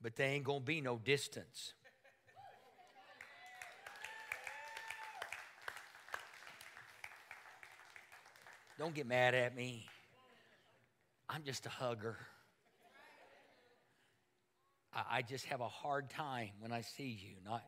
But 0.00 0.16
there 0.16 0.30
ain't 0.30 0.44
going 0.44 0.60
to 0.60 0.64
be 0.64 0.80
no 0.80 0.96
distance. 0.96 1.74
Don't 8.78 8.94
get 8.94 9.06
mad 9.06 9.34
at 9.34 9.54
me. 9.54 9.86
I'm 11.28 11.44
just 11.44 11.64
a 11.66 11.68
hugger. 11.68 12.16
I, 14.92 15.22
just 15.22 15.46
have 15.46 15.60
a 15.60 15.68
hard 15.68 16.10
time 16.10 16.50
when 16.60 16.72
I 16.72 16.82
see 16.82 17.18
you. 17.20 17.34
Not. 17.44 17.62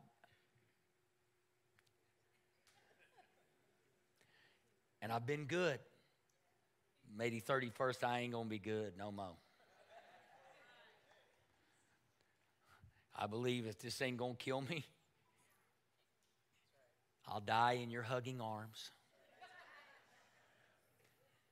And 5.00 5.12
I've 5.12 5.26
been 5.26 5.44
good. 5.44 5.78
Maybe 7.16 7.40
31st, 7.40 8.04
I 8.04 8.20
ain't 8.20 8.32
to 8.46 8.50
be 8.50 8.58
good 8.58 8.94
no 8.98 9.10
more. 9.10 9.36
I 13.18 13.26
believe 13.26 13.66
if 13.66 13.78
this 13.78 14.02
ain't 14.02 14.18
to 14.36 14.44
kill 14.44 14.60
me, 14.60 14.84
I'll 17.26 17.40
die 17.40 17.78
in 17.82 17.90
your 17.90 18.02
hugging 18.02 18.40
arms. 18.40 18.90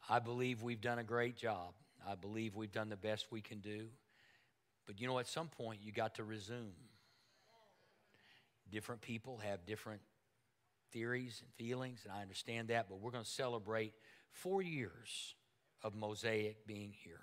I 0.09 0.19
believe 0.19 0.63
we've 0.63 0.81
done 0.81 0.99
a 0.99 1.05
great 1.05 1.37
job. 1.37 1.73
I 2.07 2.15
believe 2.15 2.55
we've 2.55 2.73
done 2.73 2.91
the 2.91 2.97
best 2.97 3.27
we 3.31 3.41
can 3.41 3.61
do. 3.61 3.87
But 4.87 5.01
you 5.01 5.07
know, 5.07 5.19
at 5.19 5.27
some 5.27 5.49
point, 5.49 5.81
you 5.83 5.93
got 5.93 6.17
to 6.17 6.25
resume. 6.25 6.75
Different 8.71 9.01
people 9.01 9.39
have 9.39 9.65
different 9.65 10.03
theories 10.93 11.43
and 11.43 11.53
feelings, 11.55 12.01
and 12.05 12.13
I 12.13 12.23
understand 12.23 12.69
that, 12.69 12.89
but 12.89 13.01
we're 13.01 13.11
going 13.11 13.25
to 13.25 13.31
celebrate 13.31 13.95
four 14.31 14.63
years 14.63 15.35
of 15.83 15.95
Mosaic 15.95 16.67
being 16.67 16.93
here. 16.93 17.21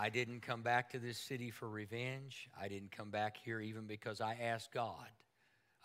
I 0.00 0.10
didn't 0.10 0.42
come 0.42 0.62
back 0.62 0.90
to 0.90 0.98
this 0.98 1.18
city 1.18 1.50
for 1.50 1.68
revenge. 1.68 2.48
I 2.58 2.68
didn't 2.68 2.92
come 2.92 3.10
back 3.10 3.36
here 3.36 3.60
even 3.60 3.86
because 3.86 4.20
I 4.20 4.34
asked 4.40 4.72
God. 4.72 5.08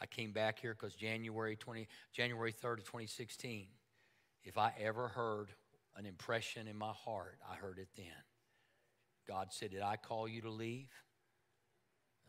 I 0.04 0.06
came 0.06 0.32
back 0.32 0.60
here 0.60 0.76
because 0.78 0.96
January 0.96 1.56
20, 1.56 1.88
January 2.12 2.52
3rd 2.52 2.80
of 2.80 2.84
2016, 2.84 3.68
if 4.44 4.58
I 4.58 4.74
ever 4.78 5.08
heard 5.08 5.48
an 5.96 6.06
impression 6.06 6.68
in 6.68 6.78
my 6.78 6.92
heart, 6.92 7.40
I 7.50 7.56
heard 7.56 7.80
it 7.80 7.88
then. 7.96 8.06
God 9.26 9.48
said, 9.52 9.72
Did 9.72 9.82
I 9.82 9.96
call 9.96 10.28
you 10.28 10.42
to 10.42 10.50
leave? 10.50 10.90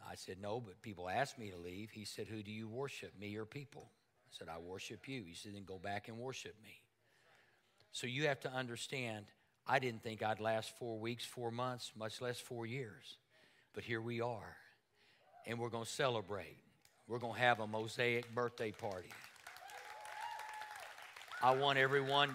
I 0.09 0.14
said, 0.14 0.37
No, 0.41 0.61
but 0.61 0.81
people 0.83 1.09
asked 1.09 1.37
me 1.37 1.51
to 1.51 1.57
leave. 1.57 1.91
He 1.91 2.05
said, 2.05 2.29
Who 2.29 2.45
do 2.45 2.53
you 2.53 2.68
worship, 2.68 3.18
me 3.18 3.35
or 3.35 3.45
people? 3.45 3.91
I 3.91 4.31
said, 4.31 4.47
I 4.49 4.61
worship 4.61 5.09
you. 5.09 5.25
He 5.27 5.35
said, 5.35 5.57
Then 5.57 5.64
go 5.64 5.79
back 5.79 6.07
and 6.07 6.16
worship 6.16 6.55
me. 6.62 6.77
So 7.91 8.07
you 8.07 8.29
have 8.29 8.39
to 8.41 8.53
understand, 8.53 9.27
I 9.66 9.81
didn't 9.81 10.05
think 10.05 10.22
I'd 10.22 10.39
last 10.39 10.79
four 10.79 10.97
weeks, 10.97 11.25
four 11.25 11.51
months, 11.51 11.91
much 11.99 12.20
less 12.20 12.39
four 12.39 12.66
years. 12.66 13.16
But 13.72 13.83
here 13.83 14.01
we 14.01 14.20
are, 14.20 14.57
and 15.45 15.59
we're 15.59 15.70
going 15.70 15.87
to 15.87 15.91
celebrate. 15.91 16.64
We're 17.07 17.19
going 17.19 17.35
to 17.35 17.41
have 17.41 17.61
a 17.61 17.67
Mosaic 17.67 18.35
birthday 18.35 18.73
party. 18.73 19.11
I 21.43 21.55
want 21.55 21.79
everyone 21.79 22.31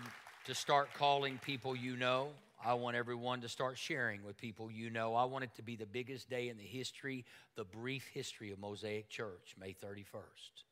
to 0.46 0.54
start 0.54 0.90
calling 0.94 1.40
people 1.44 1.76
you 1.76 1.98
know. 1.98 2.30
I 2.64 2.76
want 2.76 2.96
everyone 2.96 3.42
to 3.42 3.50
start 3.50 3.78
sharing 3.78 4.24
with 4.24 4.38
people 4.38 4.70
you 4.70 4.92
know. 4.92 5.16
I 5.16 5.24
want 5.24 5.44
it 5.44 5.56
to 5.56 5.64
be 5.64 5.76
the 5.76 5.88
biggest 5.88 6.30
day 6.30 6.50
in 6.50 6.58
the 6.58 6.64
history, 6.64 7.26
the 7.56 7.64
brief 7.64 8.06
history 8.14 8.52
of 8.52 8.60
Mosaic 8.60 9.10
Church, 9.10 9.56
May 9.60 9.74
31st. 9.84 10.64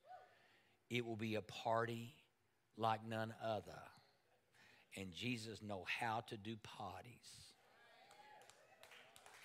It 0.91 1.05
will 1.05 1.15
be 1.15 1.35
a 1.35 1.41
party 1.41 2.13
like 2.77 2.99
none 3.07 3.33
other. 3.43 3.81
And 4.95 5.11
Jesus 5.13 5.61
know 5.61 5.85
how 5.99 6.21
to 6.27 6.37
do 6.37 6.55
parties. 6.61 7.07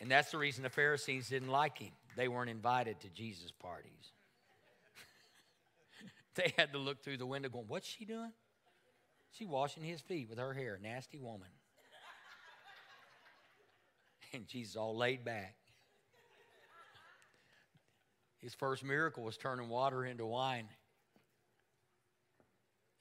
And 0.00 0.10
that's 0.10 0.32
the 0.32 0.38
reason 0.38 0.62
the 0.62 0.70
Pharisees 0.70 1.28
didn't 1.28 1.50
like 1.50 1.78
him. 1.78 1.92
They 2.16 2.28
weren't 2.28 2.50
invited 2.50 3.00
to 3.00 3.08
Jesus' 3.08 3.52
parties. 3.52 4.12
they 6.36 6.52
had 6.56 6.72
to 6.72 6.78
look 6.78 7.02
through 7.02 7.18
the 7.18 7.26
window 7.26 7.48
going, 7.48 7.66
What's 7.68 7.86
she 7.86 8.04
doing? 8.04 8.32
She 9.32 9.44
washing 9.46 9.82
his 9.82 10.00
feet 10.00 10.28
with 10.28 10.38
her 10.38 10.52
hair, 10.52 10.78
nasty 10.82 11.18
woman. 11.18 11.48
And 14.34 14.46
Jesus 14.46 14.76
all 14.76 14.96
laid 14.96 15.26
back. 15.26 15.56
His 18.38 18.54
first 18.54 18.82
miracle 18.82 19.22
was 19.22 19.36
turning 19.36 19.68
water 19.68 20.06
into 20.06 20.24
wine. 20.24 20.68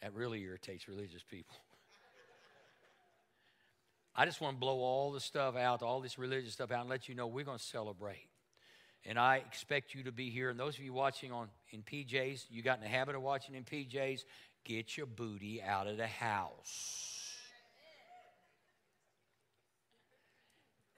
That 0.01 0.13
really 0.13 0.41
irritates 0.41 0.89
religious 0.89 1.23
people. 1.23 1.55
I 4.15 4.25
just 4.25 4.41
want 4.41 4.57
to 4.57 4.59
blow 4.59 4.79
all 4.79 5.13
the 5.13 5.21
stuff 5.21 5.55
out, 5.55 5.81
all 5.81 6.01
this 6.01 6.19
religious 6.19 6.51
stuff 6.51 6.69
out, 6.69 6.81
and 6.81 6.89
let 6.89 7.07
you 7.07 7.15
know 7.15 7.27
we're 7.27 7.45
going 7.45 7.57
to 7.57 7.63
celebrate. 7.63 8.30
And 9.05 9.17
I 9.17 9.37
expect 9.37 9.95
you 9.95 10.03
to 10.03 10.11
be 10.11 10.29
here. 10.29 10.49
And 10.49 10.59
those 10.59 10.77
of 10.77 10.83
you 10.83 10.93
watching 10.93 11.31
on 11.31 11.47
in 11.71 11.81
PJs, 11.81 12.45
you 12.49 12.61
got 12.61 12.77
in 12.77 12.83
the 12.83 12.89
habit 12.89 13.15
of 13.15 13.21
watching 13.21 13.55
in 13.55 13.63
PJs, 13.63 14.21
get 14.63 14.95
your 14.95 15.07
booty 15.07 15.61
out 15.61 15.87
of 15.87 15.97
the 15.97 16.07
house. 16.07 17.37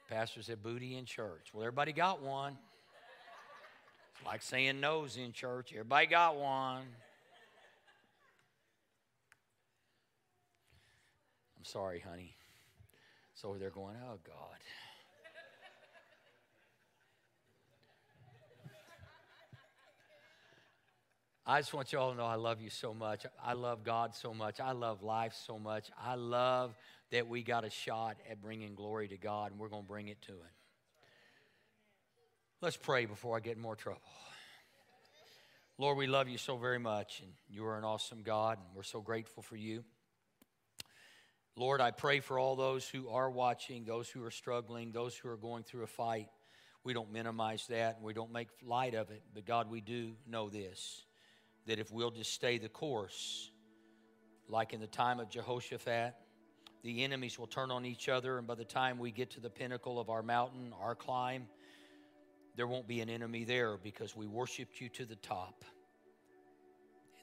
Pastor 0.10 0.44
said, 0.44 0.62
booty 0.62 0.98
in 0.98 1.06
church. 1.06 1.52
Well, 1.54 1.64
everybody 1.64 1.94
got 1.94 2.22
one. 2.22 2.58
It's 4.16 4.26
like 4.26 4.44
saying 4.44 4.80
nose 4.80 5.18
in 5.18 5.32
church. 5.32 5.72
Everybody 5.72 6.08
got 6.08 6.36
one. 6.36 6.84
I'm 11.58 11.66
sorry, 11.66 12.00
honey. 12.00 12.36
So 13.34 13.56
they're 13.58 13.70
going, 13.70 13.96
oh, 14.06 14.20
God. 14.26 14.58
I 21.46 21.60
just 21.60 21.74
want 21.74 21.92
you 21.92 22.00
all 22.00 22.12
to 22.12 22.18
know 22.18 22.26
I 22.26 22.36
love 22.36 22.62
you 22.62 22.70
so 22.70 22.94
much. 22.94 23.26
I 23.44 23.52
love 23.52 23.84
God 23.84 24.16
so 24.16 24.34
much. 24.34 24.62
I 24.62 24.72
love 24.72 25.04
life 25.04 25.34
so 25.46 25.60
much. 25.60 25.92
I 26.02 26.16
love 26.16 26.78
that 27.12 27.28
we 27.28 27.44
got 27.44 27.66
a 27.66 27.70
shot 27.70 28.16
at 28.32 28.42
bringing 28.42 28.76
glory 28.76 29.10
to 29.10 29.18
God, 29.18 29.52
and 29.52 29.60
we're 29.60 29.68
going 29.68 29.84
to 29.84 29.88
bring 29.88 30.08
it 30.08 30.22
to 30.24 30.32
Him. 30.32 30.54
Let's 32.62 32.78
pray 32.78 33.06
before 33.06 33.36
I 33.36 33.42
get 33.42 33.58
in 33.58 33.62
more 33.62 33.76
trouble. 33.76 34.00
Lord, 35.78 35.98
we 35.98 36.08
love 36.08 36.30
you 36.30 36.38
so 36.38 36.56
very 36.56 36.80
much, 36.80 37.20
and 37.20 37.30
you 37.50 37.66
are 37.66 37.78
an 37.78 37.84
awesome 37.84 38.22
God, 38.24 38.58
and 38.58 38.68
we're 38.74 38.84
so 38.84 39.02
grateful 39.02 39.44
for 39.44 39.58
you. 39.58 39.84
Lord, 41.58 41.82
I 41.82 41.92
pray 41.92 42.22
for 42.22 42.40
all 42.40 42.56
those 42.56 42.88
who 42.88 43.10
are 43.10 43.30
watching, 43.30 43.84
those 43.84 44.10
who 44.10 44.24
are 44.24 44.32
struggling, 44.32 44.94
those 44.94 45.18
who 45.18 45.28
are 45.28 45.38
going 45.38 45.64
through 45.64 45.84
a 45.84 45.88
fight. 45.88 46.30
We 46.86 46.94
don't 46.94 47.12
minimize 47.12 47.68
that, 47.68 47.98
and 47.98 48.06
we 48.06 48.14
don't 48.14 48.32
make 48.32 48.48
light 48.66 48.96
of 48.96 49.12
it, 49.12 49.24
but 49.34 49.46
God, 49.46 49.70
we 49.70 49.82
do 49.82 50.14
know 50.26 50.50
this 50.50 51.04
that 51.66 51.80
if 51.80 51.92
we'll 51.92 52.12
just 52.12 52.34
stay 52.34 52.58
the 52.58 52.70
course, 52.70 53.52
like 54.48 54.74
in 54.74 54.80
the 54.80 54.88
time 54.88 55.20
of 55.20 55.30
Jehoshaphat, 55.30 56.14
the 56.84 57.04
enemies 57.04 57.40
will 57.40 57.48
turn 57.48 57.72
on 57.72 57.86
each 57.86 58.10
other, 58.10 58.38
and 58.38 58.46
by 58.46 58.56
the 58.56 58.66
time 58.66 59.00
we 59.00 59.12
get 59.12 59.32
to 59.32 59.40
the 59.40 59.50
pinnacle 59.50 60.00
of 60.00 60.10
our 60.10 60.22
mountain, 60.22 60.74
our 60.82 60.96
climb, 60.96 61.48
there 62.56 62.68
won't 62.68 62.88
be 62.88 63.00
an 63.00 63.10
enemy 63.10 63.46
there 63.46 63.78
because 63.78 64.16
we 64.16 64.28
worshiped 64.28 64.80
you 64.82 64.90
to 64.90 65.06
the 65.06 65.16
top. 65.16 65.64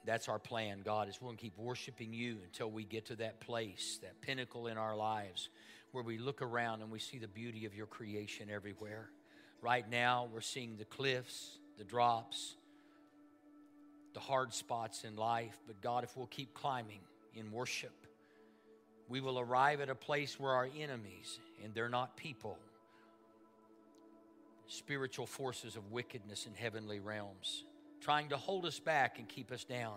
That's 0.06 0.28
our 0.28 0.38
plan, 0.38 0.80
God, 0.82 1.08
is 1.08 1.20
we're 1.20 1.26
going 1.26 1.36
to 1.36 1.42
keep 1.42 1.58
worshiping 1.58 2.14
you 2.14 2.38
until 2.42 2.70
we 2.70 2.84
get 2.84 3.06
to 3.06 3.16
that 3.16 3.40
place, 3.40 3.98
that 4.02 4.20
pinnacle 4.22 4.66
in 4.66 4.78
our 4.78 4.96
lives 4.96 5.50
where 5.92 6.02
we 6.02 6.18
look 6.18 6.40
around 6.40 6.80
and 6.82 6.90
we 6.90 6.98
see 6.98 7.18
the 7.18 7.28
beauty 7.28 7.66
of 7.66 7.74
your 7.74 7.86
creation 7.86 8.48
everywhere. 8.50 9.10
Right 9.60 9.88
now, 9.88 10.28
we're 10.32 10.40
seeing 10.40 10.76
the 10.78 10.86
cliffs, 10.86 11.58
the 11.76 11.84
drops, 11.84 12.56
the 14.14 14.20
hard 14.20 14.52
spots 14.52 15.04
in 15.04 15.16
life. 15.16 15.58
But 15.66 15.80
God, 15.80 16.04
if 16.04 16.16
we'll 16.16 16.26
keep 16.26 16.54
climbing 16.54 17.00
in 17.34 17.50
worship, 17.52 18.06
we 19.08 19.20
will 19.20 19.38
arrive 19.38 19.80
at 19.80 19.90
a 19.90 19.94
place 19.94 20.38
where 20.38 20.52
our 20.52 20.68
enemies, 20.78 21.38
and 21.64 21.74
they're 21.74 21.88
not 21.88 22.16
people, 22.16 22.58
spiritual 24.66 25.26
forces 25.26 25.74
of 25.74 25.90
wickedness 25.90 26.46
in 26.46 26.54
heavenly 26.54 27.00
realms, 27.00 27.64
trying 28.00 28.28
to 28.28 28.36
hold 28.36 28.64
us 28.64 28.78
back 28.78 29.18
and 29.18 29.28
keep 29.28 29.50
us 29.50 29.64
down. 29.64 29.96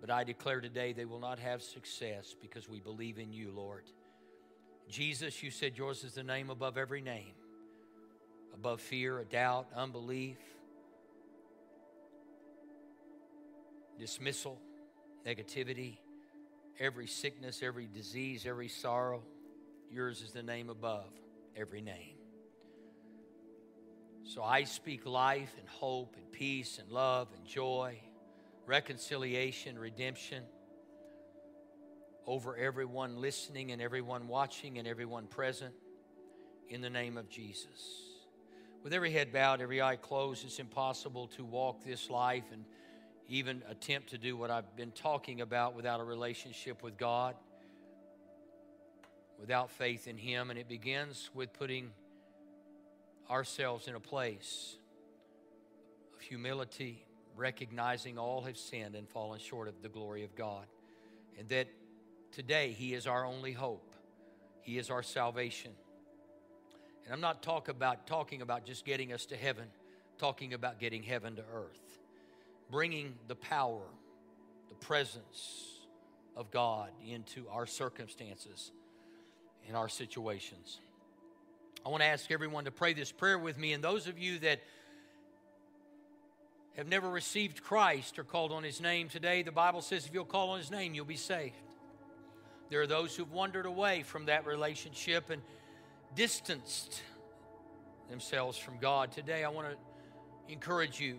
But 0.00 0.10
I 0.10 0.24
declare 0.24 0.60
today 0.60 0.92
they 0.92 1.04
will 1.04 1.18
not 1.18 1.38
have 1.40 1.62
success 1.62 2.34
because 2.40 2.68
we 2.68 2.80
believe 2.80 3.18
in 3.18 3.32
you, 3.32 3.50
Lord. 3.50 3.84
Jesus, 4.88 5.42
you 5.42 5.50
said 5.50 5.76
yours 5.76 6.04
is 6.04 6.14
the 6.14 6.22
name 6.22 6.48
above 6.48 6.78
every 6.78 7.00
name, 7.00 7.32
above 8.54 8.80
fear, 8.80 9.18
a 9.18 9.24
doubt, 9.24 9.66
unbelief, 9.76 10.38
dismissal, 14.00 14.58
negativity 15.26 15.98
every 16.80 17.06
sickness, 17.06 17.60
every 17.62 17.86
disease, 17.86 18.46
every 18.46 18.68
sorrow. 18.68 19.22
Yours 19.90 20.22
is 20.22 20.32
the 20.32 20.42
name 20.42 20.70
above 20.70 21.12
every 21.54 21.82
name. 21.82 22.16
So 24.24 24.42
I 24.42 24.64
speak 24.64 25.06
life 25.06 25.52
and 25.58 25.68
hope 25.68 26.14
and 26.16 26.32
peace 26.32 26.78
and 26.78 26.90
love 26.90 27.28
and 27.36 27.44
joy, 27.44 28.00
reconciliation, 28.66 29.78
redemption 29.78 30.42
over 32.26 32.56
everyone 32.56 33.20
listening 33.20 33.72
and 33.72 33.82
everyone 33.82 34.28
watching 34.28 34.78
and 34.78 34.86
everyone 34.86 35.26
present 35.26 35.74
in 36.68 36.80
the 36.80 36.90
name 36.90 37.18
of 37.18 37.28
Jesus. 37.28 38.06
With 38.82 38.94
every 38.94 39.10
head 39.10 39.32
bowed, 39.32 39.60
every 39.60 39.82
eye 39.82 39.96
closed, 39.96 40.44
it's 40.46 40.60
impossible 40.60 41.26
to 41.28 41.44
walk 41.44 41.84
this 41.84 42.08
life 42.08 42.44
and 42.52 42.64
even 43.30 43.62
attempt 43.70 44.10
to 44.10 44.18
do 44.18 44.36
what 44.36 44.50
I've 44.50 44.74
been 44.74 44.90
talking 44.90 45.40
about 45.40 45.76
without 45.76 46.00
a 46.00 46.04
relationship 46.04 46.82
with 46.82 46.98
God, 46.98 47.36
without 49.38 49.70
faith 49.70 50.08
in 50.08 50.18
Him. 50.18 50.50
And 50.50 50.58
it 50.58 50.68
begins 50.68 51.30
with 51.32 51.52
putting 51.52 51.92
ourselves 53.30 53.86
in 53.86 53.94
a 53.94 54.00
place 54.00 54.76
of 56.12 56.20
humility, 56.20 57.06
recognizing 57.36 58.18
all 58.18 58.42
have 58.42 58.58
sinned 58.58 58.96
and 58.96 59.08
fallen 59.08 59.38
short 59.38 59.68
of 59.68 59.80
the 59.80 59.88
glory 59.88 60.24
of 60.24 60.34
God. 60.34 60.66
And 61.38 61.48
that 61.50 61.68
today 62.32 62.72
He 62.72 62.94
is 62.94 63.06
our 63.06 63.24
only 63.24 63.52
hope, 63.52 63.94
He 64.60 64.76
is 64.76 64.90
our 64.90 65.04
salvation. 65.04 65.70
And 67.04 67.14
I'm 67.14 67.20
not 67.20 67.44
talk 67.44 67.68
about, 67.68 68.08
talking 68.08 68.42
about 68.42 68.66
just 68.66 68.84
getting 68.84 69.12
us 69.12 69.24
to 69.26 69.36
heaven, 69.36 69.66
talking 70.18 70.52
about 70.52 70.80
getting 70.80 71.04
heaven 71.04 71.36
to 71.36 71.42
earth 71.54 71.99
bringing 72.70 73.14
the 73.28 73.34
power, 73.34 73.82
the 74.68 74.74
presence 74.74 75.80
of 76.36 76.50
God 76.50 76.90
into 77.06 77.46
our 77.50 77.66
circumstances 77.66 78.70
and 79.66 79.76
our 79.76 79.88
situations. 79.88 80.80
I 81.84 81.88
want 81.88 82.02
to 82.02 82.06
ask 82.06 82.30
everyone 82.30 82.64
to 82.66 82.70
pray 82.70 82.92
this 82.92 83.10
prayer 83.10 83.38
with 83.38 83.58
me, 83.58 83.72
and 83.72 83.82
those 83.82 84.06
of 84.06 84.18
you 84.18 84.38
that 84.40 84.60
have 86.76 86.86
never 86.86 87.10
received 87.10 87.62
Christ 87.62 88.18
or 88.18 88.24
called 88.24 88.52
on 88.52 88.62
His 88.62 88.80
name 88.80 89.08
today, 89.08 89.42
the 89.42 89.52
Bible 89.52 89.80
says 89.80 90.06
if 90.06 90.14
you'll 90.14 90.24
call 90.24 90.50
on 90.50 90.58
His 90.58 90.70
name, 90.70 90.94
you'll 90.94 91.04
be 91.04 91.16
saved. 91.16 91.54
There 92.68 92.80
are 92.80 92.86
those 92.86 93.16
who've 93.16 93.32
wandered 93.32 93.66
away 93.66 94.02
from 94.02 94.26
that 94.26 94.46
relationship 94.46 95.30
and 95.30 95.42
distanced 96.14 97.02
themselves 98.08 98.56
from 98.56 98.78
God. 98.78 99.10
Today, 99.10 99.42
I 99.42 99.48
want 99.48 99.68
to 99.68 100.52
encourage 100.52 101.00
you 101.00 101.18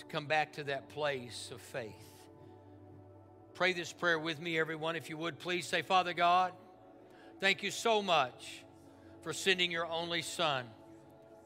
to 0.00 0.06
come 0.06 0.26
back 0.26 0.54
to 0.54 0.64
that 0.64 0.88
place 0.88 1.50
of 1.52 1.60
faith. 1.60 1.92
Pray 3.54 3.74
this 3.74 3.92
prayer 3.92 4.18
with 4.18 4.40
me, 4.40 4.58
everyone. 4.58 4.96
If 4.96 5.10
you 5.10 5.18
would, 5.18 5.38
please 5.38 5.66
say, 5.66 5.82
Father 5.82 6.14
God, 6.14 6.52
thank 7.38 7.62
you 7.62 7.70
so 7.70 8.00
much 8.00 8.64
for 9.22 9.34
sending 9.34 9.70
your 9.70 9.86
only 9.86 10.22
Son 10.22 10.64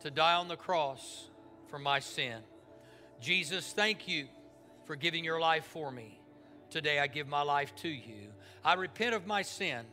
to 0.01 0.11
die 0.11 0.35
on 0.35 0.47
the 0.47 0.57
cross 0.57 1.29
for 1.69 1.81
my 1.81 1.99
sin. 1.99 2.39
Jesus, 3.21 3.73
thank 3.73 4.07
you 4.07 4.29
for 4.85 4.95
giving 4.95 5.25
your 5.25 5.41
life 5.41 5.65
for 5.65 5.91
me. 5.91 6.21
Today 6.71 7.01
I 7.01 7.09
give 7.09 7.27
my 7.27 7.43
life 7.43 7.75
to 7.77 7.89
you. 7.89 8.29
I 8.65 8.75
repent 8.75 9.17
of 9.17 9.27
my 9.27 9.43
sin 9.43 9.85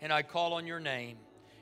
and 0.00 0.12
I 0.12 0.22
call 0.22 0.54
on 0.54 0.66
your 0.66 0.80
name. 0.80 1.18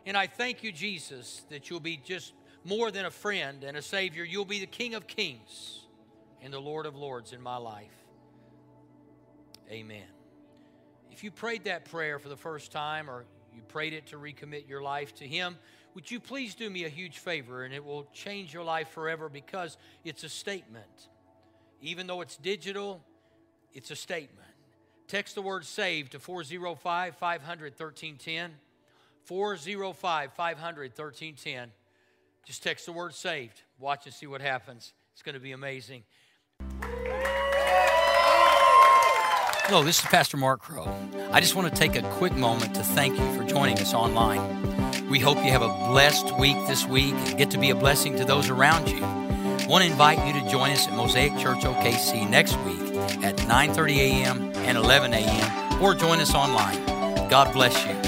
And 0.06 0.16
I 0.16 0.26
thank 0.26 0.62
you, 0.62 0.72
Jesus, 0.72 1.42
that 1.50 1.68
you'll 1.68 1.80
be 1.80 1.98
just 1.98 2.32
more 2.64 2.90
than 2.90 3.04
a 3.04 3.10
friend 3.10 3.62
and 3.62 3.76
a 3.76 3.82
Savior. 3.82 4.24
You'll 4.24 4.46
be 4.46 4.60
the 4.60 4.66
King 4.66 4.94
of 4.94 5.06
Kings 5.06 5.85
and 6.46 6.54
the 6.54 6.60
Lord 6.60 6.86
of 6.86 6.94
Lords 6.94 7.32
in 7.32 7.42
my 7.42 7.56
life. 7.56 8.04
Amen. 9.68 10.06
If 11.10 11.24
you 11.24 11.32
prayed 11.32 11.64
that 11.64 11.86
prayer 11.86 12.20
for 12.20 12.28
the 12.28 12.36
first 12.36 12.70
time 12.70 13.10
or 13.10 13.24
you 13.52 13.62
prayed 13.62 13.92
it 13.92 14.06
to 14.06 14.16
recommit 14.16 14.68
your 14.68 14.80
life 14.80 15.12
to 15.16 15.26
Him, 15.26 15.58
would 15.94 16.08
you 16.08 16.20
please 16.20 16.54
do 16.54 16.70
me 16.70 16.84
a 16.84 16.88
huge 16.88 17.18
favor 17.18 17.64
and 17.64 17.74
it 17.74 17.84
will 17.84 18.06
change 18.12 18.54
your 18.54 18.62
life 18.62 18.90
forever 18.90 19.28
because 19.28 19.76
it's 20.04 20.22
a 20.22 20.28
statement. 20.28 21.08
Even 21.82 22.06
though 22.06 22.20
it's 22.20 22.36
digital, 22.36 23.02
it's 23.74 23.90
a 23.90 23.96
statement. 23.96 24.46
Text 25.08 25.34
the 25.34 25.42
word 25.42 25.64
SAVE 25.64 26.10
to 26.10 26.20
405 26.20 27.16
500 27.16 27.72
1310. 27.72 28.52
405 29.24 30.32
500 30.32 30.90
1310. 30.90 31.72
Just 32.44 32.62
text 32.62 32.86
the 32.86 32.92
word 32.92 33.14
SAVED. 33.14 33.62
Watch 33.80 34.06
and 34.06 34.14
see 34.14 34.28
what 34.28 34.40
happens. 34.40 34.92
It's 35.12 35.22
going 35.22 35.34
to 35.34 35.40
be 35.40 35.50
amazing. 35.50 36.04
Hello, 39.68 39.82
this 39.82 39.98
is 39.98 40.04
Pastor 40.06 40.36
Mark 40.36 40.60
Crow. 40.62 40.86
I 41.32 41.40
just 41.40 41.56
want 41.56 41.68
to 41.68 41.74
take 41.74 41.96
a 41.96 42.02
quick 42.12 42.34
moment 42.34 42.74
to 42.76 42.82
thank 42.82 43.18
you 43.18 43.36
for 43.36 43.44
joining 43.44 43.78
us 43.80 43.94
online. 43.94 45.08
We 45.08 45.18
hope 45.18 45.38
you 45.38 45.50
have 45.50 45.62
a 45.62 45.88
blessed 45.88 46.38
week 46.38 46.56
this 46.66 46.86
week 46.86 47.14
and 47.14 47.36
get 47.36 47.50
to 47.50 47.58
be 47.58 47.70
a 47.70 47.74
blessing 47.74 48.16
to 48.16 48.24
those 48.24 48.48
around 48.48 48.88
you. 48.88 49.02
I 49.02 49.66
want 49.68 49.84
to 49.84 49.90
invite 49.90 50.24
you 50.26 50.40
to 50.40 50.48
join 50.48 50.70
us 50.70 50.86
at 50.86 50.94
Mosaic 50.94 51.36
Church 51.38 51.64
OKC 51.64 52.30
next 52.30 52.56
week 52.58 52.94
at 53.24 53.36
9:30 53.38 53.96
a.m. 53.96 54.52
and 54.54 54.78
11 54.78 55.12
a.m. 55.12 55.82
or 55.82 55.94
join 55.94 56.20
us 56.20 56.34
online. 56.34 56.84
God 57.28 57.52
bless 57.52 57.84
you. 57.86 58.05